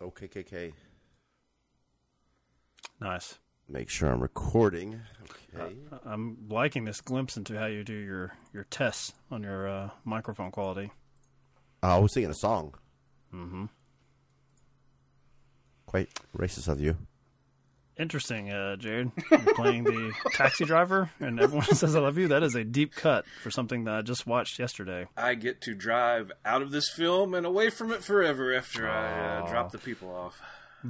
OKKK. 0.00 0.72
Nice. 3.00 3.38
Make 3.68 3.88
sure 3.88 4.10
I'm 4.10 4.20
recording. 4.20 5.00
Okay. 5.56 5.74
I'm 6.04 6.36
liking 6.48 6.84
this 6.84 7.00
glimpse 7.00 7.36
into 7.36 7.58
how 7.58 7.66
you 7.66 7.82
do 7.82 7.94
your, 7.94 8.32
your 8.52 8.64
tests 8.64 9.14
on 9.30 9.42
your 9.42 9.68
uh, 9.68 9.90
microphone 10.04 10.50
quality. 10.50 10.90
Uh, 11.82 11.96
I 11.96 11.98
was 11.98 12.12
singing 12.12 12.30
a 12.30 12.34
song. 12.34 12.74
Mm-hmm. 13.34 13.64
Quite 15.86 16.08
racist 16.36 16.68
of 16.68 16.80
you. 16.80 16.96
Interesting, 17.96 18.50
uh, 18.50 18.74
Jared. 18.76 19.12
You're 19.30 19.54
playing 19.54 19.84
the 19.84 20.12
taxi 20.32 20.64
driver, 20.64 21.10
and 21.20 21.38
everyone 21.38 21.66
says 21.74 21.94
I 21.94 22.00
love 22.00 22.18
you. 22.18 22.28
That 22.28 22.42
is 22.42 22.56
a 22.56 22.64
deep 22.64 22.94
cut 22.94 23.24
for 23.42 23.52
something 23.52 23.84
that 23.84 23.94
I 23.94 24.02
just 24.02 24.26
watched 24.26 24.58
yesterday. 24.58 25.06
I 25.16 25.34
get 25.34 25.60
to 25.62 25.74
drive 25.74 26.32
out 26.44 26.60
of 26.60 26.72
this 26.72 26.88
film 26.88 27.34
and 27.34 27.46
away 27.46 27.70
from 27.70 27.92
it 27.92 28.02
forever 28.02 28.52
after 28.52 28.88
I 28.88 29.38
uh, 29.38 29.48
drop 29.48 29.70
the 29.70 29.78
people 29.78 30.10
off. 30.12 30.40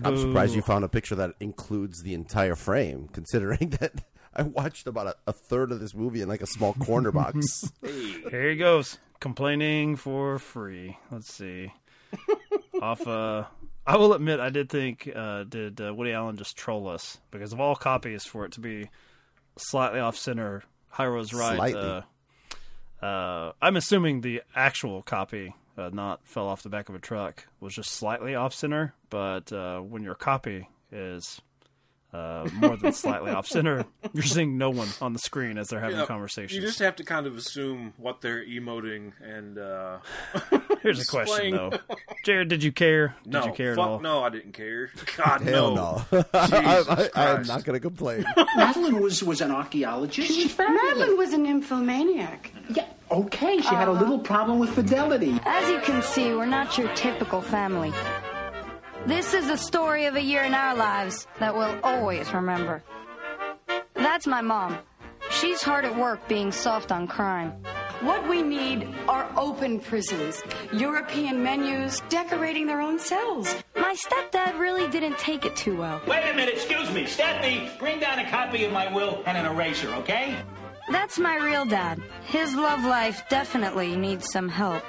I'm 0.03 0.17
surprised 0.17 0.57
you 0.57 0.63
found 0.63 0.85
a 0.85 0.89
picture 0.89 1.15
that 1.15 1.35
includes 1.41 2.03
the 2.03 2.15
entire 2.15 2.57
frame, 2.57 3.09
considering 3.13 3.71
that 3.81 4.03
I 4.35 4.43
watched 4.43 4.87
about 4.87 5.07
a, 5.07 5.15
a 5.27 5.33
third 5.33 5.73
of 5.73 5.81
this 5.81 5.95
movie 5.95 6.23
in 6.23 6.29
like 6.29 6.43
a 6.43 6.47
small 6.47 6.73
corner 6.75 7.13
box. 7.13 7.71
Here 7.83 8.51
he 8.51 8.57
goes, 8.57 8.99
complaining 9.21 9.97
for 9.97 10.39
free. 10.39 10.97
Let's 11.11 11.33
see. 11.33 11.73
Off. 12.81 13.07
Uh, 13.07 13.45
I 13.87 13.97
will 13.97 14.15
admit, 14.15 14.41
I 14.41 14.51
did 14.51 14.69
think 14.69 15.11
uh, 15.15 15.45
did 15.45 15.81
uh, 15.81 15.93
Woody 15.95 16.13
Allen 16.13 16.37
just 16.37 16.57
troll 16.57 16.89
us 16.89 17.19
because 17.31 17.53
of 17.53 17.61
all 17.61 17.77
copies 17.77 18.25
for 18.25 18.45
it 18.45 18.53
to 18.53 18.61
be 18.61 18.89
slightly 19.57 20.01
off 20.01 20.17
center. 20.17 20.63
Hyro's 20.89 21.35
right. 21.35 21.57
Slightly. 21.57 22.03
Uh, 23.03 23.05
uh, 23.05 23.53
I'm 23.61 23.77
assuming 23.77 24.21
the 24.21 24.43
actual 24.55 25.03
copy, 25.03 25.55
uh, 25.77 25.91
not 25.93 26.27
fell 26.27 26.47
off 26.47 26.63
the 26.63 26.71
back 26.71 26.89
of 26.89 26.95
a 26.95 26.99
truck, 26.99 27.47
was 27.61 27.75
just 27.75 27.91
slightly 27.91 28.35
off 28.35 28.55
center. 28.55 28.95
But 29.11 29.53
uh, 29.53 29.81
when 29.81 30.03
your 30.03 30.15
copy 30.15 30.69
is 30.91 31.43
uh, 32.15 32.49
more 32.55 32.77
than 32.77 32.93
slightly 32.93 33.33
off 33.33 33.47
center, 33.47 33.85
you're 34.13 34.23
seeing 34.23 34.57
no 34.57 34.71
one 34.71 34.89
on 35.01 35.13
the 35.13 35.19
screen 35.19 35.59
as 35.59 35.69
they're 35.69 35.81
having 35.81 35.97
Yeah, 35.99 36.07
conversations. 36.07 36.55
You 36.55 36.61
just 36.61 36.79
have 36.79 36.95
to 36.97 37.05
kind 37.05 37.27
of 37.27 37.37
assume 37.37 37.93
what 37.97 38.21
they're 38.21 38.45
emoting 38.45 39.13
and 39.21 39.59
uh, 39.59 39.99
Here's 40.83 41.03
a 41.03 41.07
question 41.11 41.57
though, 41.57 41.73
Jared. 42.25 42.49
Did 42.49 42.63
you 42.63 42.71
care? 42.73 43.17
Did 43.25 43.33
no, 43.33 43.47
you 43.47 43.53
care 43.53 43.75
fuck 43.75 43.85
at 43.85 43.91
all? 43.91 44.01
no, 44.01 44.23
I 44.23 44.29
didn't 44.29 44.53
care. 44.53 44.91
God 45.17 45.41
Hell 45.41 45.75
no. 45.75 46.05
no. 46.13 46.25
I, 46.35 46.85
I, 46.89 47.11
I 47.15 47.31
am 47.31 47.43
not 47.43 47.65
going 47.65 47.75
to 47.75 47.81
complain. 47.81 48.25
Madeline 48.57 49.01
was, 49.01 49.23
was 49.23 49.41
an 49.41 49.51
archaeologist. 49.51 50.29
She 50.29 50.47
fabulous. 50.47 50.83
Madeline 50.85 51.17
was 51.17 51.33
an 51.33 51.47
infomaniac. 51.47 52.39
Yeah, 52.71 52.87
okay. 53.11 53.61
She 53.61 53.75
had 53.75 53.89
a 53.89 53.93
little 53.93 54.19
problem 54.19 54.59
with 54.59 54.71
fidelity. 54.71 55.39
As 55.45 55.69
you 55.69 55.81
can 55.81 56.03
see, 56.03 56.33
we're 56.33 56.47
not 56.47 56.79
your 56.79 56.95
typical 56.95 57.41
family. 57.43 57.93
This 59.07 59.35
is 59.35 59.49
the 59.49 59.59
story 59.59 60.07
of 60.07 60.17
a 60.17 60.23
year 60.23 60.45
in 60.45 60.55
our 60.55 60.75
lives 60.75 61.27
that 61.39 61.55
we'll 61.55 61.79
always 61.83 62.33
remember. 62.33 62.83
That's 63.93 64.27
my 64.27 64.41
mom. 64.41 64.79
She's 65.31 65.63
hard 65.63 65.85
at 65.85 65.95
work 65.95 66.27
being 66.27 66.51
soft 66.51 66.91
on 66.91 67.07
crime. 67.07 67.51
What 68.01 68.27
we 68.27 68.41
need 68.41 68.89
are 69.07 69.31
open 69.37 69.81
prisons, 69.81 70.43
European 70.73 71.43
menus, 71.43 72.01
decorating 72.09 72.67
their 72.67 72.81
own 72.81 72.99
cells. 72.99 73.55
My 73.77 73.95
stepdad 73.95 74.59
really 74.59 74.89
didn't 74.89 75.19
take 75.19 75.45
it 75.45 75.55
too 75.55 75.77
well. 75.77 76.01
Wait 76.07 76.25
a 76.31 76.35
minute, 76.35 76.55
excuse 76.55 76.91
me. 76.91 77.05
Steffi, 77.05 77.79
bring 77.79 78.01
down 78.01 78.19
a 78.21 78.31
copy 78.31 78.65
of 78.65 78.73
my 78.73 78.91
will 78.91 79.23
and 79.27 79.37
an 79.37 79.45
eraser, 79.45 79.89
okay? 79.97 80.35
That's 80.91 81.19
my 81.19 81.37
real 81.37 81.67
dad. 81.67 82.01
His 82.25 82.55
love 82.55 82.83
life 82.85 83.23
definitely 83.29 83.97
needs 83.97 84.31
some 84.33 84.49
help. 84.49 84.83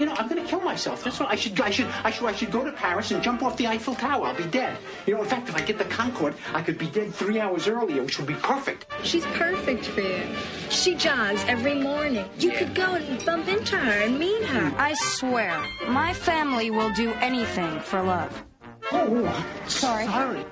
You 0.00 0.06
know, 0.06 0.14
I'm 0.16 0.28
going 0.28 0.42
to 0.42 0.48
kill 0.48 0.62
myself. 0.62 1.04
That's 1.04 1.20
what 1.20 1.28
I 1.28 1.34
should. 1.36 1.60
I 1.60 1.68
should. 1.68 1.86
I 2.04 2.10
should. 2.10 2.24
I 2.26 2.32
should 2.32 2.50
go 2.50 2.64
to 2.64 2.72
Paris 2.72 3.10
and 3.10 3.22
jump 3.22 3.42
off 3.42 3.58
the 3.58 3.66
Eiffel 3.66 3.94
Tower. 3.94 4.24
I'll 4.28 4.34
be 4.34 4.44
dead. 4.44 4.78
You 5.06 5.14
know, 5.14 5.22
in 5.22 5.28
fact, 5.28 5.50
if 5.50 5.54
I 5.54 5.60
get 5.60 5.76
the 5.76 5.84
Concorde, 5.84 6.34
I 6.54 6.62
could 6.62 6.78
be 6.78 6.86
dead 6.86 7.14
three 7.14 7.38
hours 7.38 7.68
earlier, 7.68 8.02
which 8.02 8.18
would 8.18 8.26
be 8.26 8.34
perfect. 8.34 8.86
She's 9.02 9.26
perfect 9.26 9.84
for 9.84 10.00
you. 10.00 10.22
She 10.70 10.94
jogs 10.94 11.44
every 11.46 11.74
morning. 11.74 12.24
You 12.38 12.52
could 12.52 12.74
go 12.74 12.94
and 12.94 13.22
bump 13.26 13.46
into 13.48 13.76
her 13.76 14.02
and 14.02 14.18
meet 14.18 14.42
her. 14.44 14.70
Mm. 14.70 14.78
I 14.78 14.94
swear, 14.94 15.62
my 15.88 16.14
family 16.14 16.70
will 16.70 16.90
do 16.94 17.12
anything 17.20 17.78
for 17.80 18.02
love. 18.02 18.42
Oh, 18.92 19.44
Sorry. 19.66 20.06
sorry. 20.06 20.44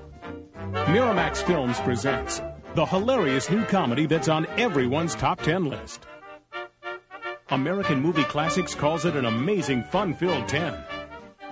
Miramax 0.93 1.43
Films 1.43 1.81
presents 1.81 2.43
the 2.75 2.85
hilarious 2.85 3.51
new 3.51 3.65
comedy 3.65 4.05
that's 4.05 4.29
on 4.29 4.45
everyone's 4.59 5.15
top 5.15 5.41
10 5.41 5.65
list. 5.65 6.05
American 7.51 8.01
Movie 8.01 8.25
Classics 8.25 8.75
calls 8.75 9.07
it 9.07 9.17
an 9.17 9.25
amazing, 9.25 9.83
fun 9.85 10.13
filled 10.13 10.47
10. 10.49 10.77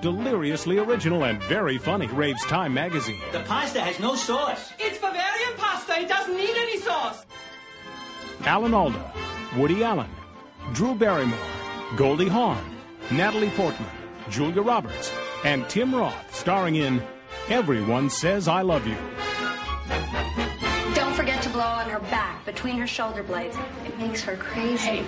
Deliriously 0.03 0.79
original 0.79 1.25
and 1.25 1.43
very 1.45 1.79
funny, 1.79 2.07
raves 2.09 2.45
Time 2.45 2.75
magazine. 2.75 3.21
The 3.33 3.41
pasta 3.41 3.81
has 3.81 3.99
no 3.99 4.15
sauce. 4.15 4.75
It's 4.79 4.99
Bavarian 4.99 5.55
pasta. 5.57 5.99
It 5.99 6.09
doesn't 6.09 6.37
need 6.37 6.55
any 6.55 6.79
sauce. 6.81 7.25
Alan 8.45 8.75
Alda, 8.75 9.13
Woody 9.57 9.83
Allen, 9.83 10.11
Drew 10.75 10.95
Barrymore, 10.95 11.39
Goldie 11.97 12.29
Hawn, 12.29 12.63
Natalie 13.11 13.51
Portman, 13.51 13.89
Julia 14.29 14.61
Roberts, 14.61 15.11
and 15.45 15.67
Tim 15.71 15.95
Roth, 15.95 16.35
starring 16.35 16.77
in 16.77 17.03
Everyone 17.49 18.11
Says 18.11 18.49
I 18.49 18.61
Love 18.61 18.87
You. 18.87 18.97
Don't 20.95 21.15
forget 21.15 21.43
to 21.43 21.49
blow 21.49 21.63
on 21.63 21.89
her 21.89 22.01
back 22.01 22.45
between 22.45 22.77
her 22.77 22.87
shoulder 22.87 23.23
blades. 23.23 23.57
It 23.87 23.99
makes 23.99 24.23
her 24.23 24.37
crazy. 24.37 25.07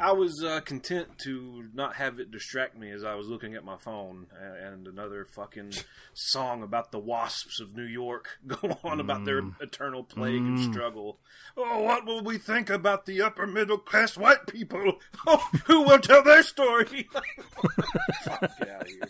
I 0.00 0.12
was 0.12 0.42
uh, 0.44 0.60
content 0.60 1.18
to 1.24 1.64
not 1.74 1.96
have 1.96 2.20
it 2.20 2.30
distract 2.30 2.78
me 2.78 2.90
as 2.90 3.02
I 3.04 3.14
was 3.16 3.28
looking 3.28 3.54
at 3.54 3.64
my 3.64 3.76
phone 3.76 4.26
a- 4.40 4.66
and 4.68 4.86
another 4.86 5.24
fucking 5.24 5.72
song 6.14 6.62
about 6.62 6.92
the 6.92 6.98
wasps 6.98 7.60
of 7.60 7.74
New 7.76 7.84
York 7.84 8.28
go 8.46 8.78
on 8.84 9.00
about 9.00 9.24
their 9.24 9.42
eternal 9.60 10.04
plague 10.04 10.36
and 10.42 10.72
struggle. 10.72 11.18
Oh, 11.56 11.82
what 11.82 12.06
will 12.06 12.22
we 12.22 12.38
think 12.38 12.70
about 12.70 13.06
the 13.06 13.20
upper 13.22 13.46
middle 13.46 13.78
class 13.78 14.16
white 14.16 14.46
people? 14.46 14.98
Oh, 15.26 15.44
who 15.66 15.82
will 15.82 15.98
tell 15.98 16.22
their 16.22 16.42
story? 16.42 17.08
Fuck, 18.24 18.40
get 18.58 18.68
out 18.70 18.82
of 18.82 18.88
here. 18.88 19.00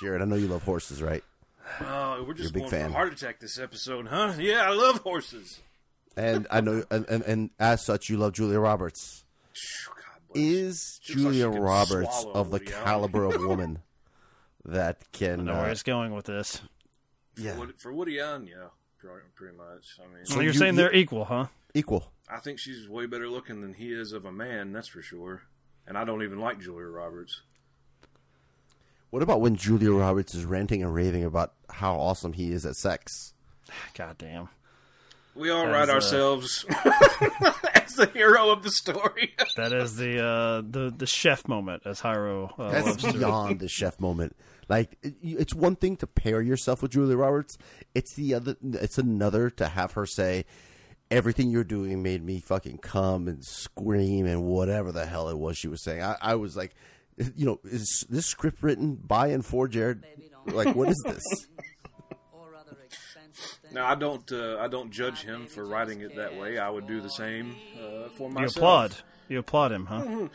Jared, 0.00 0.20
I 0.20 0.24
know 0.24 0.34
you 0.36 0.48
love 0.48 0.64
horses, 0.64 1.00
right? 1.02 1.22
Oh, 1.80 2.24
we're 2.26 2.34
just 2.34 2.50
a 2.50 2.52
big 2.52 2.62
going 2.62 2.70
fan. 2.70 2.84
for 2.86 2.90
a 2.90 2.92
heart 2.94 3.12
attack 3.12 3.38
this 3.40 3.58
episode, 3.58 4.08
huh? 4.08 4.34
Yeah, 4.38 4.64
I 4.68 4.70
love 4.74 4.98
horses. 5.00 5.60
And 6.16 6.46
I 6.50 6.60
know, 6.60 6.84
and, 6.90 7.06
and, 7.08 7.22
and 7.22 7.50
as 7.58 7.84
such, 7.86 8.10
you 8.10 8.16
love 8.18 8.32
Julia 8.32 8.58
Roberts. 8.58 9.21
God 9.86 10.20
bless. 10.32 10.44
Is 10.44 11.00
She 11.02 11.14
looks 11.14 11.24
like 11.24 11.34
Julia 11.34 11.60
Roberts 11.60 12.24
of 12.34 12.50
the 12.50 12.60
caliber 12.60 13.24
of 13.24 13.40
woman 13.44 13.80
that 14.64 15.10
can? 15.12 15.44
know 15.44 15.54
where 15.54 15.66
Uh, 15.68 15.70
it's 15.72 15.82
going 15.82 16.14
with 16.14 16.26
this. 16.26 16.60
yeah, 17.36 17.56
Woody- 17.58 17.74
For 17.78 17.92
Woody 17.92 18.20
Allen, 18.20 18.46
yeah, 18.46 18.68
pretty 18.98 19.26
pretty 19.34 19.56
much. 19.56 19.98
I 20.02 20.06
mean, 20.14 20.24
So 20.26 20.36
you're 20.36 20.52
you- 20.52 20.58
saying 20.58 20.74
you- 20.74 20.80
they're 20.82 20.94
equal, 20.94 21.24
huh? 21.26 21.46
equal. 21.74 22.12
I 22.28 22.38
think 22.38 22.58
she's 22.58 22.88
way 22.88 23.06
better 23.06 23.28
looking 23.28 23.60
than 23.60 23.74
he 23.74 23.92
is 23.92 24.12
of 24.12 24.24
a 24.24 24.32
man, 24.32 24.72
that's 24.72 24.88
for 24.88 25.02
sure. 25.02 25.42
And 25.86 25.98
I 25.98 26.04
don't 26.04 26.22
even 26.22 26.38
like 26.38 26.60
Julia 26.60 26.86
Roberts. 26.86 27.42
What 29.10 29.22
about 29.22 29.40
when 29.40 29.56
Julia 29.56 29.92
Roberts 29.92 30.34
is 30.34 30.44
ranting 30.46 30.82
and 30.82 30.94
raving 30.94 31.24
about 31.24 31.52
how 31.68 31.96
awesome 31.96 32.32
he 32.32 32.52
is 32.52 32.64
at 32.64 32.76
sex? 32.76 33.34
God 33.94 34.16
damn. 34.18 34.48
We 35.34 35.50
all 35.50 35.66
As, 35.66 35.72
write 35.72 35.88
uh, 35.88 35.92
ourselves 35.92 36.64
as 37.74 37.94
the 37.94 38.10
hero 38.12 38.50
of 38.50 38.62
the 38.62 38.70
story. 38.70 39.34
That 39.56 39.72
is 39.72 39.96
the 39.96 40.18
uh, 40.24 40.62
the 40.68 40.92
the 40.96 41.06
chef 41.06 41.46
moment, 41.46 41.82
as 41.84 42.00
Hyro 42.00 42.52
uh, 42.58 42.70
That's 42.70 42.86
loves 42.86 43.02
to. 43.04 43.12
beyond 43.12 43.60
the 43.60 43.68
chef 43.68 44.00
moment. 44.00 44.34
Like 44.68 44.96
it- 45.02 45.14
it's 45.22 45.54
one 45.54 45.76
thing 45.76 45.96
to 45.96 46.06
pair 46.06 46.40
yourself 46.40 46.80
with 46.82 46.92
Julia 46.92 47.16
Roberts. 47.16 47.56
It's 47.94 48.14
the 48.14 48.34
other. 48.34 48.56
It's 48.62 48.96
another 48.98 49.50
to 49.50 49.68
have 49.68 49.92
her 49.92 50.06
say, 50.06 50.44
"Everything 51.10 51.50
you're 51.50 51.64
doing 51.64 52.02
made 52.02 52.24
me 52.24 52.40
fucking 52.40 52.78
come 52.78 53.28
and 53.28 53.44
scream 53.44 54.24
and 54.26 54.44
whatever 54.44 54.90
the 54.92 55.04
hell 55.06 55.28
it 55.28 55.36
was 55.38 55.58
she 55.58 55.68
was 55.68 55.82
saying." 55.82 56.02
I, 56.02 56.16
I 56.22 56.34
was 56.36 56.56
like, 56.56 56.74
you 57.36 57.44
know, 57.44 57.60
is 57.64 58.06
this 58.08 58.26
script 58.26 58.62
written 58.62 58.94
by 58.94 59.28
and 59.28 59.44
for 59.44 59.68
Jared? 59.68 60.02
Like, 60.46 60.74
what 60.74 60.88
is 60.88 61.02
this? 61.06 61.22
Now 63.72 63.86
I 63.86 63.94
don't 63.94 64.30
uh, 64.32 64.58
I 64.58 64.68
don't 64.68 64.90
judge 64.90 65.22
him 65.22 65.46
for 65.46 65.64
writing 65.64 66.00
it 66.00 66.16
that 66.16 66.36
way. 66.38 66.58
I 66.58 66.68
would 66.70 66.86
do 66.86 67.00
the 67.00 67.08
same 67.10 67.56
uh, 67.78 68.08
for 68.16 68.28
myself. 68.30 68.56
You 68.56 68.60
applaud. 68.60 68.96
You 69.28 69.38
applaud 69.38 69.72
him, 69.72 69.86
huh? 69.86 70.28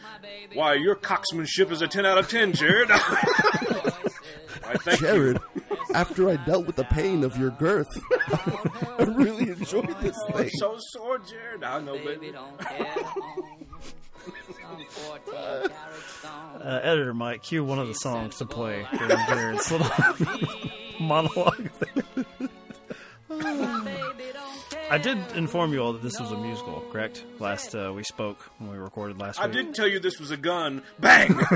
Why 0.53 0.73
your 0.73 0.95
coxmanship 0.95 1.71
is 1.71 1.81
a 1.81 1.87
ten 1.87 2.05
out 2.05 2.17
of 2.17 2.29
ten, 2.29 2.53
Jared. 2.53 2.89
Why, 4.67 4.73
thank 4.79 5.01
you. 5.01 5.07
Jared, 5.07 5.39
after 5.93 6.29
I 6.29 6.37
dealt 6.37 6.65
with 6.65 6.75
the 6.77 6.83
pain 6.85 7.23
of 7.23 7.37
your 7.37 7.51
girth, 7.51 7.87
I 8.99 9.03
really 9.15 9.49
enjoyed 9.49 9.95
this 10.01 10.17
thing. 10.31 10.45
it's 10.47 10.59
so 10.59 10.75
sore, 10.91 11.19
Jared. 11.19 11.63
I 11.63 11.79
know, 11.79 11.97
baby. 11.97 12.33
Uh, 15.33 16.79
editor 16.83 17.13
Mike, 17.13 17.43
cue 17.43 17.63
one 17.63 17.79
of 17.79 17.87
the 17.87 17.93
songs 17.93 18.35
to 18.37 18.45
play 18.45 18.85
during 18.97 19.25
Jared's 19.27 19.71
little 19.71 19.89
monologue. 20.99 21.69
I 24.89 24.97
did 24.97 25.17
inform 25.35 25.73
you 25.73 25.79
all 25.79 25.93
that 25.93 26.01
this 26.01 26.19
was 26.19 26.31
a 26.31 26.37
musical, 26.37 26.81
correct? 26.91 27.25
Last 27.39 27.75
uh, 27.75 27.91
we 27.93 28.03
spoke 28.03 28.39
when 28.57 28.71
we 28.71 28.77
recorded 28.77 29.19
last 29.19 29.39
I 29.39 29.47
didn't 29.47 29.73
tell 29.73 29.87
you 29.87 29.99
this 29.99 30.19
was 30.19 30.31
a 30.31 30.37
gun. 30.37 30.81
Bang! 30.99 31.37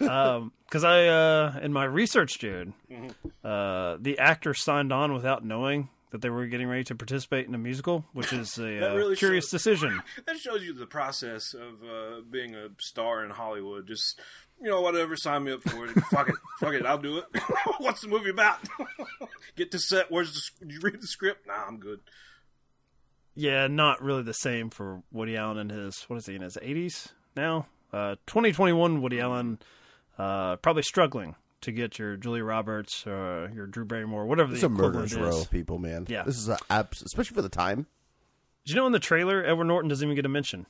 Um, 0.00 0.52
because 0.66 0.84
I, 0.84 1.06
uh, 1.06 1.60
in 1.62 1.72
my 1.72 1.84
research, 1.84 2.38
dude, 2.38 2.72
mm-hmm. 2.90 3.46
uh, 3.46 3.96
the 4.00 4.18
actor 4.18 4.52
signed 4.54 4.92
on 4.92 5.14
without 5.14 5.44
knowing 5.44 5.88
that 6.10 6.22
they 6.22 6.30
were 6.30 6.46
getting 6.46 6.68
ready 6.68 6.84
to 6.84 6.94
participate 6.94 7.46
in 7.46 7.54
a 7.54 7.58
musical, 7.58 8.04
which 8.12 8.32
is 8.32 8.58
a 8.58 8.90
uh, 8.92 8.94
really 8.94 9.16
curious 9.16 9.44
shows- 9.44 9.50
decision. 9.50 10.02
that 10.26 10.38
shows 10.38 10.62
you 10.62 10.72
the 10.72 10.86
process 10.86 11.54
of 11.54 11.82
uh, 11.82 12.20
being 12.30 12.54
a 12.54 12.68
star 12.78 13.24
in 13.24 13.30
Hollywood. 13.30 13.86
Just 13.86 14.20
you 14.60 14.68
know, 14.70 14.80
whatever, 14.80 15.16
sign 15.16 15.44
me 15.44 15.52
up 15.52 15.62
for 15.62 15.86
it. 15.86 15.90
fuck 16.10 16.28
it, 16.28 16.34
fuck 16.60 16.74
it, 16.74 16.84
I'll 16.86 16.98
do 16.98 17.18
it. 17.18 17.24
What's 17.78 18.00
the 18.02 18.08
movie 18.08 18.30
about? 18.30 18.58
Get 19.56 19.70
to 19.72 19.78
set. 19.78 20.10
Where's 20.10 20.32
the? 20.60 20.66
Did 20.66 20.74
you 20.74 20.80
read 20.82 21.00
the 21.00 21.06
script? 21.06 21.46
Nah, 21.46 21.64
I'm 21.66 21.78
good. 21.78 22.00
Yeah, 23.34 23.68
not 23.68 24.02
really 24.02 24.22
the 24.22 24.34
same 24.34 24.68
for 24.70 25.02
Woody 25.12 25.36
Allen 25.36 25.58
in 25.58 25.68
his 25.68 26.02
what 26.08 26.16
is 26.16 26.26
he 26.26 26.34
in 26.34 26.42
his 26.42 26.58
eighties 26.60 27.08
now? 27.36 27.66
Uh, 27.92 28.16
2021 28.26 29.00
Woody 29.00 29.20
Allen 29.20 29.58
uh, 30.18 30.56
probably 30.56 30.82
struggling 30.82 31.36
to 31.62 31.72
get 31.72 31.98
your 31.98 32.16
Julia 32.16 32.44
Roberts 32.44 33.06
or 33.06 33.50
your 33.54 33.66
Drew 33.66 33.84
Barrymore, 33.84 34.26
whatever 34.26 34.52
It's 34.52 34.60
the 34.60 34.66
a 34.68 34.70
equivalent 34.72 35.10
murderer's 35.12 35.34
is. 35.36 35.40
row, 35.40 35.44
people, 35.50 35.78
man. 35.78 36.06
Yeah. 36.08 36.22
This 36.24 36.36
is 36.36 36.48
a 36.48 36.58
abs- 36.68 37.02
especially 37.02 37.34
for 37.34 37.42
the 37.42 37.48
time. 37.48 37.86
Did 38.66 38.74
you 38.74 38.76
know 38.80 38.86
in 38.86 38.92
the 38.92 38.98
trailer 38.98 39.42
Edward 39.44 39.64
Norton 39.64 39.88
doesn't 39.88 40.04
even 40.06 40.16
get 40.16 40.26
a 40.26 40.28
mention? 40.28 40.66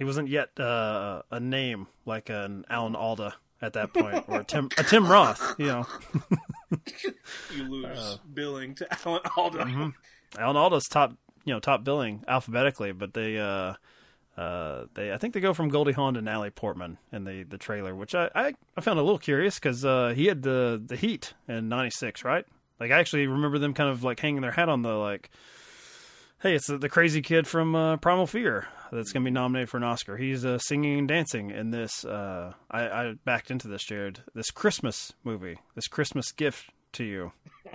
He 0.00 0.04
wasn't 0.04 0.28
yet 0.28 0.58
uh, 0.58 1.22
a 1.30 1.38
name 1.38 1.86
like 2.06 2.28
an 2.30 2.64
Alan 2.68 2.96
Alda 2.96 3.34
at 3.62 3.74
that 3.74 3.92
point, 3.92 4.24
or 4.28 4.40
a 4.40 4.44
Tim, 4.44 4.70
a 4.78 4.82
Tim 4.82 5.06
Roth. 5.06 5.54
You 5.58 5.66
know, 5.66 5.86
You 7.54 7.64
lose 7.64 7.98
Uh, 7.98 8.16
billing 8.32 8.74
to 8.76 8.88
Alan 9.06 9.20
Alda. 9.36 9.58
Mhm. 9.58 9.92
Alan 10.38 10.56
Alda's 10.56 10.88
top, 10.88 11.12
you 11.44 11.52
know, 11.52 11.60
top 11.60 11.84
billing 11.84 12.24
alphabetically, 12.26 12.92
but 12.92 13.12
they, 13.12 13.36
uh, 13.38 13.74
uh, 14.36 14.84
they, 14.94 15.12
I 15.12 15.18
think 15.18 15.34
they 15.34 15.40
go 15.40 15.52
from 15.52 15.68
Goldie 15.68 15.92
Hawn 15.92 16.14
to 16.14 16.22
Natalie 16.22 16.50
Portman 16.50 16.96
in 17.12 17.24
the 17.24 17.42
the 17.42 17.58
trailer, 17.58 17.94
which 17.94 18.14
I 18.14 18.30
I, 18.34 18.54
I 18.76 18.80
found 18.80 18.98
a 18.98 19.02
little 19.02 19.18
curious 19.18 19.56
because 19.58 19.84
uh, 19.84 20.14
he 20.16 20.26
had 20.26 20.42
the 20.42 20.82
the 20.84 20.96
Heat 20.96 21.34
in 21.46 21.68
'96, 21.68 22.24
right? 22.24 22.46
Like 22.78 22.90
I 22.90 22.98
actually 22.98 23.26
remember 23.26 23.58
them 23.58 23.74
kind 23.74 23.90
of 23.90 24.02
like 24.02 24.18
hanging 24.20 24.40
their 24.40 24.52
hat 24.52 24.70
on 24.70 24.80
the 24.80 24.94
like, 24.94 25.28
hey, 26.42 26.54
it's 26.54 26.66
the, 26.66 26.78
the 26.78 26.88
crazy 26.88 27.22
kid 27.22 27.46
from 27.46 27.74
uh, 27.74 27.96
Primal 27.98 28.26
Fear 28.26 28.66
that's 28.92 29.12
going 29.12 29.22
to 29.22 29.30
be 29.30 29.32
nominated 29.32 29.68
for 29.70 29.76
an 29.76 29.84
Oscar. 29.84 30.16
He's 30.16 30.44
uh, 30.44 30.58
singing 30.58 30.98
and 30.98 31.08
dancing 31.08 31.50
in 31.50 31.70
this. 31.70 32.04
Uh, 32.04 32.52
I, 32.70 32.88
I 32.88 33.14
backed 33.24 33.50
into 33.50 33.68
this, 33.68 33.84
Jared. 33.84 34.20
This 34.34 34.50
Christmas 34.50 35.12
movie, 35.24 35.58
this 35.74 35.88
Christmas 35.88 36.32
gift 36.32 36.70
to 36.92 37.04
you. 37.04 37.32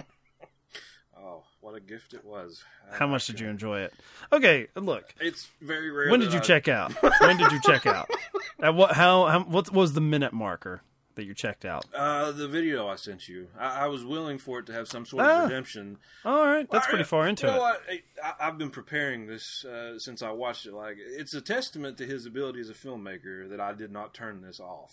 Oh, 1.17 1.43
what 1.59 1.73
a 1.75 1.79
gift 1.79 2.13
it 2.13 2.23
was! 2.23 2.63
How 2.91 3.07
much 3.07 3.25
did 3.25 3.39
you 3.39 3.47
enjoy 3.47 3.79
it? 3.79 3.93
Okay, 4.31 4.67
look. 4.75 5.11
It's 5.19 5.49
very 5.59 5.89
rare. 5.89 6.11
When 6.11 6.19
did 6.19 6.33
you 6.33 6.37
I- 6.39 6.41
check 6.43 6.67
out? 6.67 6.91
When 7.19 7.37
did 7.37 7.51
you 7.51 7.59
check 7.61 7.87
out? 7.87 8.07
At 8.59 8.75
what? 8.75 8.91
How? 8.91 9.25
how 9.25 9.39
what 9.39 9.71
was 9.71 9.93
the 9.93 10.01
minute 10.01 10.33
marker 10.33 10.83
that 11.15 11.25
you 11.25 11.33
checked 11.33 11.65
out? 11.65 11.85
Uh, 11.93 12.31
the 12.31 12.47
video 12.47 12.87
I 12.87 12.95
sent 12.95 13.27
you. 13.27 13.47
I, 13.59 13.85
I 13.85 13.87
was 13.87 14.03
willing 14.05 14.37
for 14.37 14.59
it 14.59 14.65
to 14.67 14.73
have 14.73 14.87
some 14.87 15.05
sort 15.05 15.23
of 15.25 15.29
Ah. 15.31 15.43
redemption. 15.45 15.97
All 16.23 16.45
right, 16.45 16.69
that's 16.69 16.85
Well, 16.85 16.89
pretty 16.89 17.03
far 17.03 17.27
into 17.27 17.47
you 17.47 17.51
know 17.53 17.57
it. 17.57 17.61
What? 17.61 17.81
I, 18.23 18.33
I've 18.47 18.57
been 18.57 18.69
preparing 18.69 19.27
this 19.27 19.65
uh, 19.65 19.97
since 19.99 20.21
I 20.21 20.31
watched 20.31 20.65
it. 20.65 20.73
Like, 20.73 20.97
it's 20.99 21.33
a 21.33 21.41
testament 21.41 21.97
to 21.97 22.05
his 22.05 22.25
ability 22.25 22.59
as 22.61 22.69
a 22.69 22.73
filmmaker 22.73 23.49
that 23.49 23.59
I 23.59 23.73
did 23.73 23.91
not 23.91 24.13
turn 24.13 24.41
this 24.41 24.59
off. 24.59 24.91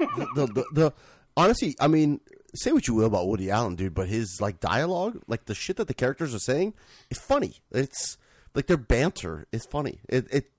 the, 0.00 0.26
the, 0.34 0.46
the, 0.46 0.64
the 0.72 0.92
honestly, 1.36 1.74
I 1.80 1.88
mean, 1.88 2.20
say 2.54 2.72
what 2.72 2.86
you 2.88 2.94
will 2.94 3.06
about 3.06 3.28
Woody 3.28 3.50
Allen, 3.50 3.76
dude, 3.76 3.94
but 3.94 4.08
his 4.08 4.38
like 4.40 4.60
dialogue, 4.60 5.20
like 5.26 5.46
the 5.46 5.54
shit 5.54 5.76
that 5.76 5.88
the 5.88 5.94
characters 5.94 6.34
are 6.34 6.38
saying, 6.40 6.74
is 7.10 7.18
funny. 7.18 7.56
It's 7.70 8.18
like 8.54 8.66
their 8.66 8.76
banter 8.76 9.46
is 9.52 9.64
funny. 9.66 10.00
It, 10.08 10.26
it 10.32 10.50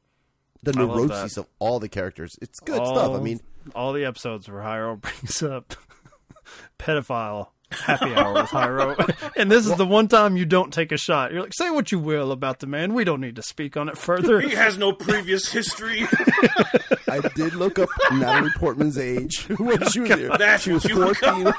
the 0.64 0.74
neuroses 0.74 1.38
of 1.38 1.48
all 1.60 1.80
the 1.80 1.90
characters. 1.90 2.36
It's 2.42 2.60
good 2.60 2.80
all, 2.80 2.96
stuff. 2.96 3.20
I 3.20 3.22
mean, 3.22 3.42
all 3.76 3.94
the 3.94 4.06
episodes 4.06 4.50
where 4.50 4.62
Hyro 4.62 5.00
brings 5.02 5.42
up 5.44 5.76
pedophile 6.80 7.48
happy 7.72 8.14
hour 8.14 8.34
with 8.34 8.50
Hyro, 8.50 9.32
and 9.38 9.52
this 9.52 9.66
is 9.66 9.76
the 9.76 9.86
one 9.86 10.08
time 10.08 10.38
you 10.38 10.46
don't 10.46 10.74
take 10.74 10.92
a 10.92 10.98
shot. 10.98 11.32
You're 11.32 11.42
like, 11.42 11.54
say 11.54 11.70
what 11.70 11.92
you 11.92 12.00
will 12.00 12.32
about 12.32 12.60
the 12.60 12.68
man. 12.68 12.94
We 12.94 13.04
don't 13.04 13.22
need 13.22 13.36
to 13.38 13.44
speak 13.44 13.78
on 13.78 13.90
it 13.90 13.98
further. 13.98 14.40
he 14.42 14.56
has 14.56 14.78
no 14.78 14.92
previous 14.94 15.52
history. 15.52 16.06
I 17.08 17.20
did 17.36 17.54
look 17.56 17.80
up 17.80 17.90
Natalie 18.12 18.52
Portman's 18.58 18.98
age 18.98 19.48
when 19.58 19.84
she 19.90 20.02
was 20.02 20.10
there. 20.10 20.38
That's 20.38 20.64
she 20.64 20.74
was 20.74 20.86
fourteen. 20.86 21.54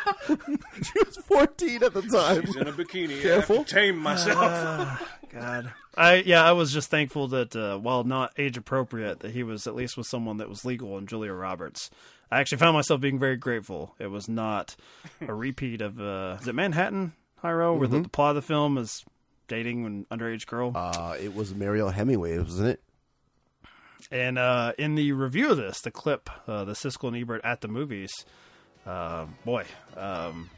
she 0.83 0.99
was 1.05 1.17
fourteen 1.25 1.83
at 1.83 1.95
the 1.95 2.03
time. 2.03 2.47
She's 2.47 2.57
in 2.57 2.69
a 2.69 2.73
bikini. 2.73 3.19
I 3.19 3.23
Careful. 3.23 3.57
have 3.59 3.67
to 3.67 3.75
tame 3.75 3.99
myself. 3.99 4.39
Ah, 4.45 5.01
God. 5.33 5.73
I 5.97 6.17
yeah, 6.17 6.45
I 6.45 6.53
was 6.53 6.73
just 6.73 6.91
thankful 6.91 7.29
that 7.29 7.55
uh, 7.57 7.79
while 7.79 8.05
not 8.05 8.33
age 8.39 8.57
appropriate, 8.57 9.21
that 9.21 9.31
he 9.33 9.43
was 9.43 9.67
at 9.67 9.75
least 9.75 9.97
with 9.97 10.07
someone 10.07 10.37
that 10.39 10.49
was 10.49 10.65
legal 10.65 10.97
in 10.99 11.07
Julia 11.07 11.33
Roberts. 11.33 11.91
I 12.31 12.41
actually 12.41 12.59
found 12.59 12.75
myself 12.75 13.01
being 13.01 13.19
very 13.19 13.37
grateful. 13.37 13.95
It 13.99 14.07
was 14.09 14.29
not 14.29 14.75
a 15.21 15.35
repeat 15.35 15.81
of 15.83 16.01
uh, 16.01 16.39
is 16.41 16.49
it 16.49 16.55
Manhattan 16.55 17.13
Hyro, 17.43 17.79
where 17.79 17.89
the, 17.89 17.99
Mhm. 17.99 18.03
the 18.05 18.09
plot 18.09 18.31
of 18.31 18.37
the 18.37 18.43
film 18.43 18.79
is 18.79 19.05
dating 19.49 19.85
an 19.85 20.07
underage 20.11 20.47
girl. 20.47 20.73
Uh, 20.75 21.17
it 21.21 21.35
was 21.35 21.55
Mariel 21.55 21.91
Hemingway, 21.91 22.39
wasn't 22.39 22.69
it? 22.71 22.83
And 24.11 24.39
uh, 24.39 24.73
in 24.79 24.95
the 24.95 25.13
review 25.13 25.51
of 25.51 25.57
this, 25.57 25.81
the 25.81 25.91
clip, 25.91 26.29
uh, 26.49 26.65
the 26.65 26.73
Siskel 26.73 27.09
and 27.09 27.17
Ebert 27.17 27.41
at 27.45 27.61
the 27.61 27.69
movies, 27.69 28.11
uh, 28.87 29.27
boy, 29.45 29.65
um, 29.97 30.51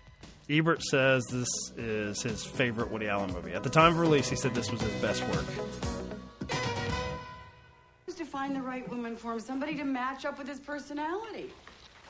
Ebert 0.49 0.83
says 0.83 1.25
this 1.31 1.49
is 1.77 2.23
his 2.23 2.45
favorite 2.45 2.91
Woody 2.91 3.09
Allen 3.09 3.33
movie. 3.33 3.53
At 3.53 3.63
the 3.63 3.71
time 3.71 3.93
of 3.93 3.99
release, 3.99 4.29
he 4.29 4.37
said 4.37 4.55
this 4.55 4.71
was 4.71 4.81
his 4.81 4.93
best 5.01 5.27
work. 5.29 5.45
to 8.17 8.25
find 8.25 8.55
the 8.55 8.63
right 8.63 8.89
woman 8.89 9.17
for 9.17 9.33
him, 9.33 9.41
somebody 9.41 9.75
to 9.75 9.85
match 9.85 10.25
up 10.25 10.39
with 10.39 10.47
his 10.47 10.61
personality. 10.61 11.51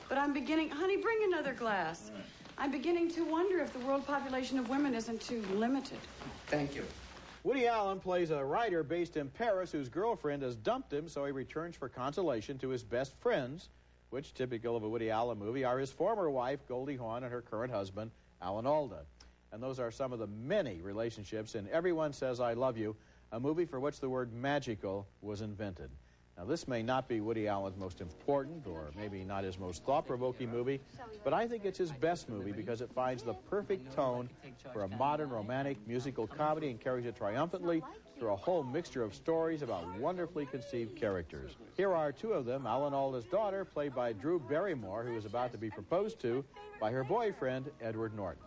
But 0.09 0.19
I'm 0.19 0.35
beginning, 0.35 0.69
honey, 0.69 0.99
bring 0.99 1.19
another 1.25 1.55
glass. 1.55 2.11
I'm 2.59 2.71
beginning 2.71 3.11
to 3.13 3.25
wonder 3.25 3.59
if 3.59 3.73
the 3.73 3.79
world 3.81 4.07
population 4.07 4.59
of 4.59 4.69
women 4.69 4.95
isn't 4.95 5.23
too 5.23 5.43
limited. 5.55 5.99
Thank 6.49 6.75
you. 6.75 6.85
Woody 7.43 7.67
Allen 7.67 8.01
plays 8.01 8.31
a 8.31 8.45
writer 8.45 8.83
based 8.83 9.17
in 9.17 9.29
Paris 9.29 9.73
whose 9.73 9.89
girlfriend 9.89 10.43
has 10.43 10.57
dumped 10.57 10.93
him, 10.93 11.09
so 11.09 11.25
he 11.25 11.33
returns 11.33 11.75
for 11.75 11.89
consolation 11.89 12.59
to 12.59 12.69
his 12.69 12.83
best 12.83 13.15
friends, 13.21 13.71
which, 14.11 14.35
typical 14.35 14.77
of 14.77 14.83
a 14.83 14.89
Woody 14.89 15.11
Allen 15.11 15.39
movie, 15.39 15.65
are 15.65 15.79
his 15.79 15.91
former 15.91 16.31
wife, 16.31 16.61
Goldie 16.69 16.97
Hawn, 16.97 17.23
and 17.23 17.33
her 17.33 17.43
current 17.43 17.73
husband, 17.73 18.11
Alan 18.41 18.67
Alda. 18.67 19.05
And 19.53 19.63
those 19.63 19.79
are 19.79 19.91
some 19.91 20.13
of 20.13 20.19
the 20.19 20.27
many 20.27 20.81
relationships 20.81 21.55
in 21.55 21.69
Everyone 21.69 22.13
Says 22.13 22.41
I 22.41 22.55
Love 22.55 22.77
You, 22.77 22.97
a 23.33 23.39
movie 23.39 23.65
for 23.65 23.79
which 23.79 24.01
the 24.01 24.09
word 24.09 24.33
magical 24.33 25.07
was 25.21 25.41
invented. 25.41 25.91
Now, 26.37 26.45
this 26.45 26.67
may 26.67 26.83
not 26.83 27.09
be 27.09 27.21
Woody 27.21 27.47
Allen's 27.47 27.77
most 27.77 28.01
important 28.01 28.67
or 28.67 28.91
maybe 28.97 29.25
not 29.25 29.45
his 29.45 29.59
most 29.59 29.85
thought 29.85 30.07
provoking 30.07 30.51
movie, 30.51 30.81
but 31.23 31.33
I 31.33 31.47
think 31.47 31.65
it's 31.65 31.79
his 31.79 31.93
best 31.93 32.29
movie 32.29 32.51
because 32.51 32.81
it 32.81 32.91
finds 32.93 33.23
the 33.23 33.35
perfect 33.35 33.95
tone 33.95 34.29
for 34.73 34.83
a 34.83 34.89
modern 34.89 35.31
romantic 35.31 35.77
musical 35.87 36.27
comedy 36.27 36.71
and 36.71 36.81
carries 36.81 37.07
it 37.07 37.17
triumphantly 37.17 37.83
through 38.19 38.33
a 38.33 38.37
whole 38.37 38.65
mixture 38.65 39.03
of 39.03 39.15
stories 39.15 39.63
about 39.63 39.87
wonderfully 39.99 40.47
conceived 40.47 40.97
characters. 40.97 41.53
Here 41.77 41.93
are 41.93 42.11
two 42.11 42.33
of 42.33 42.47
them 42.47 42.67
Alan 42.67 42.95
Alda's 42.95 43.25
daughter, 43.27 43.65
played 43.65 43.95
by 43.95 44.13
Drew 44.13 44.41
Barrymore, 44.41 45.05
who 45.05 45.17
is 45.17 45.27
about 45.27 45.53
to 45.53 45.59
be 45.59 45.71
proposed 45.71 46.21
to 46.21 46.45
by 46.81 46.91
her 46.91 47.05
boyfriend, 47.05 47.71
Edward 47.81 48.15
Norton. 48.15 48.43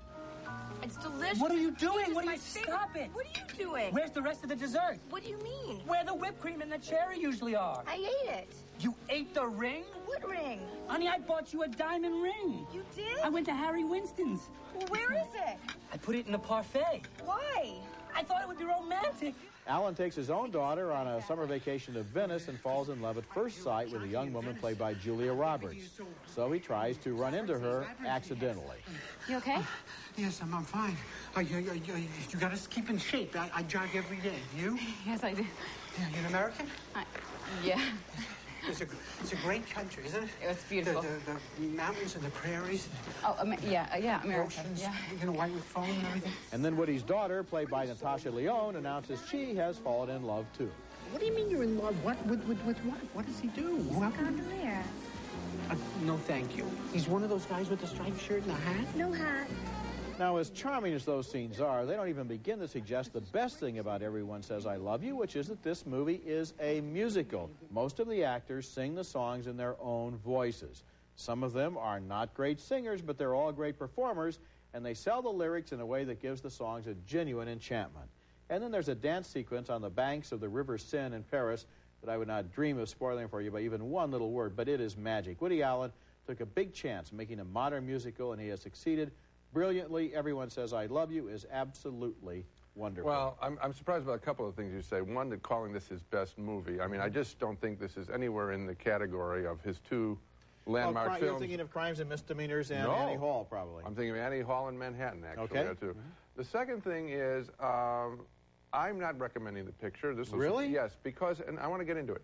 It's 0.88 0.96
delicious. 0.96 1.40
What 1.40 1.52
are 1.52 1.58
you 1.58 1.72
doing? 1.72 2.16
What 2.16 2.26
are 2.26 2.32
you 2.32 2.38
favorite. 2.38 2.72
stop 2.72 2.96
it? 2.96 3.10
What 3.12 3.26
are 3.26 3.40
you 3.40 3.66
doing? 3.66 3.94
Where's 3.94 4.12
the 4.12 4.22
rest 4.22 4.44
of 4.44 4.50
the 4.50 4.56
dessert? 4.56 5.00
What 5.10 5.22
do 5.22 5.30
you 5.30 5.38
mean? 5.40 5.82
Where 5.86 6.06
the 6.06 6.14
whipped 6.16 6.40
cream 6.40 6.62
and 6.62 6.72
the 6.72 6.78
cherry 6.78 7.20
usually 7.20 7.58
are. 7.58 7.84
I 7.86 7.96
ate 7.96 8.30
it. 8.30 8.56
You 8.80 8.96
ate 9.10 9.34
the 9.34 9.46
ring? 9.46 9.84
What 10.06 10.26
ring? 10.26 10.62
Honey, 10.88 11.10
I 11.10 11.20
bought 11.20 11.52
you 11.52 11.64
a 11.64 11.68
diamond 11.68 12.24
ring. 12.24 12.66
You 12.74 12.86
did? 12.96 13.20
I 13.22 13.28
went 13.28 13.46
to 13.48 13.54
Harry 13.54 13.84
Winston's. 13.84 14.50
Well, 14.74 14.88
where 14.88 15.12
is 15.12 15.34
it? 15.36 15.58
I 15.92 15.98
put 15.98 16.16
it 16.16 16.26
in 16.26 16.36
a 16.36 16.40
parfait. 16.40 17.02
Why? 17.26 17.74
I 18.16 18.24
thought 18.24 18.42
it 18.42 18.48
would 18.48 18.58
be 18.58 18.64
romantic. 18.64 19.36
Alan 19.68 19.96
takes 19.96 20.16
his 20.16 20.30
own 20.30 20.50
daughter 20.50 20.92
on 20.94 21.08
a 21.08 21.22
summer 21.22 21.46
vacation 21.46 21.94
to 21.96 22.04
Venice 22.04 22.48
and 22.48 22.58
falls 22.60 22.90
in 22.90 23.02
love 23.02 23.18
at 23.18 23.26
first 23.34 23.62
sight 23.64 23.92
with 23.92 24.02
a 24.04 24.08
young 24.08 24.32
woman 24.32 24.56
played 24.56 24.78
by 24.78 24.94
Julia 24.94 25.34
Roberts. 25.34 25.90
So 26.26 26.52
he 26.52 26.60
tries 26.60 26.98
to 27.00 27.14
run 27.14 27.34
into 27.34 27.60
her 27.60 27.88
accidentally. 28.06 28.78
You 29.28 29.38
okay? 29.38 29.62
Yes, 30.18 30.40
I'm, 30.42 30.54
I'm 30.54 30.64
fine. 30.64 30.96
I, 31.36 31.42
I, 31.42 31.44
I, 31.44 31.46
I- 31.96 32.08
you 32.32 32.40
got 32.40 32.56
to 32.56 32.70
keep 32.70 32.90
in 32.90 32.98
shape. 32.98 33.36
I, 33.36 33.52
I 33.54 33.64
jog 33.64 33.90
every 33.94 34.18
day. 34.18 34.40
You? 34.58 34.80
Yes, 35.06 35.24
I 35.24 35.34
do. 35.34 35.46
Yeah, 36.00 36.10
you're 36.10 36.20
an 36.22 36.26
American? 36.28 36.68
I 36.96 37.04
yeah. 37.64 37.80
It's 38.68 38.82
a, 38.82 38.88
it's 39.22 39.32
a 39.34 39.36
great 39.38 39.70
country, 39.70 40.04
isn't 40.06 40.24
it? 40.24 40.30
It's 40.42 40.64
beautiful. 40.64 41.02
The, 41.02 41.08
the, 41.26 41.38
the 41.62 41.68
mountains 41.76 42.16
and 42.16 42.24
the 42.24 42.30
prairies. 42.32 42.88
Oh, 43.24 43.36
Ama- 43.40 43.58
yeah, 43.66 43.88
uh, 43.94 43.98
yeah, 43.98 44.22
America. 44.24 44.46
Oceans, 44.60 44.82
Yeah. 44.82 44.94
you 45.20 45.26
know, 45.26 45.32
white 45.32 45.52
with 45.54 45.64
foam 45.64 45.86
and 45.90 46.06
everything. 46.08 46.34
And 46.52 46.64
then 46.64 46.76
Woody's 46.76 47.04
daughter, 47.04 47.44
played 47.44 47.70
by 47.70 47.86
Natasha 47.86 48.30
Lyonne, 48.30 48.76
announces 48.76 49.20
she 49.30 49.56
has 49.56 49.78
fallen 49.78 50.10
in 50.10 50.24
love 50.24 50.46
too. 50.58 50.70
What 51.12 51.22
do 51.22 51.26
you 51.26 51.34
mean 51.34 51.50
you're 51.50 51.64
in 51.64 51.78
love? 51.78 51.96
What 52.04 52.24
with, 52.26 52.44
with, 52.46 52.62
with 52.66 52.78
what? 52.80 52.98
What 53.14 53.26
does 53.26 53.40
he 53.40 53.48
do? 53.50 53.78
Welcome. 53.92 54.42
Uh, 55.70 55.76
no, 56.04 56.18
thank 56.18 56.56
you. 56.56 56.70
He's 56.94 57.08
one 57.08 57.24
of 57.24 57.30
those 57.30 57.46
guys 57.46 57.70
with 57.70 57.80
the 57.82 57.88
striped 57.88 58.22
shirt 58.22 58.44
and 58.44 58.52
a 58.52 58.56
hat? 58.56 58.96
No 58.96 59.12
hat. 59.12 59.48
Now, 60.20 60.38
as 60.38 60.50
charming 60.50 60.96
as 60.96 61.06
those 61.06 61.30
scenes 61.30 61.62
are, 61.62 61.86
they 61.86 61.96
don't 61.96 62.10
even 62.10 62.28
begin 62.28 62.58
to 62.60 62.68
suggest 62.68 63.14
the 63.14 63.22
best 63.22 63.60
thing 63.60 63.78
about 63.78 64.02
Everyone 64.02 64.42
Says 64.42 64.66
I 64.66 64.78
Love 64.78 65.04
You, 65.04 65.16
which 65.16 65.36
is 65.36 65.48
that 65.48 65.62
this 65.62 65.86
movie 65.86 66.22
is 66.26 66.56
a 66.60 66.82
musical. 66.82 67.52
Most 67.70 68.00
of 68.00 68.10
the 68.10 68.24
actors 68.24 68.68
sing 68.68 68.96
the 68.96 69.04
songs 69.04 69.46
in 69.46 69.58
their 69.58 69.76
own 69.80 70.18
voices. 70.18 70.82
Some 71.18 71.44
of 71.44 71.54
them 71.54 71.78
are 71.78 72.00
not 72.00 72.34
great 72.34 72.60
singers, 72.60 73.00
but 73.00 73.20
they're 73.20 73.36
all 73.36 73.52
great 73.52 73.78
performers, 73.78 74.40
and 74.74 74.84
they 74.84 74.96
sell 74.96 75.22
the 75.22 75.30
lyrics 75.30 75.72
in 75.72 75.82
a 75.82 75.86
way 75.86 76.04
that 76.06 76.20
gives 76.20 76.42
the 76.42 76.50
songs 76.50 76.88
a 76.88 76.96
genuine 77.06 77.48
enchantment. 77.48 78.10
And 78.50 78.64
then 78.64 78.72
there's 78.72 78.90
a 78.90 78.96
dance 78.96 79.28
sequence 79.28 79.70
on 79.70 79.84
the 79.84 79.90
banks 79.90 80.32
of 80.32 80.40
the 80.40 80.50
River 80.50 80.80
Seine 80.80 81.16
in 81.16 81.22
Paris 81.22 81.68
that 82.02 82.12
I 82.12 82.18
would 82.18 82.28
not 82.28 82.52
dream 82.52 82.80
of 82.80 82.90
spoiling 82.90 83.28
for 83.28 83.40
you 83.40 83.52
by 83.52 83.60
even 83.60 83.92
one 83.92 84.10
little 84.10 84.32
word, 84.32 84.56
but 84.56 84.68
it 84.68 84.82
is 84.82 84.98
magic. 84.98 85.40
Woody 85.42 85.62
Allen 85.62 85.92
took 86.26 86.40
a 86.42 86.46
big 86.46 86.74
chance 86.74 87.14
making 87.14 87.40
a 87.40 87.46
modern 87.46 87.86
musical, 87.86 88.34
and 88.34 88.42
he 88.42 88.48
has 88.48 88.62
succeeded 88.62 89.12
brilliantly. 89.54 90.14
Everyone 90.14 90.50
says 90.50 90.74
I 90.74 90.86
Love 90.86 91.12
You 91.12 91.28
is 91.28 91.46
absolutely 91.52 92.46
wonderful. 92.76 93.10
Well, 93.10 93.38
I'm, 93.42 93.58
I'm 93.62 93.74
surprised 93.74 94.04
about 94.04 94.16
a 94.16 94.20
couple 94.20 94.48
of 94.48 94.56
things 94.56 94.74
you 94.74 94.82
say. 94.82 95.02
One, 95.02 95.30
that 95.30 95.42
calling 95.44 95.74
this 95.74 95.88
his 95.88 96.02
best 96.04 96.38
movie. 96.38 96.80
I 96.80 96.88
mean, 96.88 97.02
I 97.02 97.10
just 97.10 97.40
don't 97.40 97.60
think 97.60 97.80
this 97.80 97.98
is 97.98 98.10
anywhere 98.10 98.52
in 98.52 98.66
the 98.66 98.76
category 98.76 99.46
of 99.46 99.62
his 99.62 99.80
two 99.80 100.18
landmark 100.66 101.08
oh, 101.08 101.10
cri- 101.12 101.20
films. 101.20 101.32
You're 101.32 101.40
thinking 101.40 101.60
of 101.60 101.72
Crimes 101.72 102.00
and 102.00 102.10
Misdemeanors 102.10 102.72
and 102.72 102.84
No. 102.84 102.94
Annie 102.94 103.16
Hall, 103.18 103.46
probably. 103.46 103.84
I'm 103.86 103.96
thinking 103.96 104.12
of 104.12 104.18
Annie 104.18 104.42
Hall 104.42 104.68
in 104.70 104.78
Manhattan, 104.78 105.24
actually. 105.24 105.60
Okay. 105.60 105.68
uh, 105.68 105.74
too. 105.74 105.96
The 106.36 106.44
second 106.44 106.84
thing 106.84 107.10
is, 107.10 107.50
um, 107.60 108.22
I'm 108.74 109.00
not 109.00 109.18
recommending 109.20 109.66
the 109.66 109.72
picture. 109.72 110.14
This 110.14 110.30
was- 110.30 110.40
Really? 110.40 110.68
Yes, 110.68 110.98
because, 111.04 111.40
and 111.40 111.60
I 111.60 111.68
want 111.68 111.82
to 111.82 111.86
get 111.86 111.98
into 111.98 112.14
it. 112.14 112.22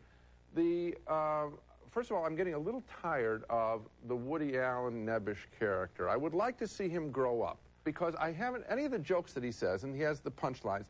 The 0.55 0.95
um, 1.11 1.57
first 1.93 2.09
of 2.11 2.17
all, 2.17 2.25
I'm 2.25 2.35
getting 2.35 2.55
a 2.55 2.59
little 2.59 2.83
tired 3.01 3.43
of 3.49 3.81
the 4.07 4.15
Woody 4.15 4.57
Allen 4.57 5.05
nebbish 5.05 5.45
character. 5.57 6.09
I 6.09 6.15
would 6.17 6.33
like 6.33 6.57
to 6.57 6.67
see 6.67 6.89
him 6.89 7.11
grow 7.11 7.41
up 7.41 7.59
because 7.83 8.15
I 8.15 8.31
haven't 8.31 8.65
any 8.69 8.85
of 8.85 8.91
the 8.91 8.99
jokes 8.99 9.33
that 9.33 9.43
he 9.43 9.51
says, 9.51 9.83
and 9.83 9.95
he 9.95 10.01
has 10.01 10.19
the 10.19 10.31
punchlines. 10.31 10.85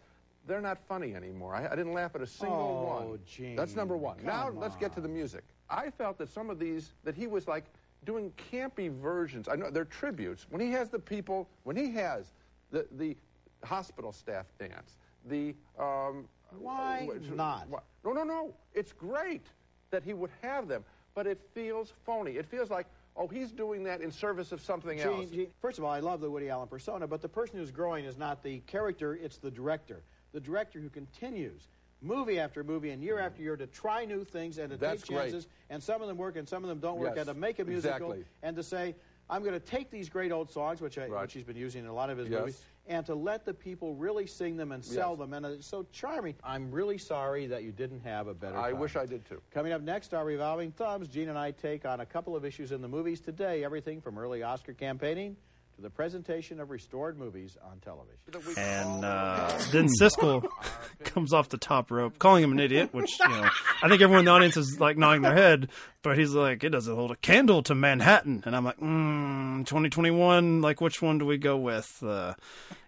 They're 0.45 0.62
not 0.62 0.77
funny 0.88 1.15
anymore. 1.15 1.55
I, 1.55 1.67
I 1.67 1.75
didn't 1.75 1.93
laugh 1.93 2.15
at 2.15 2.22
a 2.22 2.27
single 2.27 2.88
Oh, 2.91 3.07
one. 3.10 3.19
Gene, 3.25 3.55
That's 3.55 3.75
number 3.75 3.95
one. 3.98 4.17
now 4.24 4.45
come 4.48 4.60
let's 4.60 4.75
get 4.75 4.93
to 4.95 5.01
the 5.01 5.07
music. 5.07 5.43
I 5.69 5.89
felt 5.89 6.17
that 6.17 6.29
some 6.29 6.50
of 6.50 6.60
these 6.60 6.93
that 7.03 7.15
he 7.15 7.27
was 7.27 7.48
like 7.48 7.65
doing 8.05 8.31
campy 8.51 8.91
versions. 8.91 9.48
I 9.48 9.55
know 9.55 9.69
they're 9.69 9.86
tributes. 9.86 10.45
When 10.50 10.60
he 10.62 10.69
has 10.72 10.89
the 10.89 11.00
people, 11.00 11.48
when 11.63 11.75
he 11.77 11.91
has 11.93 12.33
the 12.72 12.86
the 12.98 13.15
hospital 13.63 14.12
staff 14.12 14.45
dance, 14.60 14.98
the 15.29 15.55
um, 15.79 16.27
Why 16.60 17.10
uh, 17.10 17.33
not? 17.36 17.69
wha- 17.69 17.79
No, 18.03 18.12
no, 18.12 18.24
no. 18.25 18.53
It's 18.74 18.91
great 18.91 19.48
that 19.93 20.03
he 20.03 20.13
would 20.13 20.31
have 20.41 20.67
them, 20.67 20.83
but 21.13 21.25
it 21.27 21.39
feels 21.53 21.93
phony. 22.05 22.31
It 22.31 22.45
feels 22.47 22.69
like 22.69 22.88
oh, 23.15 23.27
he's 23.27 23.51
doing 23.51 23.83
that 23.83 24.01
in 24.01 24.12
service 24.12 24.51
of 24.51 24.59
something 24.59 24.97
Gene, 24.97 25.07
else. 25.07 25.29
Gene, 25.29 25.47
first 25.62 25.77
of 25.77 25.83
all, 25.83 25.91
I 25.91 26.00
love 26.00 26.19
the 26.19 26.31
Woody 26.31 26.50
Allen 26.50 26.67
persona, 26.67 27.05
but 27.05 27.21
the 27.21 27.29
person 27.29 27.59
who's 27.59 27.69
growing 27.69 28.05
is 28.05 28.17
not 28.17 28.41
the 28.41 28.57
character, 28.62 29.13
it's 29.13 29.38
the 29.38 29.51
director. 29.51 30.01
The 30.33 30.39
director 30.39 30.79
who 30.79 30.89
continues 30.89 31.67
movie 32.01 32.39
after 32.39 32.63
movie 32.63 32.89
and 32.89 33.03
year 33.03 33.17
mm-hmm. 33.17 33.25
after 33.27 33.43
year 33.43 33.55
to 33.55 33.67
try 33.67 34.03
new 34.03 34.25
things 34.25 34.57
and 34.57 34.71
to 34.71 34.77
That's 34.77 35.03
take 35.03 35.09
great. 35.15 35.21
chances, 35.25 35.47
and 35.69 35.81
some 35.81 36.01
of 36.01 36.07
them 36.07 36.17
work 36.17 36.38
and 36.38 36.50
some 36.50 36.63
of 36.63 36.69
them 36.69 36.79
don't 36.79 36.97
work, 36.97 37.13
Yes, 37.15 37.27
and 37.27 37.35
to 37.35 37.39
make 37.39 37.59
a 37.59 37.63
musical 37.65 38.13
exactly. 38.13 38.25
and 38.41 38.55
to 38.55 38.63
say, 38.63 38.95
I'm 39.29 39.43
going 39.43 39.53
to 39.53 39.59
take 39.65 39.91
these 39.91 40.09
great 40.09 40.31
old 40.31 40.50
songs, 40.51 40.81
which, 40.81 40.97
I, 40.97 41.05
Right. 41.07 41.21
which 41.21 41.33
he's 41.33 41.43
been 41.45 41.55
using 41.55 41.83
in 41.83 41.89
a 41.89 41.93
lot 41.93 42.09
of 42.09 42.17
his 42.17 42.27
Yes. 42.29 42.39
movies, 42.39 42.62
and 42.88 43.06
to 43.06 43.16
let 43.16 43.46
the 43.46 43.54
people 43.54 43.96
really 43.96 44.28
sing 44.28 44.58
them 44.58 44.72
and 44.72 44.84
sell 44.84 45.12
Yes. 45.12 45.20
them, 45.20 45.34
and 45.34 45.46
it's 45.46 45.66
so 45.68 45.86
charming. 45.92 46.36
I'm 46.44 46.70
really 46.72 46.98
sorry 46.98 47.48
that 47.48 47.63
you 47.63 47.72
didn't 47.72 48.02
have 48.02 48.28
a 48.28 48.34
better 48.34 48.58
I 48.58 48.72
time. 48.72 48.80
wish 48.80 48.96
I 48.96 49.06
did 49.06 49.25
too. 49.25 49.42
Coming 49.52 49.72
up 49.72 49.82
next, 49.82 50.13
our 50.13 50.25
revolving 50.25 50.72
thumbs. 50.72 51.08
Gene 51.08 51.30
and 51.30 51.38
I 51.38 51.52
take 51.52 51.86
on 51.86 52.02
a 52.02 52.06
couple 52.06 52.36
of 52.36 52.44
issues 52.44 52.72
in 52.72 52.82
the 52.82 52.88
movies 52.88 53.22
today. 53.22 53.63
Everything 53.63 54.02
from 54.02 54.18
early 54.18 54.44
Oscar 54.44 54.74
campaigning 54.74 55.38
to 55.75 55.82
the 55.82 55.89
presentation 55.89 56.60
of 56.60 56.70
restored 56.70 57.18
movies 57.18 57.58
on 57.63 57.80
television. 57.80 58.20
And 58.58 59.06
uh, 59.06 59.58
then 59.72 59.88
Siskel 60.00 60.48
comes 61.03 61.34
off 61.34 61.50
the 61.50 61.58
top 61.58 61.92
rope, 61.92 62.20
calling 62.20 62.44
him 62.44 62.51
an 62.51 62.60
idiot, 62.60 62.94
which 62.94 63.12
you 63.20 63.27
know 63.27 63.50
I 63.82 63.89
think 63.89 64.01
everyone 64.01 64.20
in 64.20 64.25
the 64.25 64.32
audience 64.32 64.58
is 64.58 64.80
like 64.80 64.98
nodding 64.98 65.22
their 65.22 65.36
head. 65.36 65.70
But 66.01 66.18
he's 66.18 66.32
like, 66.32 66.63
"It 66.63 66.70
doesn't 66.70 66.94
hold 66.94 67.12
a 67.12 67.15
candle 67.15 67.63
to 67.63 67.75
Manhattan," 67.75 68.44
and 68.46 68.56
I'm 68.56 68.65
like, 68.65 68.77
mm, 68.77 69.65
"2021, 69.65 70.62
like 70.62 70.82
which 70.82 71.01
one 71.01 71.18
do 71.18 71.25
we 71.25 71.38
go 71.38 71.58
with?" 71.58 72.03
Uh, 72.03 72.34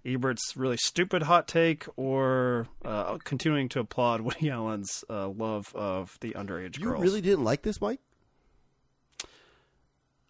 Ebert's 0.05 0.55
really 0.55 0.77
stupid 0.77 1.23
hot 1.23 1.47
take, 1.47 1.85
or 1.95 2.67
uh, 2.83 3.17
continuing 3.23 3.69
to 3.69 3.79
applaud 3.79 4.21
Woody 4.21 4.49
Allen's 4.49 5.03
uh, 5.09 5.29
love 5.29 5.73
of 5.73 6.17
the 6.21 6.31
underage 6.31 6.77
You 6.77 6.85
girls. 6.85 6.99
You 6.99 7.09
really 7.09 7.21
didn't 7.21 7.43
like 7.43 7.61
this, 7.61 7.81
Mike? 7.81 8.01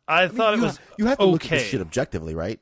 I, 0.08 0.28
thought 0.28 0.56
you 0.56 0.62
it 0.62 0.66
was 0.66 0.78
ha- 0.78 0.84
you 0.98 1.06
have 1.06 1.18
to 1.18 1.24
okay. 1.24 1.32
look 1.32 1.46
at 1.46 1.50
this 1.52 1.64
shit 1.64 1.82
objectively, 1.82 2.36
right? 2.36 2.60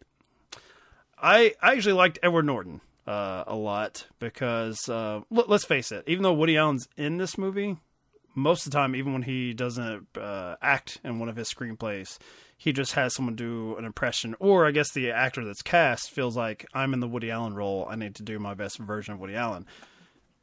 I 1.21 1.53
I 1.61 1.73
actually 1.73 1.93
liked 1.93 2.19
Edward 2.23 2.45
Norton 2.45 2.81
uh, 3.07 3.43
a 3.47 3.55
lot 3.55 4.07
because 4.19 4.87
uh, 4.89 5.21
l- 5.35 5.45
let's 5.47 5.65
face 5.65 5.91
it, 5.91 6.03
even 6.07 6.23
though 6.23 6.33
Woody 6.33 6.57
Allen's 6.57 6.87
in 6.97 7.17
this 7.17 7.37
movie, 7.37 7.77
most 8.35 8.65
of 8.65 8.71
the 8.71 8.77
time, 8.77 8.95
even 8.95 9.13
when 9.13 9.23
he 9.23 9.53
doesn't 9.53 10.07
uh, 10.17 10.55
act 10.61 10.99
in 11.03 11.19
one 11.19 11.29
of 11.29 11.35
his 11.35 11.53
screenplays, 11.53 12.17
he 12.57 12.71
just 12.71 12.93
has 12.93 13.13
someone 13.13 13.35
do 13.35 13.75
an 13.77 13.85
impression, 13.85 14.35
or 14.39 14.65
I 14.65 14.71
guess 14.71 14.91
the 14.91 15.11
actor 15.11 15.43
that's 15.43 15.61
cast 15.61 16.11
feels 16.11 16.37
like 16.37 16.65
I'm 16.73 16.93
in 16.93 16.99
the 16.99 17.07
Woody 17.07 17.29
Allen 17.29 17.55
role. 17.55 17.87
I 17.89 17.95
need 17.95 18.15
to 18.15 18.23
do 18.23 18.39
my 18.39 18.53
best 18.53 18.77
version 18.77 19.13
of 19.13 19.19
Woody 19.19 19.35
Allen. 19.35 19.65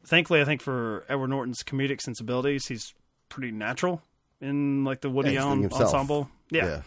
Thankfully, 0.05 0.41
I 0.41 0.45
think 0.45 0.63
for 0.63 1.05
Edward 1.09 1.29
Norton's 1.29 1.63
comedic 1.63 2.01
sensibilities, 2.01 2.67
he's 2.67 2.95
pretty 3.29 3.53
natural 3.53 4.03
in 4.41 4.85
like 4.85 5.01
the 5.01 5.11
Woody 5.11 5.33
Yeah, 5.33 5.43
Allen 5.43 5.61
being 5.61 5.73
ensemble. 5.73 6.29
Yeah. 6.51 6.83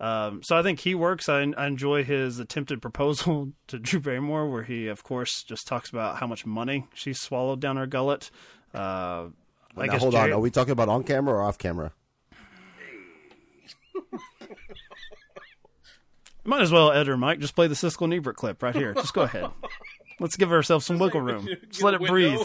Um, 0.00 0.42
so 0.42 0.56
I 0.56 0.62
think 0.62 0.80
he 0.80 0.94
works. 0.94 1.28
I, 1.28 1.40
I 1.56 1.66
enjoy 1.66 2.02
his 2.04 2.38
attempted 2.38 2.82
proposal 2.82 3.52
to 3.68 3.78
Drew 3.78 4.00
Barrymore, 4.00 4.50
where 4.50 4.64
he, 4.64 4.88
of 4.88 5.02
course, 5.04 5.42
just 5.44 5.66
talks 5.66 5.90
about 5.90 6.16
how 6.18 6.26
much 6.26 6.44
money 6.44 6.86
she 6.94 7.12
swallowed 7.12 7.60
down 7.60 7.76
her 7.76 7.86
gullet. 7.86 8.30
Uh, 8.74 9.28
I 9.76 9.86
now, 9.86 9.92
guess 9.92 10.00
hold 10.02 10.12
Jerry- 10.12 10.32
on. 10.32 10.38
Are 10.38 10.40
we 10.40 10.50
talking 10.50 10.72
about 10.72 10.88
on 10.88 11.04
camera 11.04 11.34
or 11.34 11.42
off 11.42 11.58
camera? 11.58 11.92
Might 16.44 16.60
as 16.60 16.70
well, 16.70 16.92
Ed 16.92 17.08
or 17.08 17.16
Mike, 17.16 17.38
just 17.38 17.54
play 17.54 17.68
the 17.68 17.74
Siskel 17.74 18.02
and 18.02 18.12
Ebert 18.14 18.36
clip 18.36 18.62
right 18.62 18.74
here. 18.74 18.92
Just 18.92 19.14
go 19.14 19.22
ahead. 19.22 19.46
Let's 20.20 20.36
give 20.36 20.52
ourselves 20.52 20.84
some 20.84 20.98
wiggle 20.98 21.22
room. 21.22 21.48
Just 21.70 21.82
let 21.82 21.94
it 21.94 22.00
breathe. 22.02 22.38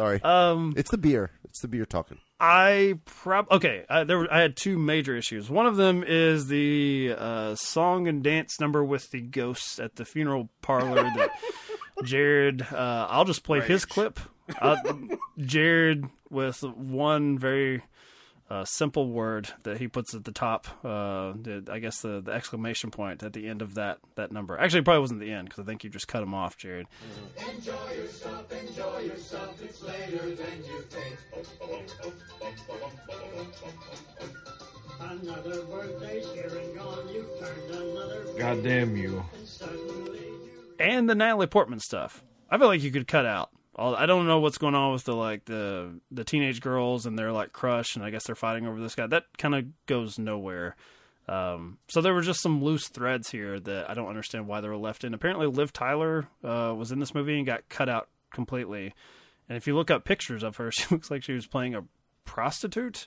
Sorry. 0.00 0.22
Um, 0.22 0.72
it's 0.78 0.90
the 0.90 0.96
beer. 0.96 1.30
It's 1.44 1.60
the 1.60 1.68
beer 1.68 1.84
talking. 1.84 2.16
I 2.40 2.94
prob 3.04 3.48
okay. 3.50 3.84
I, 3.86 4.04
there, 4.04 4.16
were, 4.16 4.32
I 4.32 4.40
had 4.40 4.56
two 4.56 4.78
major 4.78 5.14
issues. 5.14 5.50
One 5.50 5.66
of 5.66 5.76
them 5.76 6.02
is 6.06 6.46
the 6.46 7.14
uh, 7.18 7.54
song 7.56 8.08
and 8.08 8.22
dance 8.22 8.58
number 8.58 8.82
with 8.82 9.10
the 9.10 9.20
ghosts 9.20 9.78
at 9.78 9.96
the 9.96 10.06
funeral 10.06 10.48
parlor. 10.62 11.02
That 11.02 11.32
Jared, 12.04 12.62
uh, 12.72 13.08
I'll 13.10 13.26
just 13.26 13.44
play 13.44 13.60
his 13.60 13.84
clip. 13.84 14.18
Uh, 14.58 14.76
Jared 15.38 16.06
with 16.30 16.62
one 16.62 17.38
very 17.38 17.82
uh, 18.50 18.64
simple 18.64 19.08
word 19.08 19.48
that 19.62 19.78
he 19.78 19.86
puts 19.86 20.12
at 20.14 20.24
the 20.24 20.32
top. 20.32 20.66
Uh, 20.84 21.32
I 21.70 21.78
guess 21.78 22.00
the, 22.02 22.20
the 22.20 22.32
exclamation 22.32 22.90
point 22.90 23.22
at 23.22 23.32
the 23.32 23.46
end 23.48 23.62
of 23.62 23.74
that 23.74 23.98
that 24.16 24.32
number. 24.32 24.58
Actually, 24.58 24.80
it 24.80 24.84
probably 24.84 25.00
wasn't 25.00 25.20
the 25.20 25.30
end 25.32 25.48
because 25.48 25.62
I 25.62 25.66
think 25.66 25.84
you 25.84 25.90
just 25.90 26.08
cut 26.08 26.22
him 26.22 26.34
off, 26.34 26.56
Jared. 26.56 26.86
Enjoy 27.54 27.72
yourself, 27.94 28.52
enjoy 28.52 28.98
yourself, 28.98 29.62
it's 29.62 29.82
later 29.82 30.34
than 30.34 30.64
you 30.66 30.82
think. 30.88 31.16
Another 35.00 35.62
birthday's 35.62 36.26
here 36.32 36.50
and 36.60 36.76
gone, 36.76 37.08
you've 37.08 37.26
turned 37.40 37.70
another 37.70 38.24
God 38.38 38.62
damn 38.62 38.96
you. 38.96 39.24
and 40.78 41.08
the 41.08 41.14
Natalie 41.14 41.46
Portman 41.46 41.80
stuff. 41.80 42.22
I 42.50 42.58
feel 42.58 42.66
like 42.66 42.82
you 42.82 42.90
could 42.90 43.06
cut 43.06 43.26
out. 43.26 43.50
All, 43.76 43.94
I 43.94 44.06
don't 44.06 44.26
know 44.26 44.40
what's 44.40 44.58
going 44.58 44.74
on 44.74 44.92
with 44.92 45.04
the 45.04 45.14
like 45.14 45.44
the 45.44 46.00
the 46.10 46.24
teenage 46.24 46.60
girls 46.60 47.06
and 47.06 47.18
their 47.18 47.32
like 47.32 47.52
crush, 47.52 47.94
and 47.96 48.04
I 48.04 48.10
guess 48.10 48.24
they're 48.24 48.34
fighting 48.34 48.66
over 48.66 48.80
this 48.80 48.94
guy. 48.94 49.06
That 49.06 49.24
kind 49.38 49.54
of 49.54 49.64
goes 49.86 50.18
nowhere. 50.18 50.76
Um, 51.28 51.78
so 51.88 52.00
there 52.00 52.12
were 52.12 52.22
just 52.22 52.42
some 52.42 52.62
loose 52.62 52.88
threads 52.88 53.30
here 53.30 53.60
that 53.60 53.88
I 53.88 53.94
don't 53.94 54.08
understand 54.08 54.48
why 54.48 54.60
they 54.60 54.68
were 54.68 54.76
left 54.76 55.04
in. 55.04 55.14
Apparently, 55.14 55.46
Liv 55.46 55.72
Tyler 55.72 56.26
uh, 56.42 56.74
was 56.76 56.90
in 56.90 56.98
this 56.98 57.14
movie 57.14 57.36
and 57.36 57.46
got 57.46 57.68
cut 57.68 57.88
out 57.88 58.08
completely. 58.32 58.94
And 59.48 59.56
if 59.56 59.66
you 59.66 59.76
look 59.76 59.90
up 59.90 60.04
pictures 60.04 60.42
of 60.42 60.56
her, 60.56 60.72
she 60.72 60.86
looks 60.90 61.10
like 61.10 61.22
she 61.22 61.32
was 61.32 61.46
playing 61.46 61.74
a 61.74 61.84
prostitute 62.24 63.06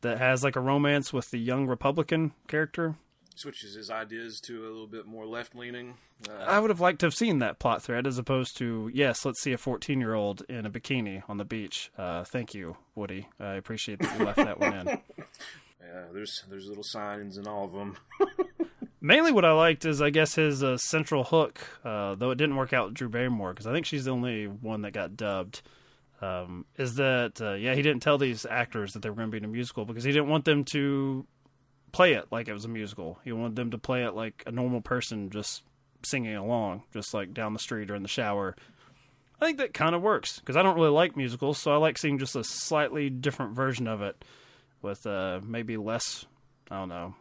that 0.00 0.18
has 0.18 0.42
like 0.42 0.56
a 0.56 0.60
romance 0.60 1.12
with 1.12 1.30
the 1.30 1.38
young 1.38 1.66
Republican 1.66 2.32
character. 2.48 2.96
Switches 3.36 3.74
his 3.74 3.90
ideas 3.90 4.40
to 4.40 4.62
a 4.62 4.68
little 4.68 4.86
bit 4.86 5.04
more 5.04 5.26
left 5.26 5.54
leaning. 5.54 5.94
Uh, 6.26 6.32
I 6.44 6.58
would 6.58 6.70
have 6.70 6.80
liked 6.80 7.00
to 7.00 7.06
have 7.06 7.14
seen 7.14 7.40
that 7.40 7.58
plot 7.58 7.82
thread 7.82 8.06
as 8.06 8.16
opposed 8.16 8.56
to 8.56 8.90
yes, 8.94 9.26
let's 9.26 9.42
see 9.42 9.52
a 9.52 9.58
14 9.58 10.00
year 10.00 10.14
old 10.14 10.40
in 10.48 10.64
a 10.64 10.70
bikini 10.70 11.22
on 11.28 11.36
the 11.36 11.44
beach. 11.44 11.90
Uh, 11.98 12.24
thank 12.24 12.54
you, 12.54 12.78
Woody. 12.94 13.28
I 13.38 13.54
appreciate 13.54 13.98
that 13.98 14.18
you 14.18 14.24
left 14.24 14.38
that 14.38 14.58
one 14.58 14.72
in. 14.72 14.86
yeah, 15.18 16.04
there's 16.14 16.44
there's 16.48 16.66
little 16.66 16.82
signs 16.82 17.36
in 17.36 17.46
all 17.46 17.66
of 17.66 17.72
them. 17.72 17.98
Mainly, 19.02 19.32
what 19.32 19.44
I 19.44 19.52
liked 19.52 19.84
is 19.84 20.00
I 20.00 20.08
guess 20.08 20.34
his 20.34 20.64
uh, 20.64 20.78
central 20.78 21.24
hook, 21.24 21.60
uh, 21.84 22.14
though 22.14 22.30
it 22.30 22.38
didn't 22.38 22.56
work 22.56 22.72
out 22.72 22.86
with 22.86 22.94
Drew 22.94 23.10
Barrymore 23.10 23.52
because 23.52 23.66
I 23.66 23.72
think 23.72 23.84
she's 23.84 24.06
the 24.06 24.12
only 24.12 24.46
one 24.46 24.80
that 24.82 24.92
got 24.92 25.14
dubbed. 25.14 25.60
Um, 26.22 26.64
is 26.78 26.94
that 26.94 27.40
uh, 27.42 27.52
yeah? 27.52 27.74
He 27.74 27.82
didn't 27.82 28.00
tell 28.00 28.16
these 28.16 28.46
actors 28.46 28.94
that 28.94 29.02
they 29.02 29.10
were 29.10 29.16
going 29.16 29.28
to 29.28 29.32
be 29.32 29.36
in 29.36 29.44
a 29.44 29.48
musical 29.48 29.84
because 29.84 30.04
he 30.04 30.12
didn't 30.12 30.28
want 30.28 30.46
them 30.46 30.64
to 30.64 31.26
play 31.96 32.12
it 32.12 32.26
like 32.30 32.46
it 32.48 32.52
was 32.52 32.64
a 32.64 32.68
musical. 32.68 33.18
He 33.24 33.32
wanted 33.32 33.56
them 33.56 33.70
to 33.70 33.78
play 33.78 34.04
it 34.04 34.14
like 34.14 34.42
a 34.46 34.52
normal 34.52 34.80
person 34.80 35.30
just 35.30 35.62
singing 36.04 36.36
along, 36.36 36.82
just 36.92 37.14
like 37.14 37.32
down 37.32 37.52
the 37.52 37.58
street 37.58 37.90
or 37.90 37.94
in 37.94 38.02
the 38.02 38.08
shower. 38.08 38.54
I 39.40 39.46
think 39.46 39.58
that 39.58 39.74
kind 39.74 39.94
of 39.94 40.02
works 40.02 40.38
because 40.38 40.56
I 40.56 40.62
don't 40.62 40.76
really 40.76 40.90
like 40.90 41.16
musicals, 41.16 41.58
so 41.58 41.72
I 41.72 41.76
like 41.76 41.98
seeing 41.98 42.18
just 42.18 42.36
a 42.36 42.44
slightly 42.44 43.10
different 43.10 43.54
version 43.54 43.86
of 43.86 44.02
it 44.02 44.24
with 44.82 45.06
uh, 45.06 45.40
maybe 45.42 45.76
less, 45.76 46.26
I 46.70 46.76
don't 46.78 46.88
know, 46.90 47.14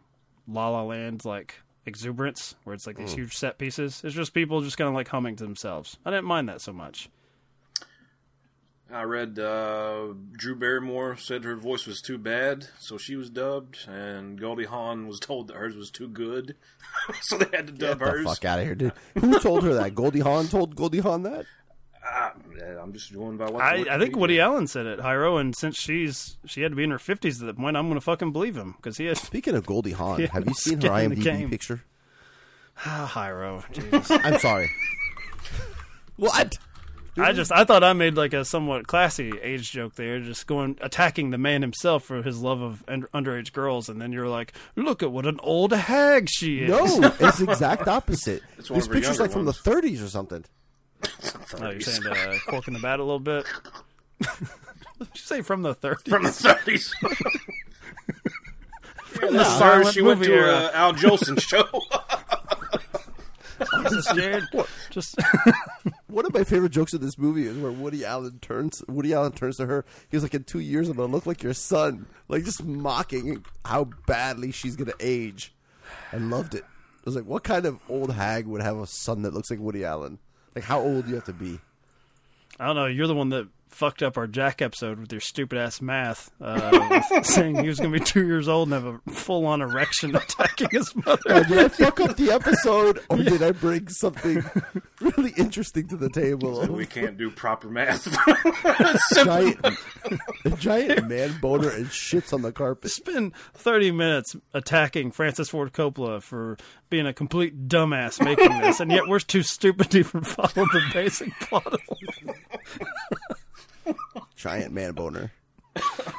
La 0.47 0.69
La 0.69 0.83
Land 0.83 1.25
like 1.25 1.55
exuberance, 1.85 2.55
where 2.63 2.73
it's 2.73 2.85
like 2.87 2.97
these 2.97 3.11
Mm. 3.13 3.15
huge 3.19 3.33
set 3.33 3.57
pieces. 3.57 4.01
It's 4.03 4.15
just 4.15 4.33
people 4.33 4.61
just 4.61 4.77
kind 4.77 4.87
of 4.89 4.93
like 4.93 5.07
humming 5.07 5.35
to 5.37 5.43
themselves. 5.43 5.97
I 6.05 6.09
didn't 6.11 6.25
mind 6.25 6.49
that 6.49 6.61
so 6.61 6.73
much. 6.73 7.09
I 8.93 9.01
read 9.03 9.39
uh, 9.39 10.09
Drew 10.33 10.55
Barrymore 10.55 11.17
said 11.17 11.43
her 11.43 11.55
voice 11.55 11.87
was 11.87 12.01
too 12.01 12.17
bad, 12.19 12.67
so 12.79 12.97
she 12.97 13.15
was 13.15 13.29
dubbed, 13.31 13.79
and 13.87 14.39
Goldie 14.39 14.65
Hawn 14.65 15.07
was 15.07 15.19
told 15.21 15.47
that 15.47 15.57
hers 15.57 15.75
was 15.75 15.89
too 15.89 16.07
good, 16.07 16.55
so 17.21 17.37
they 17.37 17.45
had 17.57 17.67
to 17.67 17.73
dub 17.73 17.79
Get 17.79 17.79
dub 17.79 17.99
the 17.99 18.05
hers. 18.05 18.23
fuck 18.25 18.45
out 18.45 18.59
of 18.59 18.65
here, 18.65 18.75
dude. 18.75 18.93
Who 19.19 19.39
told 19.39 19.63
her 19.63 19.73
that? 19.73 19.95
Goldie 19.95 20.19
Hawn 20.19 20.47
told 20.47 20.75
Goldie 20.75 20.99
Hawn 20.99 21.23
that? 21.23 21.45
Yeah, 22.57 22.79
I'm 22.81 22.93
just 22.93 23.11
going 23.13 23.35
by 23.37 23.45
what. 23.49 23.63
I, 23.63 23.77
I 23.95 23.97
think 23.97 24.13
Wikipedia- 24.13 24.19
Woody 24.19 24.39
Allen 24.39 24.67
said 24.67 24.85
it, 24.85 24.99
Hyro, 24.99 25.41
and 25.41 25.55
since 25.55 25.75
she's 25.75 26.37
she 26.45 26.61
had 26.61 26.71
to 26.71 26.75
be 26.75 26.83
in 26.83 26.91
her 26.91 26.99
fifties 26.99 27.41
at 27.41 27.47
that 27.47 27.57
point, 27.57 27.75
I'm 27.75 27.87
gonna 27.87 27.99
fucking 27.99 28.31
believe 28.31 28.55
him 28.55 28.73
because 28.77 28.97
he 28.97 29.05
has. 29.05 29.19
Speaking 29.23 29.55
of 29.55 29.65
Goldie 29.65 29.91
Hawn, 29.93 30.21
have 30.21 30.45
you 30.47 30.53
seen 30.53 30.75
her 30.81 30.87
skin 30.87 31.11
in 31.11 31.19
the 31.19 31.21
IMDb 31.21 31.23
game. 31.23 31.49
picture? 31.49 31.83
Ah, 32.85 33.11
Hyro, 33.11 33.63
Jesus. 33.73 34.11
I'm 34.11 34.37
sorry. 34.39 34.69
what? 36.17 36.53
I 37.17 37.31
just 37.33 37.51
I 37.51 37.63
thought 37.63 37.83
I 37.83 37.93
made 37.93 38.15
like 38.15 38.33
a 38.33 38.43
somewhat 38.43 38.87
classy 38.87 39.31
age 39.41 39.71
joke 39.71 39.95
there, 39.95 40.19
just 40.19 40.47
going 40.47 40.77
attacking 40.81 41.29
the 41.31 41.37
man 41.37 41.61
himself 41.61 42.03
for 42.03 42.21
his 42.21 42.41
love 42.41 42.61
of 42.61 42.83
un- 42.87 43.07
underage 43.13 43.53
girls, 43.53 43.87
and 43.87 44.01
then 44.01 44.11
you're 44.11 44.27
like, 44.27 44.53
look 44.75 45.01
at 45.01 45.11
what 45.11 45.25
an 45.25 45.39
old 45.41 45.71
hag 45.71 46.27
she 46.29 46.63
is. 46.63 46.69
No, 46.69 46.85
it's 47.19 47.37
the 47.39 47.49
exact 47.49 47.87
opposite. 47.87 48.43
It's 48.57 48.67
this 48.69 48.85
of 48.85 48.87
her 48.87 48.93
picture's 48.93 49.17
younger 49.17 49.23
like 49.23 49.31
from 49.31 49.45
the 49.45 49.51
30s 49.53 50.03
or 50.03 50.07
something. 50.09 50.43
Oh, 51.61 51.69
you're 51.69 51.79
saying 51.81 52.05
uh, 52.05 52.35
cork 52.47 52.67
in 52.67 52.73
the 52.73 52.79
bat 52.79 52.99
a 52.99 53.03
little 53.03 53.19
bit. 53.19 53.45
Did 54.21 54.29
you 54.99 55.07
say 55.15 55.41
from 55.41 55.61
the 55.61 55.75
30s? 55.75 56.07
From 56.09 56.23
the 56.23 56.29
30s. 56.29 56.91
From 59.05 59.23
Yeah, 59.25 59.31
the 59.31 59.37
that's 59.37 59.49
silent 59.57 59.83
where 59.85 59.93
she 59.93 60.01
went 60.01 60.21
to 60.23 60.33
era. 60.33 60.51
uh, 60.53 60.71
Al 60.73 60.93
Jolson 60.93 61.39
show. 61.39 61.65
I'm 63.73 64.01
scared. 64.01 64.43
Just 64.89 65.15
One 66.15 66.25
of 66.25 66.33
my 66.33 66.45
favorite 66.45 66.71
jokes 66.71 66.93
in 66.93 67.01
this 67.01 67.17
movie 67.17 67.45
is 67.45 67.57
where 67.57 67.73
Woody 67.73 68.05
Allen 68.05 68.39
turns 68.39 68.81
Woody 68.87 69.13
Allen 69.13 69.33
turns 69.33 69.57
to 69.57 69.65
her. 69.65 69.83
He's 70.09 70.23
like, 70.23 70.33
"In 70.33 70.45
two 70.45 70.61
years, 70.61 70.87
I'm 70.87 70.95
gonna 70.95 71.11
look 71.11 71.25
like 71.25 71.43
your 71.43 71.53
son," 71.53 72.05
like 72.29 72.45
just 72.45 72.63
mocking 72.63 73.43
how 73.65 73.89
badly 74.07 74.53
she's 74.53 74.77
gonna 74.77 74.93
age. 75.01 75.53
I 76.13 76.17
loved 76.19 76.55
it. 76.55 76.63
I 76.63 77.01
was 77.03 77.17
like, 77.17 77.25
"What 77.25 77.43
kind 77.43 77.65
of 77.65 77.79
old 77.89 78.13
hag 78.13 78.47
would 78.47 78.61
have 78.61 78.77
a 78.77 78.87
son 78.87 79.23
that 79.23 79.33
looks 79.33 79.51
like 79.51 79.59
Woody 79.59 79.83
Allen? 79.83 80.19
Like, 80.55 80.63
how 80.63 80.79
old 80.79 81.03
do 81.03 81.09
you 81.09 81.15
have 81.15 81.25
to 81.25 81.33
be?" 81.33 81.59
I 82.61 82.67
don't 82.67 82.77
know. 82.77 82.85
You're 82.85 83.07
the 83.07 83.13
one 83.13 83.31
that 83.31 83.49
fucked 83.75 84.01
up 84.01 84.17
our 84.17 84.25
Jack 84.25 84.61
episode 84.61 84.99
with 84.99 85.11
your 85.11 85.19
stupid 85.19 85.57
ass 85.57 85.81
math, 85.81 86.31
uh, 86.39 87.01
saying 87.23 87.61
he 87.61 87.67
was 87.67 87.77
going 87.77 87.91
to 87.91 87.99
be 87.99 88.03
two 88.03 88.25
years 88.25 88.47
old 88.47 88.71
and 88.71 88.73
have 88.73 89.01
a 89.05 89.11
full 89.11 89.45
on 89.45 89.61
erection 89.61 90.15
attacking 90.15 90.69
his 90.71 90.95
mother. 90.95 91.21
Uh, 91.27 91.43
did 91.43 91.57
I 91.57 91.67
fuck 91.67 91.99
up 91.99 92.15
the 92.15 92.31
episode, 92.31 93.01
or 93.09 93.17
did 93.17 93.43
I 93.43 93.51
bring 93.51 93.89
something 93.89 94.43
really 95.01 95.33
interesting 95.37 95.89
to 95.89 95.97
the 95.97 96.09
table? 96.09 96.65
So 96.65 96.71
we 96.71 96.85
can't 96.85 97.17
do 97.17 97.29
proper 97.29 97.67
math. 97.67 98.07
giant, 99.13 99.59
a 100.45 100.49
giant 100.51 101.09
man 101.09 101.35
boner 101.41 101.69
and 101.69 101.87
shits 101.87 102.31
on 102.31 102.43
the 102.43 102.53
carpet. 102.53 102.91
Spend 102.91 103.33
30 103.55 103.91
minutes 103.91 104.37
attacking 104.53 105.11
Francis 105.11 105.49
Ford 105.49 105.73
Coppola 105.73 106.23
for 106.23 106.55
being 106.89 107.07
a 107.07 107.13
complete 107.13 107.67
dumbass 107.67 108.23
making 108.23 108.61
this, 108.61 108.79
and 108.79 108.89
yet 108.89 109.07
we're 109.07 109.19
too 109.19 109.43
stupid 109.43 109.91
to 109.91 109.99
even 109.99 110.21
follow 110.21 110.47
the 110.65 110.81
basic 110.93 111.37
plot. 111.41 111.81
Of 113.85 113.95
Giant 114.35 114.73
man 114.73 114.93
boner. 114.93 115.31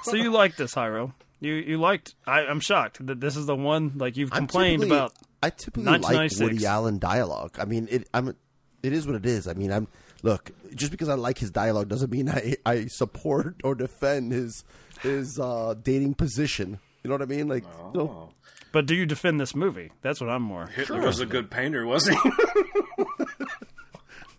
so 0.03 0.15
you 0.15 0.31
liked 0.31 0.59
this, 0.59 0.75
Hyro? 0.75 1.13
You 1.41 1.55
you 1.55 1.79
liked? 1.79 2.15
I, 2.27 2.41
I'm 2.41 2.61
shocked 2.61 3.05
that 3.07 3.21
this 3.21 3.37
is 3.37 3.47
the 3.47 3.57
one 3.57 3.93
like 3.97 4.17
you've 4.17 4.31
complained 4.31 4.83
typically- 4.83 4.97
about. 4.97 5.13
I 5.43 5.51
typically 5.51 5.85
like 5.85 6.03
1996. 6.03 6.41
Woody 6.41 6.67
Allen 6.67 6.99
dialogue. 6.99 7.57
I 7.59 7.65
mean, 7.67 7.89
it. 7.91 8.09
I'm. 8.15 8.35
It 8.83 8.93
is 8.93 9.07
what 9.07 9.17
it 9.17 9.27
is. 9.27 9.47
I 9.47 9.53
mean, 9.55 9.71
I'm. 9.73 9.87
Look, 10.23 10.51
just 10.75 10.91
because 10.91 11.09
I 11.09 11.15
like 11.15 11.39
his 11.39 11.51
dialogue 11.51 11.89
doesn't 11.89 12.11
mean 12.11 12.29
I 12.29 12.57
I 12.65 12.87
support 12.87 13.57
or 13.63 13.75
defend 13.75 14.33
his 14.33 14.65
his 15.03 15.39
uh, 15.39 15.75
dating 15.83 16.15
position. 16.15 16.79
You 17.03 17.09
know 17.11 17.15
what 17.15 17.23
I 17.23 17.27
mean? 17.27 17.49
Like, 17.49 17.65
no. 17.95 18.31
But 18.73 18.87
do 18.87 18.95
you 18.95 19.07
defend 19.07 19.39
this 19.41 19.55
movie? 19.55 19.93
That's 20.03 20.21
what 20.21 20.31
I'm 20.31 20.43
more. 20.43 20.67
Hitler 20.67 21.01
was 21.03 21.21
a 21.21 21.27
good 21.27 21.51
painter, 21.51 21.87
wasn't 21.87 22.19
he? 22.21 22.31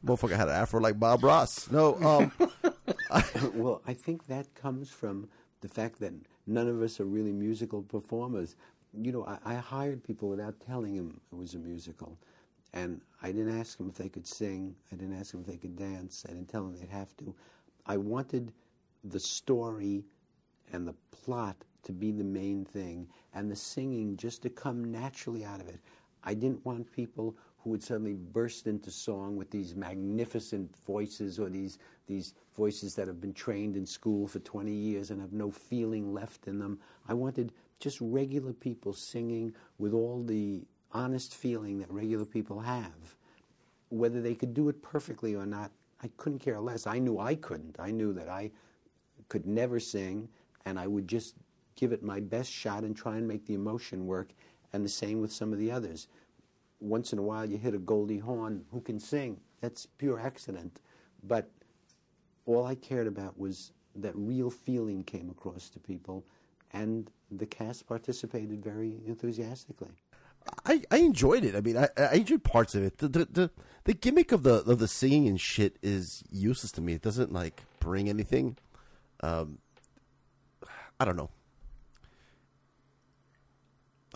motherfucker 0.06 0.36
had 0.36 0.48
an 0.48 0.56
afro 0.56 0.80
like 0.80 1.00
Bob 1.00 1.24
Ross. 1.24 1.70
No, 1.72 1.96
um, 1.96 2.32
well, 3.54 3.82
I 3.88 3.94
think 3.94 4.28
that 4.28 4.54
comes 4.56 4.90
from 4.90 5.30
the 5.62 5.68
fact 5.68 6.00
that 6.00 6.14
none 6.46 6.68
of 6.68 6.82
us 6.82 7.00
are 7.00 7.06
really 7.06 7.32
musical 7.32 7.82
performers. 7.82 8.56
You 8.94 9.12
know, 9.12 9.26
I, 9.26 9.54
I 9.54 9.56
hired 9.56 10.04
people 10.04 10.30
without 10.30 10.60
telling 10.60 10.96
them 10.96 11.20
it 11.32 11.36
was 11.36 11.54
a 11.54 11.60
musical. 11.60 12.18
And 12.74 13.02
I 13.22 13.32
didn't 13.32 13.58
ask 13.58 13.78
them 13.78 13.90
if 13.90 13.96
they 13.96 14.10
could 14.10 14.28
sing. 14.28 14.76
I 14.92 14.96
didn't 14.96 15.18
ask 15.20 15.32
them 15.32 15.42
if 15.42 15.48
they 15.48 15.58
could 15.58 15.76
dance. 15.76 16.26
I 16.28 16.34
didn't 16.34 16.50
tell 16.50 16.64
them 16.64 16.76
they'd 16.78 16.90
have 16.90 17.16
to. 17.18 17.34
I 17.86 17.98
wanted 17.98 18.52
the 19.04 19.20
story 19.20 20.04
and 20.74 20.88
the 20.88 20.96
plot 21.12 21.56
to 21.84 21.94
be 21.94 22.12
the 22.12 22.24
main 22.24 22.66
thing 22.66 23.08
and 23.34 23.50
the 23.50 23.56
singing 23.56 24.18
just 24.18 24.42
to 24.44 24.50
come 24.50 24.92
naturally 24.92 25.46
out 25.46 25.62
of 25.62 25.70
it. 25.70 25.80
I 26.24 26.34
didn't 26.34 26.66
want 26.66 26.92
people 26.92 27.38
who 27.68 27.72
would 27.72 27.84
suddenly 27.84 28.14
burst 28.14 28.66
into 28.66 28.90
song 28.90 29.36
with 29.36 29.52
these 29.52 29.76
magnificent 29.76 30.74
voices 30.86 31.38
or 31.38 31.50
these 31.50 31.80
these 32.08 32.34
voices 32.56 32.96
that 32.96 33.10
have 33.10 33.20
been 33.20 33.34
trained 33.34 33.76
in 33.76 33.86
school 33.86 34.26
for 34.26 34.40
20 34.40 34.72
years 34.72 35.12
and 35.12 35.20
have 35.20 35.34
no 35.34 35.52
feeling 35.52 36.14
left 36.14 36.48
in 36.48 36.60
them. 36.60 36.80
I 37.10 37.14
wanted 37.14 37.52
just 37.82 38.00
regular 38.00 38.54
people 38.54 38.94
singing 38.94 39.54
with 39.80 39.94
all 39.94 40.24
the 40.24 40.64
honest 40.94 41.36
feeling 41.36 41.78
that 41.80 41.92
regular 41.92 42.24
people 42.24 42.62
have. 42.62 43.18
Whether 43.90 44.22
they 44.22 44.34
could 44.34 44.54
do 44.54 44.70
it 44.70 44.82
perfectly 44.82 45.36
or 45.36 45.46
not, 45.46 45.70
I 46.02 46.10
couldn't 46.16 46.40
care 46.40 46.62
less. 46.62 46.88
I 46.88 47.00
knew 47.00 47.20
I 47.20 47.36
couldn't. 47.36 47.76
I 47.80 47.92
knew 47.92 48.14
that 48.14 48.30
I 48.30 48.50
could 49.28 49.46
never 49.46 49.82
sing, 49.82 50.30
and 50.64 50.80
I 50.80 50.88
would 50.88 51.10
just 51.10 51.36
give 51.76 51.92
it 51.92 52.02
my 52.02 52.22
best 52.22 52.50
shot 52.50 52.86
and 52.86 52.96
try 52.96 53.18
and 53.18 53.28
make 53.28 53.46
the 53.46 53.56
emotion 53.56 54.08
work. 54.08 54.30
And 54.72 54.86
the 54.86 54.90
same 54.90 55.20
with 55.20 55.34
some 55.34 55.52
of 55.52 55.60
the 55.60 55.72
others. 55.72 56.08
Once 56.80 57.12
in 57.14 57.20
a 57.20 57.22
while, 57.22 57.46
you 57.46 57.58
hit 57.58 57.74
a 57.74 57.80
Goldie 57.80 58.20
Hawn 58.20 58.64
who 58.72 58.82
can 58.82 59.00
sing. 59.00 59.40
That's 59.62 59.86
pure 59.86 60.20
accident. 60.20 60.80
But 61.24 61.50
all 62.46 62.66
I 62.66 62.76
cared 62.76 63.08
about 63.08 63.38
was 63.38 63.72
that 63.96 64.14
real 64.16 64.50
feeling 64.50 65.04
came 65.04 65.30
across 65.30 65.70
to 65.72 65.80
people, 65.80 66.24
and 66.72 67.10
the 67.32 67.46
cast 67.46 67.88
participated 67.88 68.64
very 68.64 69.02
enthusiastically. 69.08 69.90
I, 70.66 70.84
I 70.92 70.98
enjoyed 70.98 71.44
it. 71.44 71.56
I 71.56 71.62
mean, 71.62 71.78
I, 71.78 71.90
I 71.98 72.16
enjoyed 72.16 72.44
parts 72.44 72.76
of 72.76 72.84
it. 72.84 73.00
The, 73.00 73.08
the 73.08 73.26
the 73.26 73.52
the 73.84 73.94
gimmick 73.94 74.32
of 74.32 74.44
the 74.44 74.64
of 74.64 74.80
the 74.80 74.88
singing 74.88 75.28
and 75.28 75.40
shit 75.40 75.78
is 75.82 76.24
useless 76.32 76.72
to 76.74 76.82
me. 76.82 76.94
It 76.94 77.02
doesn't 77.02 77.34
like 77.34 77.64
bring 77.80 78.08
anything. 78.08 78.58
Um, 79.22 79.58
I 81.00 81.06
don't 81.06 81.18
know. 81.18 81.30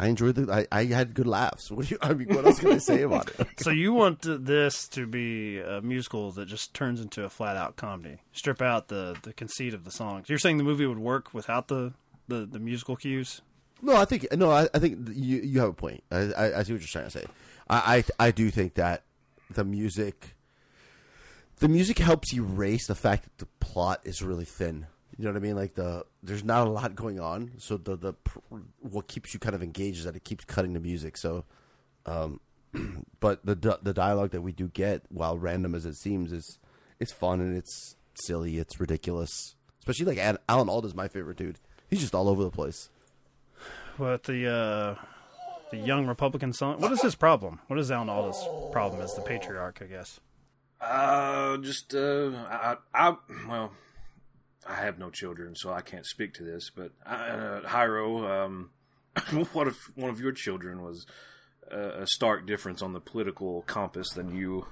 I 0.02 0.08
enjoyed 0.08 0.34
the. 0.34 0.52
I, 0.52 0.66
I 0.72 0.86
had 0.86 1.14
good 1.14 1.28
laughs. 1.28 1.70
What 1.70 1.86
do 1.86 1.94
you? 1.94 2.00
I 2.02 2.14
mean, 2.16 2.30
what 2.30 2.44
else 2.44 2.60
can 2.60 2.72
I 2.72 2.80
say 2.80 3.04
about 3.04 3.30
it? 3.40 3.48
So 3.60 3.70
you 3.70 3.94
want 3.94 4.24
th- 4.24 4.40
this 4.42 4.88
to 4.90 5.06
be 5.06 5.60
a 5.60 5.80
musical 5.82 6.32
that 6.32 6.48
just 6.48 6.74
turns 6.74 7.00
into 7.00 7.24
a 7.24 7.30
flat 7.30 7.56
out 7.56 7.76
comedy? 7.76 8.18
Strip 8.32 8.64
out 8.64 8.88
the, 8.88 9.16
the 9.22 9.32
conceit 9.32 9.76
of 9.76 9.86
the 9.86 9.92
songs. 9.92 10.28
You're 10.28 10.40
saying 10.40 10.58
the 10.58 10.64
movie 10.64 10.88
would 10.88 10.98
work 10.98 11.32
without 11.36 11.68
the, 11.68 11.94
the, 12.28 12.48
the 12.48 12.58
musical 12.58 12.96
cues? 12.96 13.42
No, 13.84 13.96
I 13.96 14.06
think 14.06 14.26
no. 14.34 14.50
I, 14.50 14.68
I 14.74 14.80
think 14.80 15.08
you 15.12 15.38
you 15.38 15.60
have 15.60 15.70
a 15.70 15.74
point. 15.74 16.04
I, 16.12 16.18
I, 16.18 16.60
I 16.60 16.64
see 16.64 16.74
what 16.74 16.82
you're 16.82 16.88
trying 16.88 17.06
to 17.06 17.12
say. 17.12 17.26
I, 17.70 18.04
I 18.20 18.28
I 18.28 18.32
do 18.32 18.50
think 18.50 18.74
that 18.74 19.04
the 19.52 19.64
music, 19.64 20.36
the 21.60 21.68
music 21.68 22.00
helps 22.00 22.34
erase 22.34 22.88
the 22.88 22.96
fact 22.96 23.26
that 23.26 23.38
the 23.38 23.48
plot 23.60 24.02
is 24.04 24.24
really 24.24 24.46
thin. 24.46 24.88
You 25.22 25.28
know 25.28 25.34
what 25.34 25.38
I 25.38 25.44
mean? 25.44 25.56
Like 25.56 25.76
the 25.76 26.04
there's 26.24 26.44
not 26.44 26.66
a 26.66 26.70
lot 26.72 26.96
going 26.96 27.20
on, 27.20 27.52
so 27.60 27.78
the 27.78 27.96
the 27.96 28.14
what 28.80 29.08
keeps 29.08 29.36
you 29.36 29.40
kind 29.40 29.54
of 29.54 29.62
engaged 29.62 30.00
is 30.00 30.06
that 30.06 30.16
it 30.16 30.24
keeps 30.24 30.44
cutting 30.46 30.74
the 30.74 30.80
music. 30.80 31.16
So, 31.16 31.46
um, 32.08 32.40
but 33.20 33.46
the 33.46 33.78
the 33.84 33.94
dialogue 33.94 34.32
that 34.32 34.42
we 34.42 34.52
do 34.52 34.68
get, 34.70 35.04
while 35.10 35.38
random 35.38 35.76
as 35.76 35.86
it 35.86 35.94
seems, 35.98 36.32
is 36.32 36.58
it's 37.00 37.14
fun 37.14 37.40
and 37.40 37.56
it's 37.56 37.96
silly, 38.16 38.58
it's 38.58 38.80
ridiculous. 38.80 39.54
Especially 39.78 40.08
like 40.08 40.18
Ad- 40.18 40.40
Alan 40.50 40.70
Alda's 40.70 40.96
my 40.96 41.08
favorite 41.08 41.38
dude. 41.38 41.60
He's 41.88 42.00
just 42.00 42.16
all 42.16 42.28
over 42.28 42.44
the 42.44 42.50
place. 42.50 42.90
What 43.98 44.24
the 44.24 44.48
uh, 44.48 44.96
the 45.70 45.78
young 45.78 46.08
Republican 46.08 46.52
son? 46.52 46.80
What 46.80 46.92
is 46.94 47.04
his 47.04 47.14
problem? 47.14 47.60
What 47.68 47.78
is 47.78 47.92
Alan 47.92 48.10
Alda's 48.10 48.44
problem 48.72 49.02
as 49.02 49.14
the 49.14 49.22
patriarch? 49.22 49.84
I 49.84 49.86
guess. 49.86 50.20
Uh, 50.82 51.58
just 51.58 51.94
uh, 51.94 52.32
I, 52.50 52.78
I 52.92 53.16
well, 53.48 53.72
I 54.67 54.76
have 54.76 55.00
no 55.00 55.10
children, 55.10 55.56
so 55.56 55.71
I 55.71 55.82
can't 55.82 56.06
speak 56.06 56.34
to 56.36 56.43
this. 56.43 56.69
But 56.69 56.91
uh, 57.06 57.62
Hyro, 57.65 58.45
um, 58.45 58.69
what 59.54 59.67
if 59.67 59.78
one 59.95 60.10
of 60.10 60.19
your 60.19 60.32
children 60.32 60.84
was 60.84 61.06
uh, 61.71 62.02
a 62.02 62.08
stark 62.08 62.45
difference 62.45 62.82
on 62.82 62.93
the 62.93 63.00
political 63.00 63.63
compass 63.63 64.12
than 64.12 64.36
you? 64.36 64.65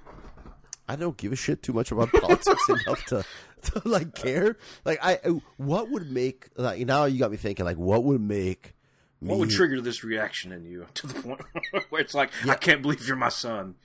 I 0.87 0.95
don't 0.95 1.17
give 1.17 1.31
a 1.31 1.35
shit 1.35 1.61
too 1.61 1.73
much 1.73 1.91
about 1.91 2.11
politics 2.11 2.63
enough 2.87 3.05
to, 3.05 3.23
to 3.63 3.81
like 3.87 4.15
care. 4.15 4.57
Like 4.85 4.99
I, 5.03 5.19
what 5.57 5.91
would 5.91 6.11
make 6.11 6.49
like 6.55 6.79
now 6.85 7.05
you 7.05 7.19
got 7.19 7.31
me 7.31 7.37
thinking 7.37 7.65
like 7.65 7.77
what 7.77 8.03
would 8.03 8.21
make 8.21 8.73
me, 9.21 9.29
What 9.29 9.39
would 9.39 9.49
trigger 9.49 9.81
this 9.81 10.03
reaction 10.03 10.51
in 10.51 10.65
you 10.65 10.87
to 10.95 11.07
the 11.07 11.21
point 11.21 11.41
where 11.89 12.01
it's 12.01 12.13
like, 12.13 12.31
I 12.47 12.55
can't 12.55 12.81
believe 12.81 13.05
you're 13.05 13.17
my 13.17 13.29
son. 13.29 13.75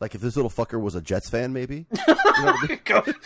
Like 0.00 0.14
if 0.14 0.20
this 0.20 0.34
little 0.36 0.50
fucker 0.50 0.80
was 0.80 0.94
a 0.94 1.00
Jets 1.00 1.30
fan 1.30 1.52
maybe 1.52 1.86
you 2.40 2.46
know 2.46 2.54
I 2.62 2.66
mean? 2.66 3.16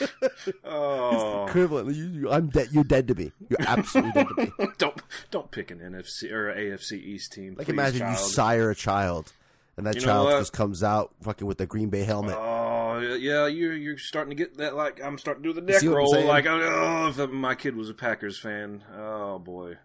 Oh, 0.64 1.46
equivalent. 1.48 1.94
You, 1.94 2.04
you, 2.04 2.30
I'm 2.30 2.48
dead. 2.48 2.68
You're 2.72 2.84
dead 2.84 3.08
to 3.08 3.14
me. 3.14 3.32
You're 3.48 3.60
absolutely 3.66 4.12
dead 4.12 4.28
to 4.28 4.34
me. 4.36 4.52
don't 4.78 5.00
don't 5.30 5.50
pick 5.50 5.70
an 5.70 5.78
NFC 5.78 6.30
or 6.32 6.52
AFC 6.54 6.92
East 6.92 7.32
team. 7.32 7.54
Like 7.56 7.66
please, 7.66 7.72
imagine 7.72 8.08
you 8.08 8.16
sire 8.16 8.70
a 8.70 8.74
child, 8.74 9.32
and 9.76 9.86
that 9.86 9.96
You 9.96 10.02
child 10.02 10.30
just 10.30 10.52
comes 10.52 10.82
out 10.82 11.12
fucking 11.22 11.46
with 11.46 11.58
the 11.58 11.66
Green 11.66 11.90
Bay 11.90 12.02
helmet. 12.02 12.36
Oh 12.36 12.98
yeah, 12.98 13.46
you're 13.46 13.74
you're 13.74 13.98
starting 13.98 14.30
to 14.30 14.36
get 14.36 14.56
that. 14.58 14.74
Like 14.74 15.02
I'm 15.02 15.18
starting 15.18 15.42
to 15.42 15.48
do 15.48 15.52
the 15.52 15.60
neck 15.60 15.80
see 15.80 15.88
what 15.88 15.98
I'm 15.98 16.04
roll. 16.04 16.24
Like 16.24 16.46
oh, 16.46 17.14
if 17.16 17.30
my 17.30 17.54
kid 17.54 17.76
was 17.76 17.88
a 17.88 17.94
Packers 17.94 18.38
fan, 18.38 18.84
oh 18.96 19.38
boy, 19.38 19.76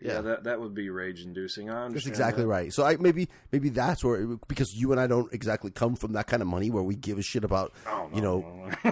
yeah, 0.00 0.12
Yeah. 0.14 0.20
that 0.22 0.44
that 0.44 0.60
would 0.60 0.74
be 0.74 0.90
rage 0.90 1.22
inducing. 1.22 1.70
I 1.70 1.84
understand. 1.84 1.94
That's 1.94 2.06
exactly 2.06 2.44
that. 2.44 2.48
right. 2.48 2.72
So 2.72 2.84
I 2.84 2.96
maybe 2.96 3.28
maybe 3.52 3.68
that's 3.68 4.04
where 4.04 4.26
because 4.48 4.72
you 4.74 4.92
and 4.92 5.00
I 5.00 5.06
don't 5.06 5.32
exactly 5.32 5.70
come 5.70 5.96
from 5.96 6.12
that 6.12 6.26
kind 6.26 6.40
of 6.42 6.48
money 6.48 6.70
where 6.70 6.82
we 6.82 6.94
give 6.96 7.18
a 7.18 7.22
shit 7.22 7.44
about 7.44 7.72
you 8.14 8.20
know. 8.20 8.44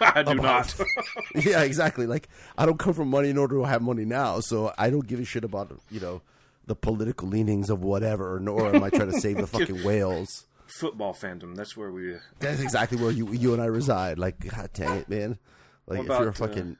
I 0.00 0.22
do 0.22 0.38
about- 0.38 0.42
not. 0.42 0.74
yeah, 1.34 1.62
exactly. 1.62 2.06
Like 2.06 2.28
I 2.56 2.66
don't 2.66 2.78
come 2.78 2.94
from 2.94 3.08
money 3.08 3.28
in 3.30 3.38
order 3.38 3.56
to 3.56 3.64
have 3.64 3.82
money 3.82 4.04
now, 4.04 4.40
so 4.40 4.72
I 4.78 4.90
don't 4.90 5.06
give 5.06 5.20
a 5.20 5.24
shit 5.24 5.44
about 5.44 5.78
you 5.90 6.00
know 6.00 6.22
the 6.66 6.74
political 6.74 7.28
leanings 7.28 7.68
of 7.68 7.82
whatever, 7.82 8.40
nor 8.40 8.74
am 8.74 8.82
I 8.82 8.88
trying 8.90 9.10
to 9.10 9.20
save 9.20 9.36
the 9.36 9.46
fucking 9.46 9.84
whales. 9.84 10.46
Football 10.66 11.12
fandom. 11.12 11.54
That's 11.54 11.76
where 11.76 11.92
we. 11.92 12.16
That's 12.40 12.60
exactly 12.60 12.98
where 12.98 13.10
you 13.10 13.30
you 13.32 13.52
and 13.52 13.62
I 13.62 13.66
reside. 13.66 14.18
Like, 14.18 14.40
god 14.40 14.70
dang 14.72 14.96
it, 14.96 15.08
man! 15.10 15.38
Like 15.86 15.98
What 15.98 16.04
if 16.04 16.08
you're 16.08 16.16
a 16.16 16.20
about, 16.22 16.28
uh, 16.28 16.32
fucking 16.32 16.76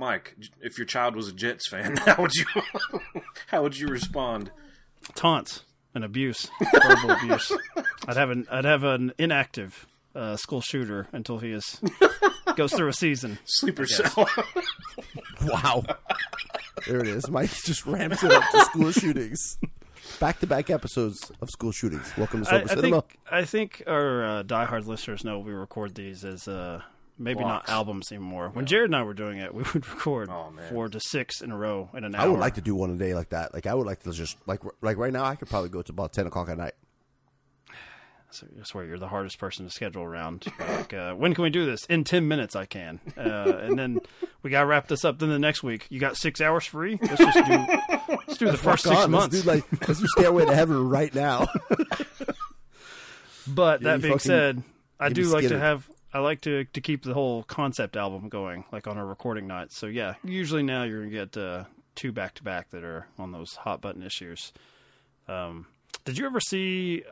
Mike, 0.00 0.34
if 0.62 0.78
your 0.78 0.86
child 0.86 1.14
was 1.14 1.28
a 1.28 1.32
Jets 1.32 1.68
fan, 1.68 1.94
how 2.06 2.22
would 2.22 2.34
you 2.34 2.46
how 3.48 3.62
would 3.62 3.78
you 3.78 3.86
respond? 3.86 4.50
taunts 5.14 5.64
and 5.94 6.04
abuse, 6.04 6.48
verbal 6.72 7.10
abuse. 7.10 7.52
I'd 8.08 8.16
have 8.16 8.30
an 8.30 8.46
I'd 8.50 8.64
have 8.64 8.82
an 8.82 9.12
inactive 9.18 9.86
uh, 10.14 10.36
school 10.36 10.62
shooter 10.62 11.06
until 11.12 11.38
he 11.38 11.52
is 11.52 11.80
goes 12.56 12.72
through 12.72 12.88
a 12.88 12.94
season. 12.94 13.38
Sleeper 13.44 13.86
cell. 13.86 14.26
wow. 15.44 15.84
There 16.86 17.00
it 17.00 17.08
is. 17.08 17.28
Mike 17.28 17.50
just 17.50 17.84
ramps 17.84 18.24
it 18.24 18.32
up 18.32 18.44
to 18.52 18.60
school 18.64 18.92
shootings. 18.92 19.58
Back 20.18 20.40
to 20.40 20.46
back 20.46 20.70
episodes 20.70 21.30
of 21.42 21.50
school 21.50 21.72
shootings. 21.72 22.10
Welcome 22.16 22.42
to 22.44 22.48
I, 22.48 22.52
Sober 22.52 22.72
I 22.72 22.74
Cinema. 22.74 23.02
think 23.02 23.18
I 23.30 23.44
think 23.44 23.82
our 23.86 24.24
uh, 24.24 24.42
diehard 24.44 24.86
listeners 24.86 25.24
know 25.24 25.38
we 25.40 25.52
record 25.52 25.94
these 25.94 26.24
as 26.24 26.48
uh, 26.48 26.80
maybe 27.20 27.40
Blocks. 27.40 27.68
not 27.68 27.72
albums 27.74 28.10
anymore. 28.10 28.50
When 28.52 28.66
Jared 28.66 28.86
and 28.90 28.96
I 28.96 29.02
were 29.04 29.14
doing 29.14 29.38
it, 29.38 29.54
we 29.54 29.62
would 29.74 29.86
record 29.88 30.28
Oh, 30.30 30.50
man. 30.50 30.68
four 30.72 30.88
to 30.88 30.98
six 31.00 31.40
in 31.40 31.52
a 31.52 31.56
row 31.56 31.88
in 31.94 32.02
an 32.04 32.14
hour. 32.16 32.22
I 32.22 32.26
would 32.28 32.40
like 32.40 32.54
to 32.54 32.60
do 32.60 32.74
one 32.74 32.90
a 32.90 32.96
day 32.96 33.14
like 33.14 33.28
that. 33.28 33.54
Like 33.54 33.66
I 33.66 33.74
would 33.74 33.86
like 33.86 34.02
to 34.04 34.12
just 34.12 34.36
like 34.46 34.60
like 34.82 34.96
right 34.96 35.12
now 35.12 35.24
I 35.24 35.36
could 35.36 35.48
probably 35.48 35.68
go 35.70 35.82
to 35.82 35.92
about 35.92 36.12
ten 36.12 36.26
o'clock 36.26 36.48
at 36.48 36.58
night. 36.58 36.72
So 38.32 38.46
I 38.46 38.62
swear 38.62 38.84
you're 38.84 38.96
the 38.96 39.08
hardest 39.08 39.40
person 39.40 39.64
to 39.66 39.72
schedule 39.72 40.04
around. 40.04 40.46
Like, 40.60 40.94
uh, 40.94 41.14
when 41.14 41.34
can 41.34 41.42
we 41.42 41.50
do 41.50 41.66
this? 41.66 41.84
In 41.86 42.04
ten 42.04 42.28
minutes, 42.28 42.54
I 42.54 42.64
can. 42.64 43.00
Uh, 43.18 43.58
and 43.60 43.76
then 43.76 43.98
we 44.44 44.50
got 44.50 44.60
to 44.60 44.66
wrap 44.66 44.86
this 44.86 45.04
up. 45.04 45.18
Then 45.18 45.30
the 45.30 45.38
next 45.40 45.64
week, 45.64 45.86
you 45.90 45.98
got 45.98 46.16
six 46.16 46.40
hours 46.40 46.64
free. 46.64 46.96
Let's 47.02 47.16
just 47.18 47.44
do. 47.46 47.66
Let's 48.08 48.36
do 48.38 48.46
the 48.46 48.56
first 48.56 48.84
six 48.84 48.94
on, 48.94 49.10
months. 49.10 49.34
Let's 49.34 49.44
do 49.44 49.50
like 49.50 49.88
let's 49.88 49.98
do 50.00 50.06
Stairway 50.16 50.44
to 50.46 50.54
Heaven 50.54 50.88
right 50.88 51.12
now. 51.12 51.48
But 53.46 53.82
Yeah, 53.82 53.92
that 53.94 54.02
being 54.02 54.14
fucking- 54.14 54.28
said, 54.28 54.62
I 54.98 55.08
do 55.08 55.22
me 55.22 55.28
like 55.28 55.48
to 55.48 55.58
have. 55.58 55.88
I 56.12 56.18
like 56.18 56.40
to 56.42 56.64
to 56.64 56.80
keep 56.80 57.04
the 57.04 57.14
whole 57.14 57.42
concept 57.44 57.96
album 57.96 58.28
going, 58.28 58.64
like 58.72 58.86
on 58.86 58.96
a 58.98 59.04
recording 59.04 59.46
night. 59.46 59.72
So 59.72 59.86
yeah, 59.86 60.14
usually 60.24 60.62
now 60.62 60.82
you're 60.84 61.00
gonna 61.04 61.10
get 61.10 61.36
uh, 61.36 61.64
two 61.94 62.12
back 62.12 62.34
to 62.36 62.42
back 62.42 62.70
that 62.70 62.82
are 62.84 63.06
on 63.18 63.32
those 63.32 63.52
hot 63.54 63.80
button 63.80 64.02
issues. 64.02 64.52
Um, 65.28 65.66
did 66.04 66.18
you 66.18 66.26
ever 66.26 66.40
see 66.40 67.04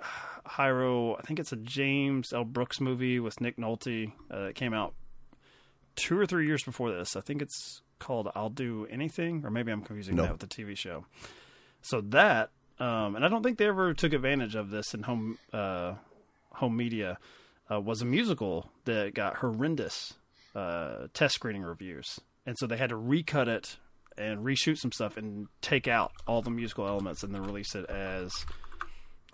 Hyro? 0.47 1.17
I 1.19 1.23
think 1.23 1.39
it's 1.39 1.53
a 1.53 1.57
James 1.57 2.33
L. 2.33 2.45
Brooks 2.45 2.81
movie 2.81 3.21
with 3.21 3.41
Nick 3.41 3.57
Nolte 3.57 4.13
uh, 4.31 4.47
that 4.47 4.55
came 4.55 4.73
out 4.75 4.95
two 5.95 6.19
or 6.19 6.27
three 6.27 6.47
years 6.47 6.63
before 6.65 6.91
this. 6.91 7.15
I 7.17 7.21
think 7.21 7.43
it's 7.43 7.83
called 8.01 8.29
"I'll 8.35 8.51
Do 8.51 8.87
Anything," 8.91 9.45
or 9.45 9.51
maybe 9.51 9.71
I'm 9.71 9.83
confusing 9.83 10.17
No. 10.17 10.23
that 10.25 10.33
with 10.33 10.41
the 10.41 10.47
TV 10.49 10.77
show. 10.77 11.07
So 11.83 12.01
that, 12.01 12.51
um, 12.81 13.15
and 13.15 13.25
I 13.25 13.29
don't 13.29 13.43
think 13.45 13.59
they 13.59 13.67
ever 13.69 13.95
took 13.95 14.13
advantage 14.13 14.57
of 14.57 14.71
this 14.71 14.93
in 14.95 15.03
home 15.05 15.39
uh, 15.53 15.95
home 16.55 16.77
media. 16.77 17.19
Uh, 17.71 17.81
was 17.81 18.01
a 18.01 18.05
musical 18.07 18.71
that 18.87 19.13
got 19.15 19.37
horrendous 19.37 20.15
uh, 20.55 21.09
test 21.13 21.35
screening 21.35 21.63
reviews, 21.63 22.19
and 22.47 22.57
so 22.59 22.67
they 22.67 22.77
had 22.77 22.89
to 22.91 22.97
recut 22.97 23.47
it 23.49 23.77
and 24.17 24.45
reshoot 24.45 24.77
some 24.79 24.91
stuff 24.91 25.17
and 25.17 25.47
take 25.61 25.87
out 25.87 26.11
all 26.27 26.43
the 26.43 26.51
musical 26.51 26.87
elements 26.89 27.23
and 27.23 27.33
then 27.35 27.43
release 27.43 27.75
it 27.75 27.85
as 27.91 28.33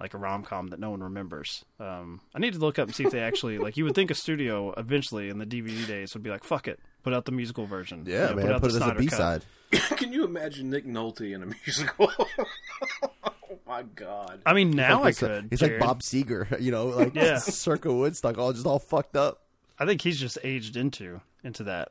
like 0.01 0.13
a 0.13 0.19
rom 0.19 0.43
com 0.43 0.67
that 0.69 0.81
no 0.81 0.91
one 0.91 1.03
remembers. 1.03 1.65
Um, 1.79 2.21
I 2.35 2.41
need 2.41 2.53
to 2.55 2.59
look 2.59 2.79
up 2.79 2.89
and 2.89 2.95
see 2.95 3.05
if 3.05 3.13
they 3.13 3.21
actually 3.23 3.59
like. 3.59 3.77
You 3.77 3.85
would 3.85 3.95
think 3.95 4.11
a 4.11 4.15
studio 4.15 4.73
eventually 4.77 5.29
in 5.29 5.39
the 5.39 5.47
DVD 5.47 5.87
days 5.87 6.13
would 6.15 6.23
be 6.25 6.31
like, 6.31 6.43
"Fuck 6.45 6.67
it, 6.69 6.81
put 7.05 7.15
out 7.15 7.25
the 7.27 7.33
musical 7.33 7.67
version." 7.67 8.05
Yeah, 8.07 8.31
You 8.31 8.37
know, 8.37 8.43
man, 8.43 8.53
out 8.55 8.61
put 8.63 8.73
the 8.73 8.79
it 8.79 8.83
as 8.83 8.83
a 8.83 8.85
Snyder 8.85 8.99
B 9.01 9.07
cut. 9.07 9.17
side. 9.17 9.45
Can 9.97 10.13
you 10.13 10.25
imagine 10.25 10.69
Nick 10.71 10.85
Nolte 10.87 11.33
in 11.35 11.43
a 11.45 11.47
musical? 11.47 12.11
oh 13.55 13.61
my 13.67 13.83
god! 13.83 14.41
I 14.47 14.53
mean, 14.55 14.71
now 14.71 15.03
I 15.05 15.13
could. 15.13 15.49
He's 15.51 15.63
like 15.63 15.79
Bob 15.79 16.03
Seger, 16.03 16.61
you 16.63 16.71
know, 16.73 16.87
like 16.87 17.15
Yeah. 17.15 17.39
circa 17.39 17.93
Woodstock, 17.93 18.39
all 18.39 18.53
just 18.53 18.67
all 18.67 18.79
fucked 18.79 19.17
up. 19.17 19.41
I 19.79 19.87
think 19.87 20.03
he's 20.03 20.19
just 20.21 20.39
aged 20.45 20.77
into 20.77 21.21
into 21.43 21.65
that, 21.65 21.91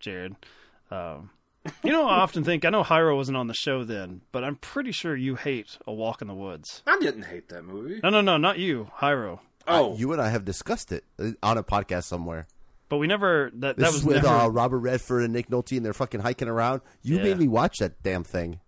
Jared. 0.00 0.36
Um, 0.90 1.30
you 1.84 1.92
know, 1.92 2.06
I 2.06 2.16
often 2.18 2.44
think 2.44 2.64
I 2.64 2.70
know 2.70 2.82
Hyro 2.82 3.16
wasn't 3.16 3.36
on 3.36 3.46
the 3.46 3.54
show 3.54 3.84
then, 3.84 4.20
but 4.32 4.44
I'm 4.44 4.56
pretty 4.56 4.92
sure 4.92 5.14
you 5.16 5.36
hate 5.36 5.78
A 5.86 5.92
Walk 5.92 6.20
in 6.20 6.28
the 6.28 6.34
Woods. 6.34 6.82
I 6.86 6.98
didn't 6.98 7.22
hate 7.22 7.48
that 7.50 7.64
movie. 7.64 8.00
No, 8.02 8.10
no, 8.10 8.20
no, 8.20 8.36
not 8.36 8.58
you, 8.58 8.90
Hyro. 8.98 9.38
Oh, 9.68 9.96
You 9.96 10.12
and 10.12 10.20
I 10.20 10.28
have 10.30 10.44
discussed 10.44 10.90
it 10.90 11.04
uh, 11.20 11.30
on 11.42 11.56
a 11.56 11.62
podcast 11.62 12.04
somewhere. 12.04 12.48
But 12.88 12.98
we 12.98 13.06
never 13.06 13.50
that 13.54 13.76
This 13.76 13.84
that 13.84 13.88
is 13.90 14.04
was 14.04 14.04
with 14.04 14.16
never. 14.24 14.28
uh, 14.28 14.48
Robert 14.48 14.80
Redford 14.80 15.22
and 15.22 15.32
Nick 15.32 15.48
Nolte, 15.48 15.76
and 15.76 15.86
they're 15.86 15.92
fucking 15.94 16.20
hiking 16.20 16.48
around. 16.48 16.82
You 17.00 17.16
Yeah. 17.18 17.22
made 17.22 17.38
me 17.38 17.48
watch 17.48 17.78
that 17.78 18.02
damn 18.02 18.24
thing. 18.24 18.60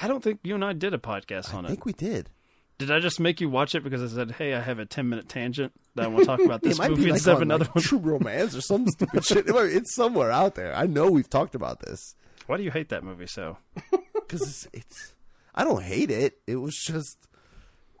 I 0.00 0.08
don't 0.08 0.22
think 0.22 0.40
you 0.42 0.54
and 0.54 0.64
I 0.64 0.72
did 0.72 0.94
a 0.94 0.98
podcast 0.98 1.54
on 1.54 1.64
I 1.64 1.68
it. 1.68 1.72
I 1.72 1.74
think 1.74 1.84
we 1.84 1.92
did. 1.92 2.30
Did 2.78 2.90
I 2.90 2.98
just 2.98 3.20
make 3.20 3.42
you 3.42 3.50
watch 3.50 3.74
it 3.74 3.84
because 3.84 4.02
I 4.02 4.16
said, 4.16 4.32
"Hey, 4.32 4.54
I 4.54 4.60
have 4.60 4.78
a 4.78 4.86
ten 4.86 5.08
minute 5.10 5.28
tangent 5.28 5.72
that 5.94 6.06
I 6.06 6.08
want 6.08 6.20
to 6.20 6.24
talk 6.24 6.40
about 6.40 6.62
this 6.62 6.78
movie 6.78 7.10
like 7.10 7.20
seven 7.20 7.50
on, 7.50 7.56
other 7.56 7.64
like, 7.66 7.74
ones"? 7.74 7.86
True 7.86 7.98
Romance 7.98 8.56
or 8.56 8.62
some 8.62 8.86
stupid 8.88 9.22
shit. 9.24 9.44
It's 9.46 9.94
somewhere 9.94 10.30
out 10.30 10.54
there. 10.54 10.74
I 10.74 10.86
know 10.86 11.10
we've 11.10 11.28
talked 11.28 11.54
about 11.54 11.80
this 11.80 12.14
Why 12.46 12.56
do 12.56 12.62
you 12.62 12.70
hate 12.70 12.88
that 12.88 13.04
movie 13.04 13.26
so? 13.26 13.58
because 14.14 14.40
it's, 14.40 14.66
it's. 14.72 15.14
I 15.54 15.64
don't 15.64 15.82
hate 15.82 16.10
it. 16.10 16.38
It 16.46 16.56
was 16.56 16.74
just. 16.74 17.18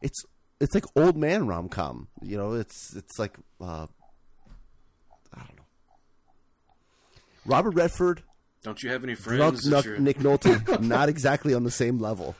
It's 0.00 0.24
it's 0.60 0.74
like 0.74 0.84
old 0.96 1.18
man 1.18 1.46
rom 1.46 1.68
com. 1.68 2.08
You 2.22 2.38
know, 2.38 2.54
it's 2.54 2.96
it's 2.96 3.18
like 3.18 3.36
uh, 3.60 3.86
I 5.34 5.38
don't 5.40 5.56
know. 5.56 5.64
Robert 7.44 7.72
Redford, 7.72 8.22
don't 8.62 8.82
you 8.82 8.90
have 8.90 9.04
any 9.04 9.14
friends? 9.14 9.62
that 9.64 9.84
Nuck- 9.84 9.98
Nick 9.98 10.18
Nolte, 10.18 10.80
not 10.82 11.08
exactly 11.08 11.54
on 11.54 11.64
the 11.64 11.70
same 11.70 11.98
level. 11.98 12.34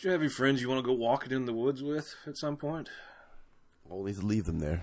Do 0.00 0.08
you 0.08 0.12
have 0.12 0.20
any 0.20 0.30
friends 0.30 0.60
you 0.60 0.68
want 0.68 0.80
to 0.80 0.86
go 0.86 0.92
walking 0.92 1.32
in 1.32 1.46
the 1.46 1.52
woods 1.52 1.82
with 1.82 2.14
at 2.26 2.36
some 2.36 2.56
point? 2.56 2.88
Always 3.88 4.22
leave 4.22 4.44
them 4.44 4.58
there. 4.58 4.82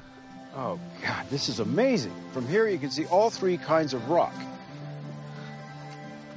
Oh, 0.56 0.80
God, 1.06 1.30
this 1.30 1.48
is 1.50 1.60
amazing. 1.60 2.14
From 2.32 2.48
here, 2.48 2.68
you 2.68 2.80
can 2.80 2.90
see 2.90 3.06
all 3.06 3.30
three 3.30 3.58
kinds 3.58 3.94
of 3.94 4.10
rock. 4.10 4.34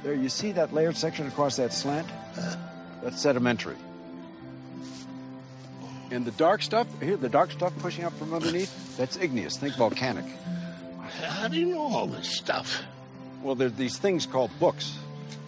There, 0.03 0.13
you 0.13 0.29
see 0.29 0.51
that 0.51 0.73
layered 0.73 0.97
section 0.97 1.27
across 1.27 1.55
that 1.55 1.73
slant? 1.73 2.07
That's 3.01 3.21
sedimentary. 3.21 3.77
And 6.11 6.25
the 6.25 6.31
dark 6.31 6.61
stuff, 6.61 6.87
here, 7.01 7.17
the 7.17 7.29
dark 7.29 7.51
stuff 7.51 7.73
pushing 7.79 8.03
up 8.03 8.13
from 8.19 8.33
underneath, 8.33 8.97
that's 8.97 9.17
igneous. 9.17 9.57
Think 9.57 9.75
volcanic. 9.75 10.25
How 11.21 11.47
do 11.47 11.57
you 11.57 11.67
know 11.67 11.81
all 11.81 12.05
this 12.07 12.29
stuff? 12.29 12.83
Well, 13.43 13.55
there's 13.55 13.73
these 13.73 13.97
things 13.97 14.25
called 14.25 14.57
books. 14.57 14.97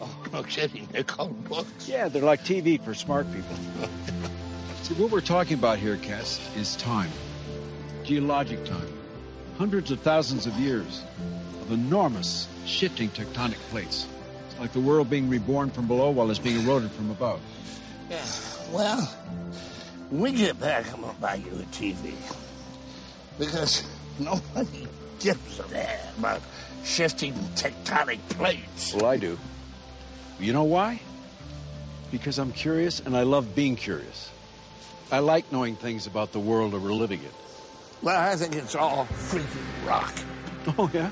Oh, 0.01 0.23
no 0.33 0.43
kidding. 0.43 0.87
They're 0.91 1.03
called 1.03 1.47
books. 1.47 1.87
Yeah, 1.87 2.09
they're 2.09 2.21
like 2.21 2.43
TV 2.43 2.83
for 2.83 2.93
smart 2.93 3.25
people. 3.31 3.55
See, 4.83 4.93
what 4.95 5.11
we're 5.11 5.21
talking 5.21 5.53
about 5.57 5.79
here, 5.79 5.95
Cass, 5.97 6.39
is 6.57 6.75
time. 6.75 7.09
Geologic 8.03 8.63
time. 8.65 8.91
Hundreds 9.57 9.91
of 9.91 10.01
thousands 10.01 10.45
of 10.45 10.53
years 10.59 11.03
of 11.61 11.71
enormous 11.71 12.49
shifting 12.65 13.09
tectonic 13.09 13.57
plates. 13.71 14.07
It's 14.49 14.59
like 14.59 14.73
the 14.73 14.81
world 14.81 15.09
being 15.09 15.29
reborn 15.29 15.71
from 15.71 15.87
below 15.87 16.11
while 16.11 16.29
it's 16.29 16.39
being 16.39 16.59
eroded 16.61 16.91
from 16.91 17.09
above. 17.09 17.39
Yeah. 18.09 18.23
Well, 18.71 19.01
when 20.09 20.21
we 20.21 20.33
get 20.33 20.59
back, 20.59 20.93
I'm 20.93 21.01
going 21.01 21.15
to 21.15 21.21
buy 21.21 21.35
you 21.35 21.51
a 21.51 21.63
TV. 21.73 22.13
Because 23.39 23.87
nobody 24.19 24.87
gives 25.19 25.59
a 25.59 25.63
damn 25.69 26.19
about 26.19 26.41
shifting 26.83 27.33
tectonic 27.55 28.19
plates. 28.29 28.93
Well, 28.93 29.05
I 29.05 29.17
do. 29.17 29.37
You 30.39 30.53
know 30.53 30.63
why? 30.63 30.99
Because 32.11 32.37
I'm 32.39 32.51
curious 32.51 32.99
and 32.99 33.15
I 33.15 33.23
love 33.23 33.55
being 33.55 33.75
curious. 33.75 34.31
I 35.11 35.19
like 35.19 35.51
knowing 35.51 35.75
things 35.75 36.07
about 36.07 36.31
the 36.31 36.39
world 36.39 36.73
that 36.73 36.79
we're 36.81 36.91
living 36.93 37.19
in. 37.21 37.29
Well, 38.01 38.19
I 38.19 38.35
think 38.35 38.55
it's 38.55 38.75
all 38.75 39.05
freaking 39.05 39.87
rock. 39.87 40.13
Oh, 40.77 40.89
yeah? 40.93 41.11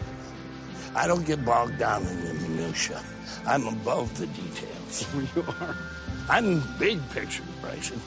I 0.95 1.07
don't 1.07 1.25
get 1.25 1.45
bogged 1.45 1.77
down 1.77 2.05
in 2.07 2.25
the 2.25 2.33
minutia. 2.49 3.03
I'm 3.45 3.67
above 3.67 4.17
the 4.17 4.27
details. 4.27 5.07
You 5.35 5.45
are. 5.61 5.75
I'm 6.29 6.61
big 6.77 6.99
picture, 7.11 7.43
Bryson. 7.61 7.99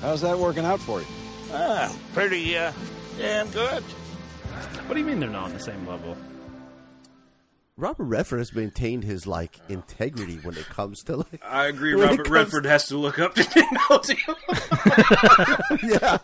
How's 0.00 0.20
that 0.22 0.38
working 0.38 0.64
out 0.64 0.80
for 0.80 1.00
you? 1.00 1.06
Ah, 1.52 1.94
pretty, 2.12 2.56
uh, 2.56 2.72
damn 3.18 3.48
good. 3.50 3.84
What 4.86 4.94
do 4.94 5.00
you 5.00 5.06
mean 5.06 5.20
they're 5.20 5.28
not 5.30 5.44
on 5.44 5.52
the 5.52 5.60
same 5.60 5.86
level? 5.86 6.16
Robert 7.78 8.04
Redford 8.04 8.38
has 8.40 8.54
maintained 8.54 9.02
his 9.04 9.26
like 9.26 9.58
integrity 9.68 10.36
when 10.36 10.56
it 10.56 10.66
comes 10.66 11.02
to 11.04 11.16
like. 11.16 11.42
I 11.44 11.66
agree. 11.66 11.94
Robert 11.94 12.16
comes- 12.24 12.28
Redford 12.30 12.66
has 12.66 12.86
to 12.88 12.96
look 12.98 13.18
up 13.18 13.34
to 13.34 13.40
Nick 13.56 13.68
Nolte. 13.80 14.16
yeah, 15.82 16.18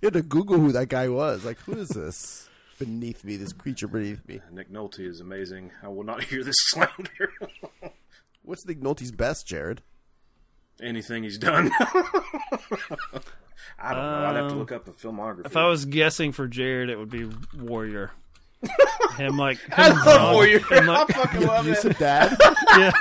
you 0.00 0.06
had 0.06 0.14
to 0.14 0.22
Google 0.22 0.58
who 0.58 0.72
that 0.72 0.88
guy 0.88 1.08
was. 1.08 1.44
Like, 1.44 1.58
who 1.60 1.72
is 1.78 1.90
this 1.90 2.48
beneath 2.78 3.24
me? 3.24 3.36
This 3.36 3.52
creature 3.52 3.88
beneath 3.88 4.26
me. 4.26 4.40
Nick 4.50 4.70
Nolte 4.72 5.00
is 5.00 5.20
amazing. 5.20 5.70
I 5.82 5.88
will 5.88 6.04
not 6.04 6.24
hear 6.30 6.42
this 6.42 6.56
slander. 6.58 7.32
What's 8.42 8.66
Nick 8.66 8.80
Nolte's 8.80 9.12
best, 9.12 9.46
Jared? 9.46 9.82
Anything 10.82 11.24
he's 11.24 11.36
done. 11.36 11.70
I 13.78 13.94
don't 13.94 14.02
know. 14.02 14.26
I'd 14.26 14.36
have 14.36 14.46
to 14.48 14.52
Um, 14.54 14.58
look 14.58 14.72
up 14.72 14.84
the 14.84 14.92
filmography. 14.92 15.46
If 15.46 15.56
I 15.56 15.66
was 15.68 15.84
guessing 15.84 16.32
for 16.32 16.46
Jared, 16.48 16.90
it 16.90 16.98
would 16.98 17.10
be 17.10 17.28
Warrior. 17.58 18.10
him 19.16 19.38
like 19.38 19.58
him 19.58 19.72
I 19.76 19.88
love 19.88 20.02
drunk, 20.04 20.32
Warrior. 20.34 20.58
him, 20.58 20.86
like- 20.86 21.10
I 21.10 21.12
fucking 21.24 21.46
love 21.46 21.66
it. 21.66 21.70
Abusive 21.70 21.98
dad. 21.98 22.36
yeah. 22.78 22.92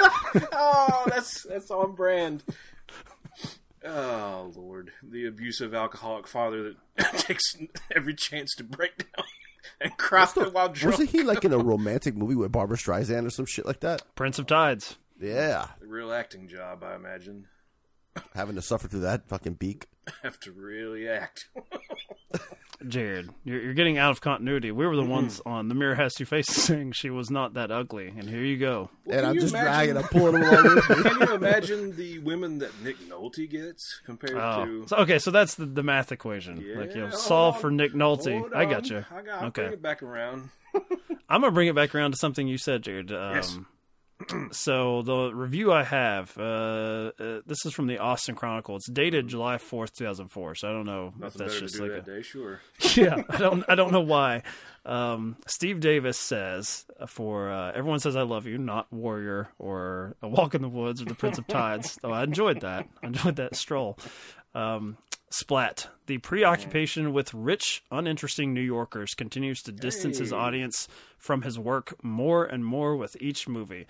oh, 0.53 1.03
that's 1.07 1.43
that's 1.43 1.69
on 1.69 1.95
brand. 1.95 2.43
Oh 3.85 4.51
Lord, 4.55 4.91
the 5.03 5.25
abusive 5.25 5.73
alcoholic 5.73 6.27
father 6.27 6.75
that 6.97 7.13
takes 7.17 7.55
every 7.95 8.13
chance 8.13 8.53
to 8.55 8.63
break 8.63 8.97
down 8.97 9.25
and 9.79 9.97
cry 9.97 10.25
the, 10.35 10.49
while 10.49 10.69
drunk. 10.69 10.97
Wasn't 10.97 11.09
he 11.11 11.23
like 11.23 11.45
in 11.45 11.53
a 11.53 11.57
romantic 11.57 12.15
movie 12.15 12.35
with 12.35 12.51
Barbra 12.51 12.77
Streisand 12.77 13.25
or 13.25 13.29
some 13.29 13.45
shit 13.45 13.65
like 13.65 13.79
that? 13.81 14.01
Prince 14.15 14.37
of 14.39 14.47
Tides. 14.47 14.97
Yeah, 15.21 15.67
A 15.81 15.85
real 15.85 16.11
acting 16.13 16.47
job, 16.47 16.81
I 16.83 16.95
imagine. 16.95 17.47
having 18.33 18.55
to 18.55 18.61
suffer 18.61 18.87
through 18.87 19.01
that 19.01 19.27
fucking 19.27 19.53
beak. 19.55 19.87
Have 20.23 20.39
to 20.41 20.51
really 20.51 21.07
act. 21.07 21.47
Jared, 22.87 23.29
you're, 23.43 23.61
you're 23.61 23.73
getting 23.73 23.97
out 23.97 24.11
of 24.11 24.21
continuity. 24.21 24.71
We 24.71 24.87
were 24.87 24.95
the 24.95 25.03
ones 25.03 25.41
on 25.45 25.67
The 25.67 25.75
Mirror 25.75 25.95
Has 25.95 26.13
Two 26.13 26.23
Faces 26.23 26.55
saying 26.63 26.93
she 26.93 27.09
was 27.09 27.29
not 27.29 27.55
that 27.55 27.71
ugly, 27.71 28.07
and 28.07 28.23
here 28.29 28.39
you 28.39 28.57
go. 28.57 28.89
and 29.05 29.25
I'm 29.25 29.35
just 29.35 29.53
imagine- 29.53 29.95
dragging. 29.95 29.97
I'm 29.97 30.03
pulling 30.05 30.35
him 30.41 30.43
along 30.43 30.75
with. 30.75 30.85
Can 30.85 31.19
you 31.27 31.33
imagine 31.35 31.95
the 31.97 32.19
women 32.19 32.59
that 32.59 32.71
Nick 32.81 32.97
Nolte 33.09 33.49
gets 33.49 33.99
compared 34.05 34.37
Oh. 34.37 34.63
to? 34.65 34.87
So, 34.87 34.95
okay, 34.97 35.19
so 35.19 35.29
that's 35.29 35.55
the, 35.55 35.65
the 35.65 35.83
math 35.83 36.13
equation. 36.13 36.55
like 36.79 36.95
you 36.95 37.01
know, 37.01 37.09
solve 37.09 37.55
hold 37.55 37.61
for. 37.61 37.71
Nick 37.71 37.93
Nolte. 37.93 38.39
Hold 38.39 38.53
I 38.53 38.63
on. 38.63 38.69
got 38.71 38.89
you. 38.89 39.03
I 39.13 39.21
got. 39.23 39.41
I'll 39.41 39.47
okay, 39.49 39.63
Bring 39.63 39.73
it 39.73 39.81
back 39.81 40.01
around. 40.01 40.49
I'm 41.27 41.41
gonna 41.41 41.51
bring 41.51 41.67
it 41.67 41.75
back 41.75 41.93
around 41.93 42.11
to 42.11 42.17
something 42.17 42.47
you 42.47 42.57
said, 42.57 42.83
Jared. 42.83 43.11
Um, 43.11 43.35
Yes. 43.35 43.59
so 44.51 45.01
the 45.01 45.33
review 45.33 45.71
I 45.71 45.83
have, 45.83 46.37
uh, 46.37 47.11
uh, 47.19 47.41
this 47.45 47.65
is 47.65 47.73
from 47.73 47.87
the 47.87 47.99
Austin 47.99 48.35
Chronicle. 48.35 48.75
It's 48.75 48.89
dated 48.89 49.27
July 49.27 49.55
4th, 49.55 49.93
2004. 49.93 50.55
So 50.55 50.69
I 50.69 50.71
don't 50.71 50.85
know 50.85 51.13
if 51.23 51.33
that's 51.33 51.59
just 51.59 51.79
like 51.79 51.91
that 51.91 52.07
a, 52.09 52.17
day, 52.17 52.21
sure. 52.21 52.59
yeah, 52.95 53.23
I 53.29 53.37
don't, 53.37 53.63
I 53.67 53.75
don't 53.75 53.91
know 53.91 54.01
why. 54.01 54.43
Um, 54.85 55.37
Steve 55.45 55.81
Davis 55.81 56.17
says 56.17 56.85
for 57.07 57.51
uh, 57.51 57.71
everyone 57.73 57.99
says 57.99 58.15
I 58.15 58.23
love 58.23 58.47
you, 58.47 58.57
not 58.57 58.91
Warrior 58.91 59.49
or 59.59 60.15
A 60.21 60.27
Walk 60.27 60.55
in 60.55 60.61
the 60.61 60.69
Woods 60.69 61.01
or 61.01 61.05
The 61.05 61.15
Prince 61.15 61.37
of 61.37 61.47
Tides. 61.47 61.97
Though 62.01 62.11
I 62.13 62.23
enjoyed 62.23 62.61
that. 62.61 62.87
I 63.03 63.07
enjoyed 63.07 63.35
that 63.37 63.55
stroll. 63.55 63.97
Um, 64.55 64.97
Splat. 65.29 65.89
The 66.07 66.17
preoccupation 66.17 67.13
with 67.13 67.33
rich, 67.33 67.83
uninteresting 67.91 68.53
New 68.53 68.61
Yorkers 68.61 69.13
continues 69.13 69.61
to 69.61 69.71
distance 69.71 70.17
his 70.17 70.33
audience 70.33 70.87
from 71.17 71.43
his 71.43 71.59
work 71.59 71.95
more 72.03 72.45
and 72.45 72.65
more 72.65 72.95
with 72.95 73.15
each 73.21 73.47
movie. 73.47 73.85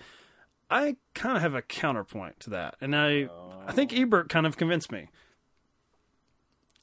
I 0.70 0.96
kind 1.14 1.36
of 1.36 1.42
have 1.42 1.54
a 1.54 1.62
counterpoint 1.62 2.40
to 2.40 2.50
that, 2.50 2.76
and 2.80 2.94
I, 2.94 3.28
I 3.66 3.72
think 3.72 3.92
oh. 3.92 4.00
Ebert 4.00 4.28
kind 4.28 4.46
of 4.46 4.56
convinced 4.56 4.92
me. 4.92 5.08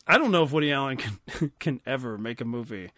I 0.07 0.17
don't 0.17 0.31
know 0.31 0.43
if 0.43 0.51
Woody 0.51 0.71
Allen 0.71 0.97
can 0.97 1.51
can 1.59 1.81
ever 1.85 2.17
make 2.17 2.41
a 2.41 2.45
movie 2.45 2.91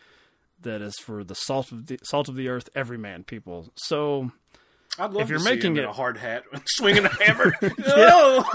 that 0.61 0.81
is 0.81 0.97
for 0.97 1.23
the 1.23 1.35
salt 1.35 1.71
of 1.71 1.87
the 1.87 1.99
salt 2.03 2.29
of 2.29 2.35
the 2.35 2.47
earth, 2.47 2.69
everyman 2.75 3.23
people. 3.23 3.71
So 3.75 4.31
I'd 4.97 5.11
love 5.11 5.23
if 5.23 5.29
you're 5.29 5.37
to 5.39 5.43
see 5.45 5.49
making 5.51 5.71
him 5.73 5.77
it, 5.77 5.83
in 5.83 5.89
a 5.89 5.93
hard 5.93 6.17
hat 6.17 6.43
swinging 6.65 7.05
a 7.05 7.23
hammer. 7.23 7.53
no! 7.61 8.45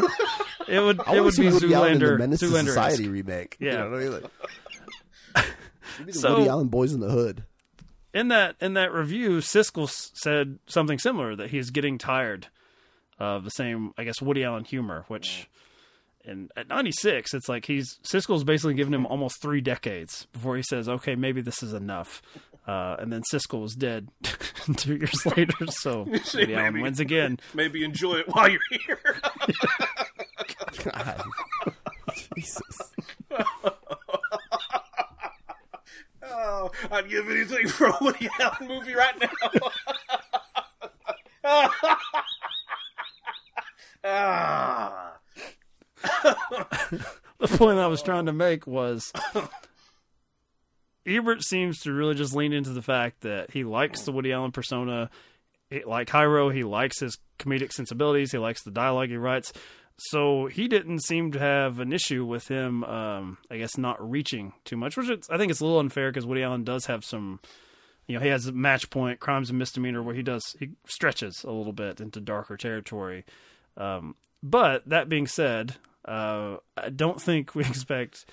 it 0.68 0.80
would 0.80 1.00
I 1.06 1.16
it 1.16 1.24
would 1.24 1.34
be 1.36 1.48
Woody 1.48 1.72
Allen 1.74 1.92
in 1.94 1.98
the 2.00 2.04
Zoolander. 2.06 2.18
Menace 2.18 2.42
Zoolander 2.42 2.66
Society 2.66 3.08
remake. 3.08 3.56
You 3.60 3.68
Yeah. 3.68 3.74
know 3.84 3.90
what 3.90 4.00
I 4.00 4.02
mean? 4.02 4.12
Like, 4.12 4.24
Maybe 6.00 6.12
the 6.12 6.18
So- 6.18 6.36
Woody 6.36 6.48
Allen 6.48 6.68
Boyz 6.68 6.92
n 6.92 7.00
the 7.00 7.10
Hood. 7.10 7.44
in 8.12 8.28
that 8.28 8.56
in 8.60 8.74
that 8.74 8.92
review, 8.92 9.38
Siskel 9.38 9.88
said 9.88 10.58
something 10.66 10.98
similar 10.98 11.34
that 11.36 11.50
he's 11.50 11.70
getting 11.70 11.98
tired 11.98 12.48
of 13.18 13.44
the 13.44 13.50
same, 13.50 13.92
I 13.96 14.04
guess, 14.04 14.20
Woody 14.20 14.42
Allen 14.44 14.64
humor. 14.64 15.04
Which, 15.08 15.48
in 16.24 16.48
at 16.56 16.68
ninety 16.68 16.92
six, 16.92 17.32
it's 17.32 17.48
like 17.48 17.66
he's 17.66 17.98
Siskel's 18.02 18.44
basically 18.44 18.74
given 18.74 18.92
him 18.92 19.06
almost 19.06 19.40
three 19.40 19.60
decades 19.60 20.26
before 20.32 20.56
he 20.56 20.62
says, 20.62 20.88
"Okay, 20.88 21.14
maybe 21.14 21.40
this 21.40 21.62
is 21.62 21.72
enough." 21.72 22.20
Uh, 22.66 22.96
and 22.98 23.12
then 23.12 23.20
Siskel 23.30 23.60
was 23.60 23.74
dead 23.74 24.08
two 24.76 24.96
years 24.96 25.26
later, 25.36 25.66
so 25.68 26.06
See, 26.24 26.38
Woody 26.40 26.54
Allen 26.54 26.72
maybe- 26.74 26.82
wins 26.82 27.00
again. 27.00 27.38
Maybe 27.52 27.84
enjoy 27.84 28.14
it 28.16 28.28
while 28.28 28.48
you're 28.48 28.60
here. 28.70 28.98
God. 30.84 31.22
Jesus. 32.34 32.92
oh, 36.22 36.70
I'd 36.90 37.08
give 37.08 37.28
anything 37.30 37.68
for 37.68 37.88
a 37.88 37.96
Woody 38.00 38.28
Allen 38.40 38.68
movie 38.68 38.94
right 38.94 39.14
now. 39.20 39.28
ah. 44.04 45.12
the 47.38 47.48
point 47.58 47.78
I 47.78 47.86
was 47.86 48.02
trying 48.02 48.26
to 48.26 48.32
make 48.32 48.66
was 48.66 49.12
Ebert 51.06 51.42
seems 51.42 51.80
to 51.80 51.92
really 51.92 52.14
just 52.14 52.34
lean 52.34 52.52
into 52.52 52.70
the 52.70 52.82
fact 52.82 53.20
that 53.22 53.50
he 53.50 53.64
likes 53.64 54.02
the 54.02 54.12
Woody 54.12 54.32
Allen 54.32 54.52
persona. 54.52 55.10
He, 55.70 55.84
like 55.84 56.08
Hyro, 56.08 56.54
he 56.54 56.64
likes 56.64 57.00
his 57.00 57.18
comedic 57.38 57.72
sensibilities. 57.72 58.32
He 58.32 58.38
likes 58.38 58.62
the 58.62 58.70
dialogue 58.70 59.08
he 59.08 59.16
writes. 59.16 59.52
So 59.96 60.46
he 60.46 60.66
didn't 60.66 61.04
seem 61.04 61.32
to 61.32 61.38
have 61.38 61.78
an 61.78 61.92
issue 61.92 62.24
with 62.24 62.48
him, 62.48 62.82
um, 62.84 63.38
I 63.50 63.58
guess, 63.58 63.78
not 63.78 64.10
reaching 64.10 64.52
too 64.64 64.76
much, 64.76 64.96
which 64.96 65.08
I 65.30 65.38
think 65.38 65.50
it's 65.50 65.60
a 65.60 65.64
little 65.64 65.78
unfair 65.78 66.10
because 66.10 66.26
Woody 66.26 66.42
Allen 66.42 66.64
does 66.64 66.86
have 66.86 67.04
some, 67.04 67.38
you 68.08 68.16
know, 68.16 68.22
he 68.22 68.28
has 68.28 68.50
match 68.50 68.90
point, 68.90 69.20
crimes 69.20 69.50
and 69.50 69.58
misdemeanor, 69.58 70.02
where 70.02 70.14
he 70.14 70.22
does, 70.22 70.42
he 70.58 70.70
stretches 70.86 71.44
a 71.44 71.52
little 71.52 71.72
bit 71.72 72.00
into 72.00 72.20
darker 72.20 72.56
territory. 72.56 73.24
Um, 73.76 74.16
but 74.42 74.88
that 74.88 75.08
being 75.08 75.28
said, 75.28 75.76
uh, 76.04 76.56
I 76.76 76.90
don't 76.90 77.20
think 77.20 77.54
we 77.54 77.64
expect 77.64 78.26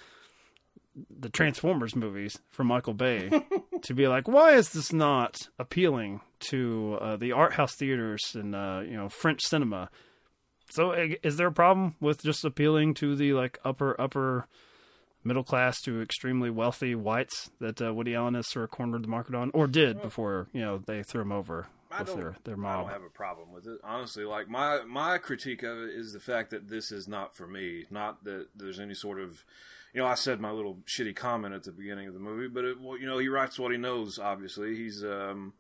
the 1.10 1.30
Transformers 1.30 1.96
movies 1.96 2.40
from 2.50 2.68
Michael 2.68 2.94
Bay 2.94 3.30
to 3.82 3.94
be 3.94 4.08
like, 4.08 4.28
why 4.28 4.54
is 4.54 4.70
this 4.70 4.92
not 4.92 5.38
appealing 5.58 6.22
to 6.50 6.98
uh, 7.00 7.16
the 7.16 7.32
art 7.32 7.54
house 7.54 7.76
theaters 7.76 8.22
and 8.36 8.56
uh, 8.56 8.82
you 8.86 8.96
know 8.98 9.10
French 9.10 9.42
cinema? 9.42 9.90
So, 10.72 10.92
is 10.92 11.36
there 11.36 11.48
a 11.48 11.52
problem 11.52 11.96
with 12.00 12.24
just 12.24 12.46
appealing 12.46 12.94
to 12.96 13.16
the 13.16 13.34
like 13.34 13.60
upper 13.66 14.00
upper 14.00 14.48
middle 15.24 15.44
class 15.44 15.82
to 15.82 16.02
extremely 16.02 16.50
wealthy 16.50 16.96
whites 16.96 17.52
that 17.60 17.82
uh, 17.82 17.94
Woody 17.94 18.16
Allen 18.16 18.34
has 18.34 18.50
sort 18.50 18.64
of 18.64 18.72
cornered 18.72 19.04
the 19.04 19.10
market 19.10 19.36
on, 19.36 19.52
or 19.54 19.68
did 19.68 20.02
before 20.02 20.48
you 20.54 20.62
know 20.62 20.78
they 20.78 21.04
threw 21.04 21.22
him 21.22 21.32
over 21.32 21.68
I 21.92 22.04
with 22.04 22.16
their 22.16 22.36
their 22.44 22.66
I 22.66 22.78
don't 22.78 22.90
have 22.90 23.04
a 23.04 23.10
problem 23.10 23.52
with 23.52 23.68
it. 23.68 23.80
Honestly, 23.84 24.24
like 24.24 24.50
my 24.50 24.82
my 24.88 25.18
critique 25.18 25.64
of 25.64 25.78
it 25.78 25.90
is 25.92 26.14
the 26.14 26.20
fact 26.20 26.52
that 26.52 26.70
this 26.70 26.92
is 26.92 27.08
not 27.08 27.36
for 27.36 27.48
me. 27.48 27.86
Not 27.90 28.24
that 28.24 28.48
there's 28.56 28.80
any 28.80 28.94
sort 28.94 29.20
of, 29.20 29.44
you 29.94 30.02
know, 30.02 30.08
I 30.08 30.16
said 30.16 30.40
my 30.40 30.52
little 30.52 30.80
shitty 30.88 31.16
comment 31.16 31.54
at 31.54 31.64
the 31.64 31.72
beginning 31.72 32.08
of 32.08 32.14
the 32.14 32.20
movie, 32.20 32.48
but 32.48 32.64
it, 32.66 32.80
well, 32.80 32.98
you 32.98 33.06
know, 33.06 33.18
he 33.18 33.28
writes 33.28 33.60
what 33.60 33.72
he 33.72 33.78
knows. 33.78 34.20
Obviously, 34.20 34.76
he's 34.76 35.04
um, 35.04 35.54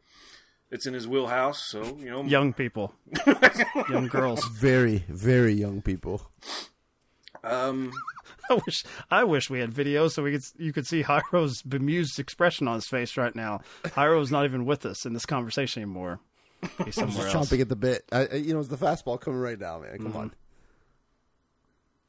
it's 0.69 0.85
in 0.85 0.93
his 0.93 1.07
wheelhouse. 1.07 1.61
So 1.63 1.83
you 1.99 2.09
know, 2.09 2.23
Young 2.23 2.53
people, 2.53 2.93
young 3.89 4.07
girls. 4.07 4.43
Very, 4.47 5.03
very 5.09 5.53
young 5.53 5.81
people. 5.81 6.29
Um, 7.43 7.91
I 8.49 8.59
wish 8.65 8.83
I 9.09 9.23
wish 9.23 9.49
we 9.49 9.59
had 9.59 9.73
video 9.73 10.07
so 10.07 10.23
we 10.23 10.31
could 10.33 10.43
you 10.57 10.73
could 10.73 10.85
see 10.85 11.01
Hyro's 11.01 11.61
bemused 11.63 12.19
expression 12.19 12.67
on 12.67 12.75
his 12.75 12.87
face 12.87 13.17
right 13.17 13.35
now. 13.35 13.61
Hyro's 13.85 14.31
not 14.31 14.45
even 14.45 14.65
with 14.65 14.85
us 14.85 15.05
in 15.05 15.13
this 15.13 15.25
conversation 15.25 15.81
anymore. 15.81 16.19
He's 16.85 16.93
somewhere 16.95 17.23
Just 17.23 17.35
else. 17.35 17.49
chomping 17.49 17.61
at 17.61 17.69
the 17.69 17.75
bit. 17.75 18.03
I, 18.11 18.27
I- 18.27 18.35
you 18.35 18.53
know, 18.53 18.59
it's 18.59 18.67
the 18.69 18.77
fastball 18.77 19.19
coming 19.19 19.39
right 19.39 19.59
now, 19.59 19.79
man. 19.79 19.97
Come 19.97 20.13
Mhm. 20.13 20.15
on. 20.15 20.33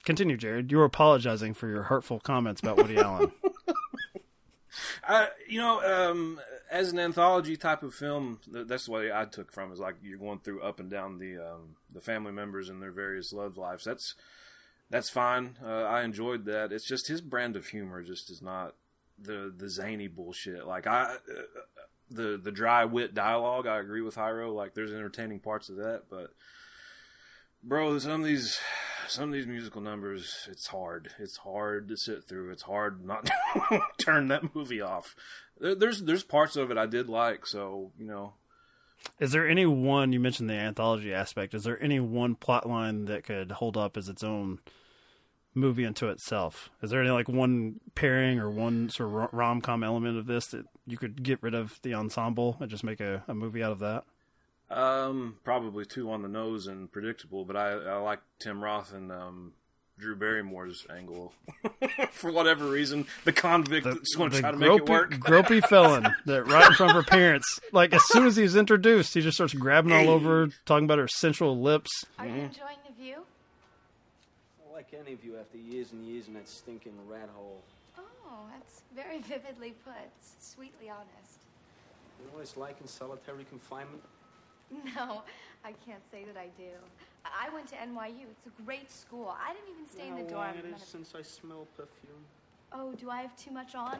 Continue, 0.05 0.37
Jared. 0.37 0.71
You 0.71 0.79
were 0.79 0.85
apologizing 0.85 1.55
for 1.55 1.69
your 1.69 1.85
hurtful 1.85 2.19
comments 2.21 2.61
about 2.61 2.77
Woody 2.77 2.99
Allen. 2.99 3.33
I, 5.07 5.29
you 5.49 5.61
know, 5.61 5.83
um, 5.83 6.41
as 6.71 6.93
an 6.93 6.99
anthology 6.99 7.57
type 7.57 7.83
of 7.83 7.95
film, 7.95 8.41
th- 8.53 8.67
that's 8.67 8.87
the 8.87 8.93
way 8.93 9.12
I 9.12 9.27
took 9.27 9.53
from 9.53 9.71
it, 9.71 9.75
is 9.75 9.81
like 9.81 9.97
you're 10.03 10.19
going 10.19 10.41
through 10.41 10.62
up 10.62 10.81
and 10.81 10.91
down 10.91 11.19
the 11.19 11.38
um, 11.38 11.77
the 11.93 12.01
family 12.01 12.33
members 12.33 12.69
and 12.69 12.83
their 12.83 12.91
various 12.91 13.33
love 13.33 13.57
lives. 13.57 13.85
That's 13.85 14.15
that's 14.91 15.11
fine. 15.11 15.59
Uh, 15.65 15.83
I 15.83 16.03
enjoyed 16.03 16.47
that. 16.47 16.73
It's 16.73 16.87
just 16.87 17.09
his 17.09 17.21
brand 17.21 17.57
of 17.57 17.67
humor 17.67 18.03
just 18.03 18.31
is 18.31 18.43
not 18.43 18.75
the 19.19 19.53
the 19.57 19.69
zany 19.69 20.09
bullshit. 20.09 20.67
Like 20.67 20.87
I, 20.87 21.03
uh, 21.03 21.43
the 22.11 22.41
the 22.43 22.53
dry 22.53 22.85
wit 22.85 23.15
dialogue. 23.15 23.67
I 23.67 23.79
agree 23.79 24.03
with 24.03 24.17
Hyro. 24.17 24.55
Like 24.55 24.75
there's 24.75 24.93
entertaining 24.93 25.41
parts 25.41 25.69
of 25.69 25.77
that, 25.77 26.05
but 26.11 26.31
bro, 27.62 27.99
some 27.99 28.23
of 28.23 28.27
these 28.27 28.59
some 29.09 29.29
of 29.29 29.33
these 29.33 29.47
musical 29.47 29.81
numbers, 29.81 30.49
it's 30.51 30.67
hard. 30.69 31.11
It's 31.19 31.38
hard 31.38 31.88
to 31.88 31.97
sit 31.97 32.25
through. 32.25 32.51
It's 32.51 32.62
hard 32.62 33.05
not 33.05 33.27
to 33.27 33.81
turn 33.99 34.29
that 34.29 34.55
movie 34.55 34.81
off. 34.81 35.15
There, 35.61 35.75
there's 35.75 36.03
there's 36.03 36.23
parts 36.25 36.57
of 36.57 36.71
it 36.71 36.79
I 36.79 36.87
did 36.87 37.09
like. 37.09 37.47
So 37.47 37.93
you 37.99 38.07
know, 38.07 38.35
Is 39.21 39.33
there 39.33 39.49
any 39.49 39.67
one 39.67 40.12
you 40.12 40.21
mentioned 40.21 40.49
the 40.51 40.55
anthology 40.55 41.12
aspect? 41.12 41.55
Is 41.55 41.65
there 41.65 41.83
any 41.83 42.01
one 42.01 42.35
plot 42.35 42.69
line 42.69 43.05
that 43.07 43.25
could 43.25 43.53
hold 43.53 43.77
up 43.77 43.97
as 43.97 44.09
its 44.09 44.23
own 44.25 44.59
movie 45.55 45.85
unto 45.85 46.09
itself? 46.09 46.71
Is 46.83 46.91
there 46.91 47.01
any 47.01 47.11
like 47.11 47.29
one 47.29 47.81
pairing 47.95 48.38
or 48.38 48.51
one 48.51 48.88
sort 48.88 49.25
of 49.25 49.33
rom 49.33 49.61
com 49.61 49.85
element 49.85 50.19
of 50.19 50.27
this 50.27 50.47
that 50.49 50.65
you 50.87 50.97
could 50.97 51.23
get 51.23 51.43
rid 51.43 51.55
of 51.55 51.79
the 51.83 51.95
ensemble 51.95 52.57
and 52.61 52.71
just 52.71 52.85
make 52.85 53.01
a, 53.01 53.23
a 53.29 53.35
movie 53.35 53.62
out 53.62 53.73
of 53.73 53.79
that? 53.81 54.05
Um, 54.73 55.37
probably 55.45 55.85
too 55.85 56.11
on 56.11 56.23
the 56.23 56.29
nose 56.29 56.67
and 56.67 56.91
predictable, 56.91 57.45
but 57.45 57.57
I, 57.57 57.73
I 57.73 57.97
like 57.99 58.21
Tim 58.39 58.65
Roth 58.65 58.95
and 58.95 59.13
um, 59.13 59.53
Drew 59.99 60.17
Barrymore's 60.17 60.87
angle 60.91 61.35
for 62.11 62.33
whatever 62.33 62.67
reason. 62.67 63.07
The 63.25 63.33
convict 63.33 63.85
that's 63.85 64.15
going 64.15 64.31
to 64.31 64.41
try 64.41 64.51
to 64.51 64.57
make 64.57 64.71
it 64.71 64.89
work. 64.89 65.11
gropey 65.19 65.63
felon 65.67 66.15
that 66.25 66.47
right 66.47 66.67
in 66.67 66.75
front 66.75 66.91
of 66.91 66.97
her 66.97 67.09
parents. 67.09 67.61
Like 67.73 67.93
as 67.93 68.03
soon 68.07 68.27
as 68.27 68.35
he's 68.35 68.57
introduced, 68.57 69.13
he 69.13 69.21
just 69.21 69.37
starts 69.37 69.53
grabbing 69.53 69.93
all 69.93 70.09
over, 70.09 70.49
talking 70.65 70.87
about 70.87 70.99
her 70.99 71.09
sensual 71.09 71.61
lips. 71.61 71.91
Are 72.19 72.27
you 72.27 72.33
enjoying 72.33 72.79
the 72.89 72.95
view? 72.95 73.17
Like 74.73 74.89
any 74.99 75.13
of 75.13 75.23
you 75.23 75.37
after 75.39 75.59
years 75.59 75.93
and 75.93 76.03
years 76.07 76.29
in 76.29 76.35
that 76.35 76.49
stinking 76.49 76.95
rat 77.07 77.29
hole. 77.35 77.63
Oh, 77.99 78.47
that's 78.55 78.83
very 78.95 79.21
vividly 79.21 79.75
put. 79.85 79.95
Sweetly 80.41 80.89
honest. 80.89 81.41
You 82.19 82.27
know 82.27 82.35
what 82.37 82.43
it's 82.43 82.57
like 82.57 82.81
in 82.81 82.87
solitary 82.87 83.45
confinement? 83.45 84.03
No, 84.97 85.23
I 85.65 85.73
can't 85.87 86.03
say 86.11 86.25
that 86.25 86.37
I 86.37 86.49
do. 86.57 86.71
I 87.25 87.53
went 87.55 87.69
to 87.69 87.77
NYU. 87.77 88.27
It's 88.31 88.47
a 88.47 88.63
great 88.63 88.91
school. 88.91 89.35
I 89.39 89.53
didn't 89.55 89.69
even 89.75 89.89
stay 89.89 90.07
you 90.07 90.11
in 90.11 90.17
know 90.23 90.29
the 90.29 90.37
how 90.37 90.53
dorm. 90.53 90.59
it 90.59 90.77
is 90.77 90.83
since 90.83 91.15
I 91.15 91.23
smell 91.23 91.67
perfume? 91.77 92.25
Oh, 92.73 92.93
do 92.95 93.11
I 93.11 93.21
have 93.23 93.37
too 93.37 93.51
much 93.51 93.75
on? 93.75 93.99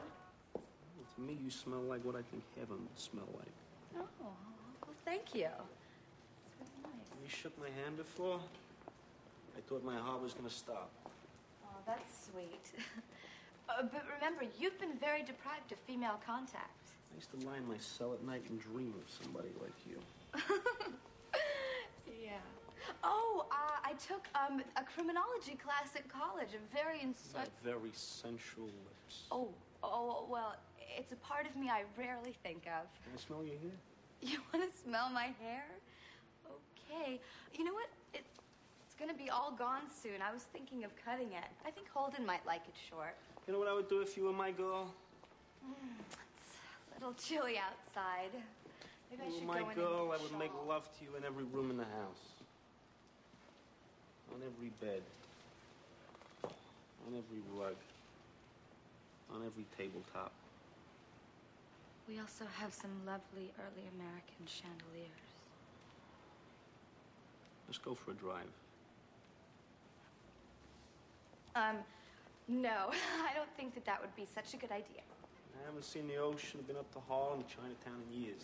To 1.15 1.21
me, 1.21 1.37
you 1.43 1.51
smell 1.51 1.81
like 1.81 2.03
what 2.03 2.15
I 2.15 2.21
think 2.31 2.43
heaven 2.57 2.77
will 2.77 2.97
smell 2.97 3.27
like. 3.37 3.53
Oh, 3.97 4.07
well, 4.21 4.95
thank 5.05 5.35
you. 5.35 5.47
It's 6.59 6.71
really 6.81 6.97
nice. 6.97 7.23
You 7.23 7.29
shook 7.29 7.57
my 7.59 7.69
hand 7.83 7.97
before? 7.97 8.39
I 9.55 9.61
thought 9.69 9.83
my 9.85 9.95
heart 9.97 10.21
was 10.21 10.33
gonna 10.33 10.49
stop. 10.49 10.89
Oh, 11.63 11.77
that's 11.85 12.29
sweet. 12.31 12.65
uh, 13.69 13.83
but 13.83 14.03
remember, 14.15 14.43
you've 14.59 14.79
been 14.79 14.97
very 14.99 15.21
deprived 15.21 15.71
of 15.71 15.77
female 15.79 16.19
contact. 16.25 16.89
I 17.11 17.15
used 17.15 17.29
to 17.39 17.47
lie 17.47 17.57
in 17.57 17.67
my 17.67 17.77
cell 17.77 18.13
at 18.13 18.23
night 18.23 18.43
and 18.49 18.59
dream 18.59 18.93
of 18.97 19.11
somebody 19.23 19.49
like 19.61 19.77
you. 19.87 19.99
Yeah. 22.23 22.31
Oh, 23.03 23.45
uh, 23.51 23.77
I 23.83 23.93
took 23.93 24.27
um, 24.35 24.61
a 24.77 24.83
criminology 24.83 25.55
class 25.55 25.95
at 25.95 26.07
college. 26.07 26.49
A 26.55 26.75
very 26.75 27.05
very 27.63 27.91
sensual 27.93 28.65
lips. 28.65 29.23
Oh, 29.31 29.49
oh, 29.83 30.25
well, 30.29 30.55
it's 30.97 31.11
a 31.11 31.17
part 31.17 31.45
of 31.45 31.55
me 31.55 31.69
I 31.69 31.83
rarely 31.97 32.33
think 32.43 32.63
of. 32.67 32.87
Can 33.03 33.13
I 33.15 33.19
smell 33.19 33.43
your 33.43 33.59
hair? 33.59 33.77
You 34.23 34.39
want 34.53 34.63
to 34.71 34.77
smell 34.77 35.09
my 35.09 35.35
hair? 35.43 35.65
Okay. 36.47 37.19
You 37.53 37.65
know 37.65 37.73
what? 37.73 37.89
It, 38.13 38.23
it's 38.85 38.95
going 38.95 39.11
to 39.11 39.17
be 39.17 39.29
all 39.29 39.51
gone 39.51 39.83
soon. 39.91 40.21
I 40.21 40.31
was 40.31 40.43
thinking 40.43 40.85
of 40.85 40.91
cutting 41.03 41.27
it. 41.33 41.43
I 41.67 41.71
think 41.71 41.89
Holden 41.93 42.25
might 42.25 42.45
like 42.45 42.61
it 42.65 42.75
short. 42.89 43.17
You 43.47 43.51
know 43.51 43.59
what 43.59 43.67
I 43.67 43.73
would 43.73 43.89
do 43.89 43.99
if 43.99 44.15
you 44.15 44.23
were 44.23 44.31
my 44.31 44.51
girl? 44.51 44.93
Mm, 45.65 45.73
it's 46.07 46.55
a 46.55 46.99
little 46.99 47.13
chilly 47.15 47.59
outside. 47.59 48.31
You 49.21 49.47
were 49.47 49.53
my 49.53 49.73
girl, 49.73 50.11
I 50.13 50.21
would 50.21 50.39
make 50.39 50.51
love 50.67 50.89
to 50.97 51.05
you 51.05 51.15
in 51.15 51.23
every 51.23 51.43
room 51.43 51.69
in 51.69 51.77
the 51.77 51.83
house. 51.83 52.23
On 54.33 54.41
every 54.41 54.71
bed. 54.81 55.03
On 56.43 57.13
every 57.13 57.41
rug. 57.55 57.75
On 59.33 59.45
every 59.45 59.65
tabletop. 59.77 60.31
We 62.07 62.19
also 62.19 62.45
have 62.59 62.73
some 62.73 62.91
lovely 63.05 63.51
early 63.59 63.87
American 63.95 64.45
chandeliers. 64.45 65.09
Let's 67.67 67.77
go 67.77 67.93
for 67.93 68.11
a 68.11 68.15
drive. 68.15 68.51
Um, 71.55 71.77
no, 72.47 72.89
I 73.29 73.33
don't 73.35 73.49
think 73.55 73.75
that 73.75 73.85
that 73.85 74.01
would 74.01 74.15
be 74.15 74.27
such 74.33 74.53
a 74.53 74.57
good 74.57 74.71
idea. 74.71 75.05
I 75.61 75.65
haven't 75.65 75.85
seen 75.85 76.07
the 76.07 76.17
ocean, 76.17 76.61
been 76.67 76.77
up 76.77 76.91
to 76.93 76.99
Harlem, 77.07 77.43
Chinatown 77.47 78.01
in 78.09 78.21
years. 78.23 78.43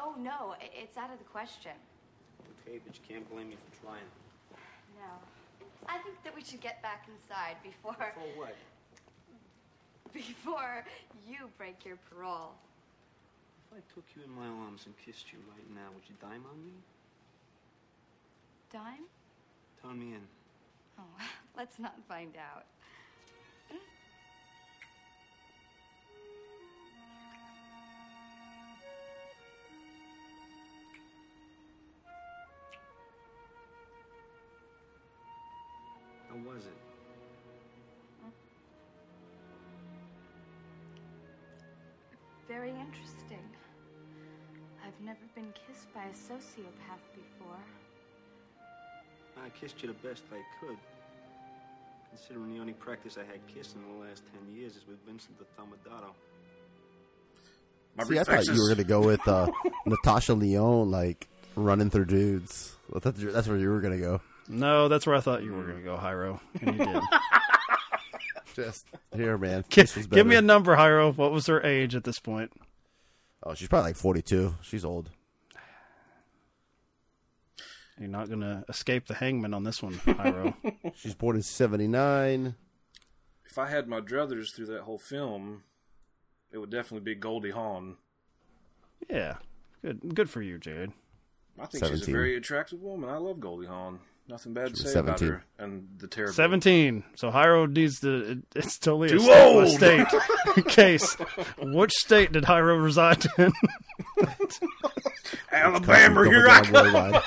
Oh, 0.00 0.14
no, 0.16 0.54
it's 0.60 0.96
out 0.96 1.10
of 1.12 1.18
the 1.18 1.24
question. 1.24 1.72
Okay, 2.62 2.78
but 2.86 2.94
you 2.94 3.02
can't 3.08 3.28
blame 3.28 3.50
me 3.50 3.56
for 3.56 3.82
trying. 3.82 4.06
No. 4.94 5.10
I 5.88 5.98
think 5.98 6.22
that 6.22 6.34
we 6.36 6.44
should 6.44 6.60
get 6.60 6.80
back 6.82 7.08
inside 7.12 7.56
before. 7.64 7.96
For 8.14 8.38
what? 8.38 8.56
Before 10.14 10.84
you 11.28 11.50
break 11.58 11.84
your 11.84 11.98
parole. 12.10 12.52
If 13.70 13.78
I 13.78 13.94
took 13.94 14.04
you 14.16 14.22
in 14.24 14.30
my 14.30 14.46
arms 14.64 14.86
and 14.86 14.94
kissed 15.04 15.32
you 15.32 15.38
right 15.52 15.68
now, 15.74 15.92
would 15.94 16.02
you 16.08 16.14
dime 16.20 16.44
on 16.48 16.64
me? 16.64 16.72
Dime? 18.72 19.04
Turn 19.82 19.98
me 19.98 20.14
in. 20.14 20.22
Oh, 20.98 21.02
let's 21.56 21.78
not 21.78 21.94
find 22.08 22.34
out. 22.36 22.64
Was 36.48 36.64
it? 36.64 36.72
Very 42.48 42.70
interesting. 42.70 43.44
I've 44.82 44.98
never 45.04 45.18
been 45.34 45.52
kissed 45.66 45.92
by 45.92 46.04
a 46.04 46.12
sociopath 46.12 47.04
before. 47.14 47.60
I 49.44 49.50
kissed 49.50 49.82
you 49.82 49.88
the 49.88 50.08
best 50.08 50.22
I 50.32 50.40
could. 50.58 50.78
Considering 52.08 52.54
the 52.54 52.60
only 52.60 52.72
practice 52.72 53.18
I 53.18 53.30
had 53.30 53.46
kissing 53.46 53.82
in 53.86 53.98
the 53.98 54.06
last 54.06 54.22
ten 54.32 54.56
years 54.56 54.76
is 54.76 54.86
with 54.88 54.96
Vincent 55.06 55.38
the 55.38 55.44
Thumadato. 55.44 56.14
See, 58.06 58.18
I 58.18 58.24
thought 58.24 58.46
you 58.46 58.52
were 58.52 58.68
going 58.68 58.78
to 58.78 58.84
go 58.84 59.00
with 59.00 59.26
uh, 59.28 59.48
Natasha 59.86 60.32
Lyonne, 60.32 60.90
like 60.90 61.28
running 61.56 61.90
through 61.90 62.06
dudes. 62.06 62.74
I 62.96 63.00
thought 63.00 63.16
that's 63.16 63.48
where 63.48 63.58
you 63.58 63.68
were 63.68 63.80
going 63.80 63.98
to 63.98 64.02
go. 64.02 64.20
No, 64.48 64.88
that's 64.88 65.06
where 65.06 65.14
I 65.16 65.20
thought 65.20 65.42
you 65.42 65.52
were 65.52 65.64
going 65.64 65.78
to 65.78 65.82
go, 65.84 65.96
Hyro, 65.96 66.40
and 66.62 66.78
you 66.78 66.84
did. 66.86 67.02
Just 68.54 68.86
here, 69.14 69.36
man. 69.38 69.64
Gi- 69.68 69.82
This 69.82 69.96
was 69.96 70.06
give 70.06 70.26
me 70.26 70.36
a 70.36 70.42
number, 70.42 70.74
Hyro. 70.76 71.16
What 71.16 71.32
was 71.32 71.46
her 71.46 71.62
age 71.64 71.94
at 71.94 72.04
this 72.04 72.18
point? 72.18 72.50
Oh, 73.42 73.54
she's 73.54 73.68
probably 73.68 73.90
like 73.90 73.96
forty-two. 73.96 74.54
She's 74.62 74.84
old. 74.84 75.10
You're 77.98 78.08
not 78.08 78.28
going 78.28 78.40
to 78.40 78.64
escape 78.68 79.06
the 79.06 79.14
hangman 79.14 79.54
on 79.54 79.64
this 79.64 79.82
one, 79.82 79.94
Hyro. 79.94 80.54
She's 80.94 81.14
born 81.14 81.34
in 81.36 81.42
'79. 81.42 82.54
If 83.44 83.58
I 83.58 83.68
had 83.68 83.88
my 83.88 84.00
druthers 84.00 84.54
through 84.54 84.66
that 84.66 84.82
whole 84.82 84.98
film, 84.98 85.62
it 86.52 86.58
would 86.58 86.70
definitely 86.70 87.00
be 87.04 87.16
Goldie 87.18 87.50
Hawn. 87.50 87.96
yeah, 89.10 89.36
good. 89.82 90.14
Good 90.14 90.30
for 90.30 90.42
you, 90.42 90.58
Jared. 90.58 90.92
I 91.60 91.66
think 91.66 91.84
she's 91.86 92.06
a 92.06 92.10
very 92.12 92.36
attractive 92.36 92.80
woman. 92.82 93.10
I 93.10 93.16
love 93.16 93.40
Goldie 93.40 93.66
Hawn. 93.66 93.98
Nothing 94.28 94.52
bad 94.52 94.68
to 94.70 94.76
say 94.76 94.84
was 94.84 94.96
about 94.96 95.18
17. 95.20 95.28
her 95.28 95.44
and 95.58 95.88
the 95.98 96.06
terrible. 96.06 96.34
Seventeen. 96.34 97.02
So 97.16 97.30
Hyro 97.30 97.66
needs 97.72 98.00
to. 98.00 98.32
it- 98.32 98.38
It's 98.54 98.78
totally 98.78 99.16
a 99.16 99.18
state 99.18 99.54
old. 99.54 99.68
state 99.70 100.06
case. 100.68 101.14
Which 101.58 101.92
state 101.92 102.32
did 102.32 102.44
Hyro 102.44 102.82
reside 102.82 103.24
in? 103.38 103.52
Alabama, 105.52 106.24
Don't 106.24 106.32
here 106.32 106.46
I 106.48 106.58
I'm 106.60 106.72
worldwide. 106.72 107.22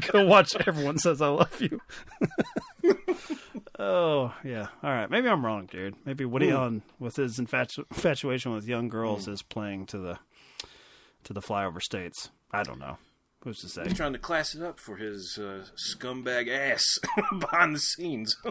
Go 0.12 0.26
watch 0.26 0.54
Everyone 0.66 0.98
Says 0.98 1.20
I 1.22 1.28
Love 1.28 1.60
You. 1.60 1.80
oh, 3.78 4.34
yeah. 4.44 4.66
All 4.82 4.90
right. 4.90 5.08
Maybe 5.10 5.28
I'm 5.28 5.44
wrong, 5.44 5.68
Jared. 5.70 5.94
Maybe 6.04 6.24
Woody 6.24 6.48
Hmm. 6.50 6.56
Allen, 6.56 6.82
with 6.98 7.16
his 7.16 7.38
infatu- 7.38 7.84
infatuation 7.90 8.52
with 8.52 8.66
young 8.66 8.88
girls, 8.88 9.28
is 9.28 9.42
playing 9.42 9.86
to 9.86 9.98
the 9.98 10.18
to 11.24 11.32
the 11.32 11.40
flyover 11.40 11.80
states. 11.80 12.30
I 12.52 12.62
don't 12.62 12.78
know. 12.78 12.98
Who's 13.46 13.60
to 13.60 13.68
say? 13.68 13.84
He's 13.84 13.94
trying 13.94 14.12
to 14.12 14.18
class 14.18 14.56
it 14.56 14.62
up 14.62 14.80
for 14.80 14.96
his 14.96 15.38
uh, 15.40 15.64
scumbag 15.76 16.48
ass 16.48 16.82
behind 17.38 17.76
the 17.76 17.78
scenes. 17.78 18.36
I 18.44 18.50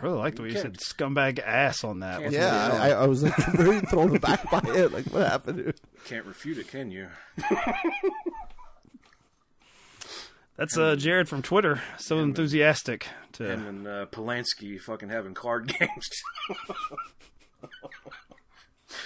really 0.00 0.16
like 0.16 0.36
the 0.36 0.42
way 0.42 0.50
you 0.50 0.56
said 0.56 0.76
scumbag 0.76 1.40
ass 1.40 1.82
on 1.82 1.98
that. 2.00 2.22
with 2.22 2.32
Yeah, 2.32 2.70
Woody 2.70 2.92
I, 2.92 3.02
I 3.02 3.06
was 3.08 3.24
like 3.24 3.34
very 3.54 3.80
thrown 3.80 4.14
aback 4.14 4.48
by 4.52 4.60
it. 4.66 4.92
Like, 4.92 5.06
what 5.06 5.26
happened? 5.26 5.58
Here? 5.58 5.74
Can't 6.04 6.26
refute 6.26 6.58
it, 6.58 6.68
can 6.68 6.92
you? 6.92 7.08
That's 10.56 10.78
uh, 10.78 10.94
Jared 10.94 11.28
from 11.28 11.42
Twitter. 11.42 11.82
So 11.98 12.20
enthusiastic 12.20 13.08
to. 13.32 13.50
Him 13.50 13.66
and 13.66 13.88
uh, 13.88 14.06
Polanski 14.06 14.80
fucking 14.80 15.08
having 15.08 15.34
card 15.34 15.66
games. 15.78 16.08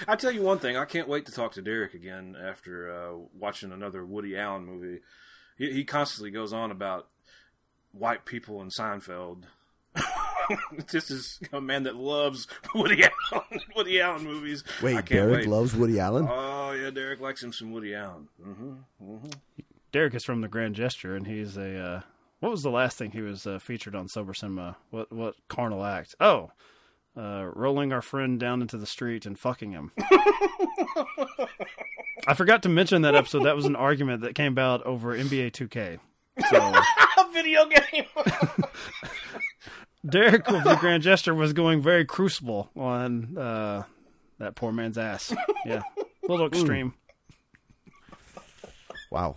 I 0.08 0.16
tell 0.16 0.30
you 0.30 0.42
one 0.42 0.58
thing, 0.58 0.76
I 0.76 0.84
can't 0.84 1.08
wait 1.08 1.26
to 1.26 1.32
talk 1.32 1.52
to 1.52 1.62
Derek 1.62 1.94
again 1.94 2.36
after 2.40 2.90
uh, 2.92 3.16
watching 3.38 3.72
another 3.72 4.04
Woody 4.04 4.36
Allen 4.36 4.64
movie. 4.64 5.00
He, 5.58 5.72
he 5.72 5.84
constantly 5.84 6.30
goes 6.30 6.52
on 6.52 6.70
about 6.70 7.08
white 7.92 8.24
people 8.24 8.60
in 8.62 8.68
Seinfeld. 8.70 9.44
this 10.92 11.10
is 11.10 11.40
a 11.52 11.60
man 11.60 11.82
that 11.84 11.96
loves 11.96 12.46
Woody 12.74 13.04
Allen, 13.32 13.60
Woody 13.76 14.00
Allen 14.00 14.24
movies. 14.24 14.64
I 14.80 14.84
Wait, 14.84 14.92
can't 14.94 15.08
Derek 15.08 15.36
wait. 15.38 15.48
loves 15.48 15.74
Woody 15.74 15.98
Allen. 16.00 16.28
Oh 16.30 16.72
yeah, 16.72 16.90
Derek 16.90 17.20
likes 17.20 17.42
him 17.42 17.52
some 17.52 17.72
Woody 17.72 17.94
Allen. 17.94 18.28
hmm 18.42 18.72
hmm 18.98 19.28
Derek 19.92 20.14
is 20.14 20.24
from 20.24 20.40
the 20.40 20.48
Grand 20.48 20.76
Gesture, 20.76 21.16
and 21.16 21.26
he's 21.26 21.56
a. 21.56 21.76
Uh, 21.78 22.00
what 22.38 22.52
was 22.52 22.62
the 22.62 22.70
last 22.70 22.96
thing 22.96 23.10
he 23.10 23.20
was 23.22 23.44
uh, 23.46 23.58
featured 23.58 23.94
on 23.96 24.06
Sober 24.08 24.32
Cinema? 24.34 24.76
What 24.90 25.12
what 25.12 25.34
carnal 25.48 25.84
act? 25.84 26.14
Oh, 26.20 26.52
uh, 27.16 27.50
rolling 27.54 27.92
our 27.92 28.02
friend 28.02 28.38
down 28.38 28.62
into 28.62 28.76
the 28.76 28.86
street 28.86 29.26
and 29.26 29.38
fucking 29.38 29.72
him. 29.72 29.92
I 32.26 32.34
forgot 32.34 32.62
to 32.64 32.68
mention 32.68 33.02
that 33.02 33.14
episode. 33.14 33.44
That 33.44 33.56
was 33.56 33.66
an 33.66 33.76
argument 33.76 34.22
that 34.22 34.34
came 34.34 34.52
about 34.52 34.82
over 34.84 35.16
NBA 35.16 35.52
2K. 35.52 35.98
So 36.48 36.72
Video 37.32 37.64
game. 37.66 38.04
Derek 40.08 40.48
of 40.50 40.64
the 40.64 40.76
Grand 40.76 41.02
Gesture 41.02 41.34
was 41.34 41.52
going 41.52 41.82
very 41.82 42.04
crucible 42.04 42.70
on 42.76 43.36
uh, 43.36 43.82
that 44.38 44.54
poor 44.56 44.72
man's 44.72 44.98
ass. 44.98 45.32
Yeah, 45.64 45.82
a 45.96 46.30
little 46.30 46.46
extreme. 46.46 46.94
Wow. 49.10 49.36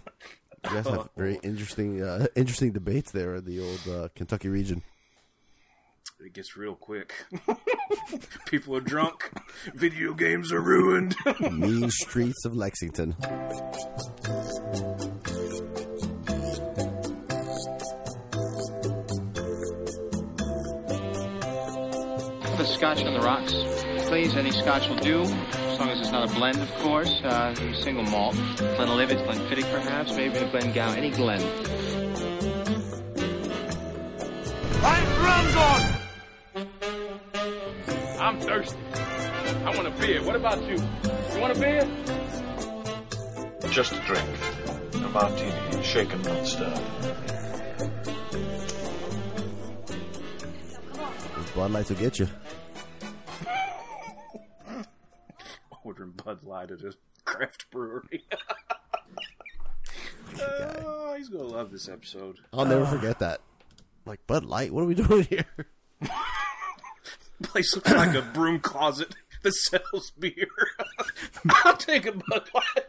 You 0.64 0.70
guys 0.70 0.88
have 0.88 1.10
very 1.18 1.40
interesting, 1.44 2.02
uh, 2.02 2.28
interesting 2.36 2.72
debates 2.72 3.12
there 3.12 3.36
in 3.36 3.46
the 3.46 3.60
old 3.60 3.88
uh, 3.88 4.08
Kentucky 4.16 4.48
region. 4.48 4.82
It 6.26 6.32
gets 6.32 6.56
real 6.56 6.76
quick. 6.76 7.14
People 8.46 8.78
are 8.78 8.82
drunk. 8.82 9.30
Video 9.74 10.14
games 10.14 10.54
are 10.54 10.62
ruined. 10.62 11.18
mean 11.52 11.90
streets 11.90 12.46
of 12.46 12.56
Lexington. 12.56 13.14
The 22.58 22.66
scotch 22.68 23.04
on 23.04 23.14
the 23.14 23.20
rocks, 23.20 23.54
please. 24.08 24.34
Any 24.36 24.52
scotch 24.52 24.88
will 24.88 24.96
do, 24.96 25.24
as 25.24 25.80
long 25.80 25.90
as 25.90 26.00
it's 26.00 26.12
not 26.12 26.32
a 26.32 26.34
blend, 26.36 26.62
of 26.62 26.74
course. 26.76 27.12
Uh, 27.22 27.54
single 27.74 28.06
malt. 28.06 28.36
Glenlivet, 28.56 29.18
Glenfiddich, 29.28 29.70
perhaps, 29.74 30.14
maybe 30.14 30.38
a 30.38 30.50
Glengow, 30.50 30.96
any 30.96 31.10
Glen. 31.10 31.42
I'm 34.86 35.06
drums 35.16 35.56
on! 35.58 35.93
I'm 38.24 38.40
thirsty. 38.40 38.80
I 39.66 39.76
want 39.76 39.86
a 39.86 39.92
beer. 40.00 40.24
What 40.24 40.38
about 40.38 40.64
you? 40.64 40.78
You 40.78 41.42
want 41.42 41.58
a 41.58 41.60
beer? 41.60 41.86
Just 43.70 43.92
a 43.92 44.00
drink. 44.06 44.30
A 44.94 45.10
martini, 45.10 45.84
shaken, 45.84 46.22
not 46.22 46.48
stirred. 46.48 46.80
Those 51.36 51.52
Bud 51.54 51.72
Light 51.72 51.90
will 51.90 51.98
get 51.98 52.18
you. 52.18 52.30
Ordering 55.84 56.12
Bud 56.12 56.46
Light 56.46 56.72
at 56.72 56.80
a 56.80 56.94
craft 57.26 57.70
brewery. 57.72 58.24
oh, 60.40 61.14
he's 61.18 61.28
gonna 61.28 61.44
love 61.44 61.74
this 61.74 61.90
episode. 61.90 62.40
I'll 62.54 62.64
never 62.64 62.86
ah. 62.86 62.90
forget 62.90 63.20
that. 63.20 63.42
Like 64.06 64.26
Bud 64.28 64.46
Light, 64.46 64.74
what 64.74 64.84
are 64.84 64.88
we 64.88 64.96
doing 64.96 65.24
here? 65.24 65.46
Place 67.44 67.76
looks 67.76 67.92
like 67.92 68.16
a 68.16 68.22
broom 68.22 68.60
closet 68.60 69.16
that 69.44 69.54
sells 69.54 70.12
beer. 70.18 70.48
I'll 71.64 71.78
take 71.78 72.06
a 72.06 72.12
Bud 72.12 72.50
Light. 72.54 72.86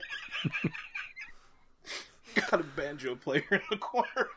Got 2.50 2.60
a 2.60 2.64
banjo 2.64 3.14
player 3.14 3.44
in 3.50 3.60
the 3.70 3.76
corner. 3.76 4.28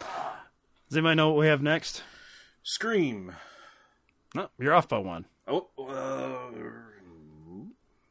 Does 0.00 0.96
anybody 0.96 1.16
know 1.16 1.30
what 1.30 1.40
we 1.40 1.48
have 1.48 1.60
next? 1.60 2.02
Scream. 2.62 3.34
No, 4.34 4.48
you're 4.58 4.74
off 4.74 4.88
by 4.88 4.98
one. 4.98 5.24
Oh, 5.46 5.66
uh, 5.78 6.50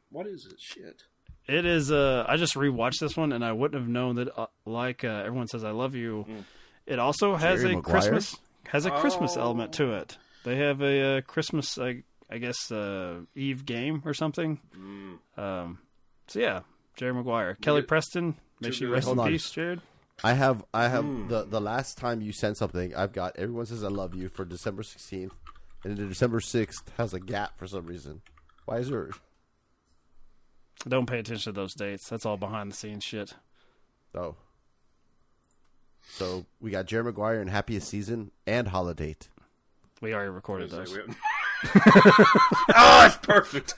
what 0.09 0.27
is 0.27 0.45
it? 0.45 0.59
Shit. 0.59 1.03
It 1.47 1.65
is. 1.65 1.91
Uh, 1.91 2.25
I 2.27 2.37
just 2.37 2.55
rewatched 2.55 2.99
this 2.99 3.15
one, 3.15 3.31
and 3.31 3.43
I 3.45 3.53
wouldn't 3.53 3.79
have 3.81 3.89
known 3.89 4.15
that. 4.15 4.37
Uh, 4.37 4.47
like 4.65 5.03
uh, 5.03 5.23
everyone 5.25 5.47
says, 5.47 5.63
"I 5.63 5.71
love 5.71 5.95
you." 5.95 6.25
It 6.85 6.99
also 6.99 7.35
has 7.35 7.61
Jerry 7.61 7.73
a 7.73 7.75
Maguire? 7.77 7.93
Christmas 8.01 8.35
has 8.67 8.85
a 8.85 8.91
Christmas 8.91 9.35
Oh. 9.37 9.41
element 9.41 9.73
to 9.73 9.93
it. 9.93 10.17
They 10.43 10.55
have 10.57 10.81
a 10.81 11.17
uh, 11.17 11.21
Christmas, 11.21 11.77
I, 11.77 12.03
I 12.29 12.37
guess, 12.37 12.71
uh, 12.71 13.21
Eve 13.35 13.65
game 13.65 14.01
or 14.05 14.13
something. 14.13 14.59
Um, 15.37 15.79
so 16.27 16.39
yeah, 16.39 16.61
Jerry 16.95 17.13
Maguire, 17.13 17.55
Kelly 17.61 17.81
Yeah. 17.81 17.87
Preston. 17.87 18.35
May 18.59 18.69
Too 18.69 18.73
she 18.73 18.85
good. 18.85 18.93
rest 18.93 19.07
in 19.09 19.23
peace, 19.23 19.49
Jared. 19.51 19.81
I 20.23 20.33
have, 20.33 20.65
I 20.73 20.87
have 20.87 21.03
Hmm. 21.05 21.27
the 21.27 21.43
the 21.43 21.61
last 21.61 21.97
time 21.97 22.21
you 22.21 22.31
sent 22.33 22.57
something, 22.57 22.95
I've 22.95 23.13
got 23.13 23.35
everyone 23.37 23.65
says 23.67 23.83
I 23.83 23.89
love 23.89 24.15
you 24.15 24.29
for 24.29 24.45
December 24.45 24.81
sixteenth, 24.83 25.33
and 25.83 25.95
then 25.97 26.07
December 26.09 26.39
sixth 26.39 26.91
has 26.97 27.13
a 27.13 27.19
gap 27.19 27.57
for 27.59 27.67
some 27.67 27.85
reason. 27.85 28.21
Why 28.65 28.77
is 28.77 28.89
there? 28.89 29.11
Don't 30.87 31.05
pay 31.07 31.19
attention 31.19 31.53
to 31.53 31.59
those 31.59 31.73
dates. 31.73 32.09
That's 32.09 32.25
all 32.25 32.37
behind 32.37 32.71
the 32.71 32.75
scenes 32.75 33.03
shit. 33.03 33.33
Oh, 34.15 34.35
so 36.09 36.45
we 36.59 36.71
got 36.71 36.85
Jerry 36.85 37.03
Maguire 37.03 37.39
and 37.39 37.49
Happiest 37.49 37.87
Season 37.87 38.31
and 38.45 38.67
Holiday. 38.69 39.15
We 40.01 40.13
already 40.13 40.29
recorded 40.29 40.69
those. 40.69 40.93
that? 40.93 41.07
We- 41.07 41.13
oh, 41.75 42.99
that's 43.01 43.17
perfect. 43.17 43.73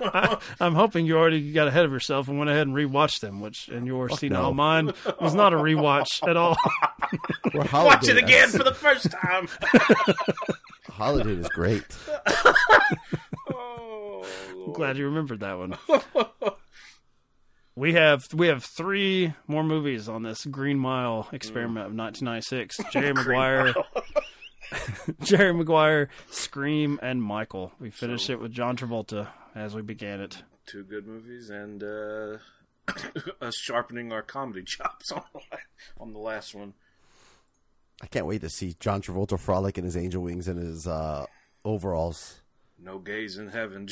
I, 0.00 0.38
I'm 0.60 0.74
hoping 0.74 1.04
you 1.04 1.16
already 1.16 1.52
got 1.52 1.66
ahead 1.66 1.84
of 1.84 1.90
yourself 1.90 2.28
and 2.28 2.38
went 2.38 2.48
ahead 2.48 2.66
and 2.66 2.76
rewatched 2.76 3.20
them, 3.20 3.40
which 3.40 3.68
in 3.68 3.84
your 3.86 4.08
Fuck 4.08 4.20
senile 4.20 4.50
no. 4.50 4.54
mind 4.54 4.92
was 5.20 5.34
not 5.34 5.52
a 5.52 5.56
rewatch 5.56 6.26
at 6.28 6.36
all. 6.36 6.56
Well, 7.52 7.62
Watch 7.62 7.70
Holiday, 7.70 8.12
it 8.12 8.16
again 8.24 8.48
for 8.48 8.64
the 8.64 8.74
first 8.74 9.12
time. 9.12 9.46
Holiday 10.90 11.34
is 11.34 11.46
great. 11.50 11.84
I'm 12.16 12.54
oh, 13.52 14.26
glad 14.72 14.96
you 14.96 15.04
remembered 15.04 15.38
that 15.40 15.56
one. 15.56 15.78
We 17.76 17.94
have 17.94 18.22
we 18.32 18.46
have 18.46 18.62
three 18.62 19.34
more 19.48 19.64
movies 19.64 20.08
on 20.08 20.22
this 20.22 20.44
Green 20.44 20.78
Mile 20.78 21.28
experiment 21.32 21.86
of 21.86 21.94
1996. 21.94 22.76
Jerry 22.92 23.12
Maguire, 23.12 23.74
Jerry 25.22 25.52
Maguire, 25.52 26.08
Scream, 26.30 27.00
and 27.02 27.20
Michael. 27.20 27.72
We 27.80 27.90
finished 27.90 28.30
it 28.30 28.40
with 28.40 28.52
John 28.52 28.76
Travolta 28.76 29.28
as 29.56 29.74
we 29.74 29.82
began 29.82 30.20
it. 30.20 30.40
Two 30.66 30.84
good 30.84 31.04
movies 31.08 31.50
and 31.50 31.82
uh, 31.82 32.38
us 33.44 33.56
sharpening 33.56 34.12
our 34.12 34.22
comedy 34.22 34.62
chops 34.64 35.10
on 35.12 35.24
the, 35.32 35.40
on 35.98 36.12
the 36.12 36.20
last 36.20 36.54
one. 36.54 36.74
I 38.00 38.06
can't 38.06 38.26
wait 38.26 38.42
to 38.42 38.50
see 38.50 38.76
John 38.78 39.02
Travolta 39.02 39.38
frolic 39.38 39.78
in 39.78 39.84
his 39.84 39.96
angel 39.96 40.22
wings 40.22 40.46
and 40.46 40.60
his 40.60 40.86
uh, 40.86 41.26
overalls. 41.64 42.40
No 42.78 42.98
gays 42.98 43.36
in 43.36 43.48
heaven. 43.48 43.88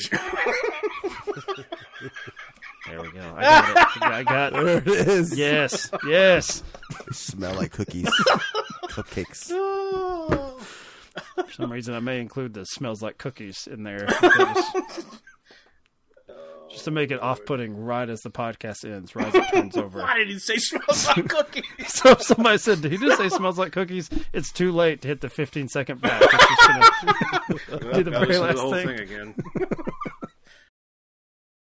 There 2.87 3.01
we 3.01 3.11
go. 3.11 3.33
I 3.37 3.41
got 3.41 3.69
it. 3.69 4.01
I 4.03 4.23
got 4.23 4.53
There 4.53 4.77
it 4.77 4.87
is. 4.87 5.37
Yes, 5.37 5.89
yes. 6.07 6.63
They 6.89 7.13
smell 7.13 7.53
like 7.55 7.71
cookies, 7.71 8.05
cupcakes. 8.87 9.47
For 11.35 11.51
some 11.51 11.71
reason, 11.71 11.93
I 11.95 11.99
may 11.99 12.19
include 12.19 12.53
the 12.53 12.65
smells 12.65 13.01
like 13.01 13.17
cookies 13.17 13.67
in 13.71 13.83
there. 13.83 14.05
because- 14.05 15.05
just 16.71 16.85
to 16.85 16.91
make 16.91 17.11
it 17.11 17.19
oh, 17.21 17.27
off-putting 17.27 17.75
right 17.77 18.09
as 18.09 18.21
the 18.21 18.31
podcast 18.31 18.83
ends, 18.83 19.15
right 19.15 19.27
as 19.27 19.35
it 19.35 19.47
turns 19.53 19.77
over. 19.77 19.99
Why 20.01 20.15
did 20.17 20.27
he 20.27 20.39
say 20.39 20.57
smells 20.57 21.05
like 21.07 21.29
cookies? 21.29 21.63
So 21.87 22.11
if 22.11 22.23
somebody 22.23 22.57
said, 22.57 22.81
"Did 22.81 22.91
he 22.93 22.97
just 22.97 23.17
say 23.17 23.29
smells 23.29 23.59
like 23.59 23.71
cookies?" 23.73 24.09
It's 24.33 24.51
too 24.51 24.71
late 24.71 25.01
to 25.03 25.07
hit 25.07 25.21
the 25.21 25.29
15 25.29 25.67
second 25.67 26.01
back. 26.01 26.19
It's 26.23 26.31
just 26.31 26.67
gonna 26.67 27.93
do 27.93 28.03
the 28.03 28.11
Gotta 28.11 28.25
very 28.25 28.39
listen 28.39 28.41
to 28.41 28.41
last 28.41 28.55
the 28.55 28.61
whole 28.61 28.73
thing. 28.73 28.87
thing 28.87 28.99
again. 28.99 29.35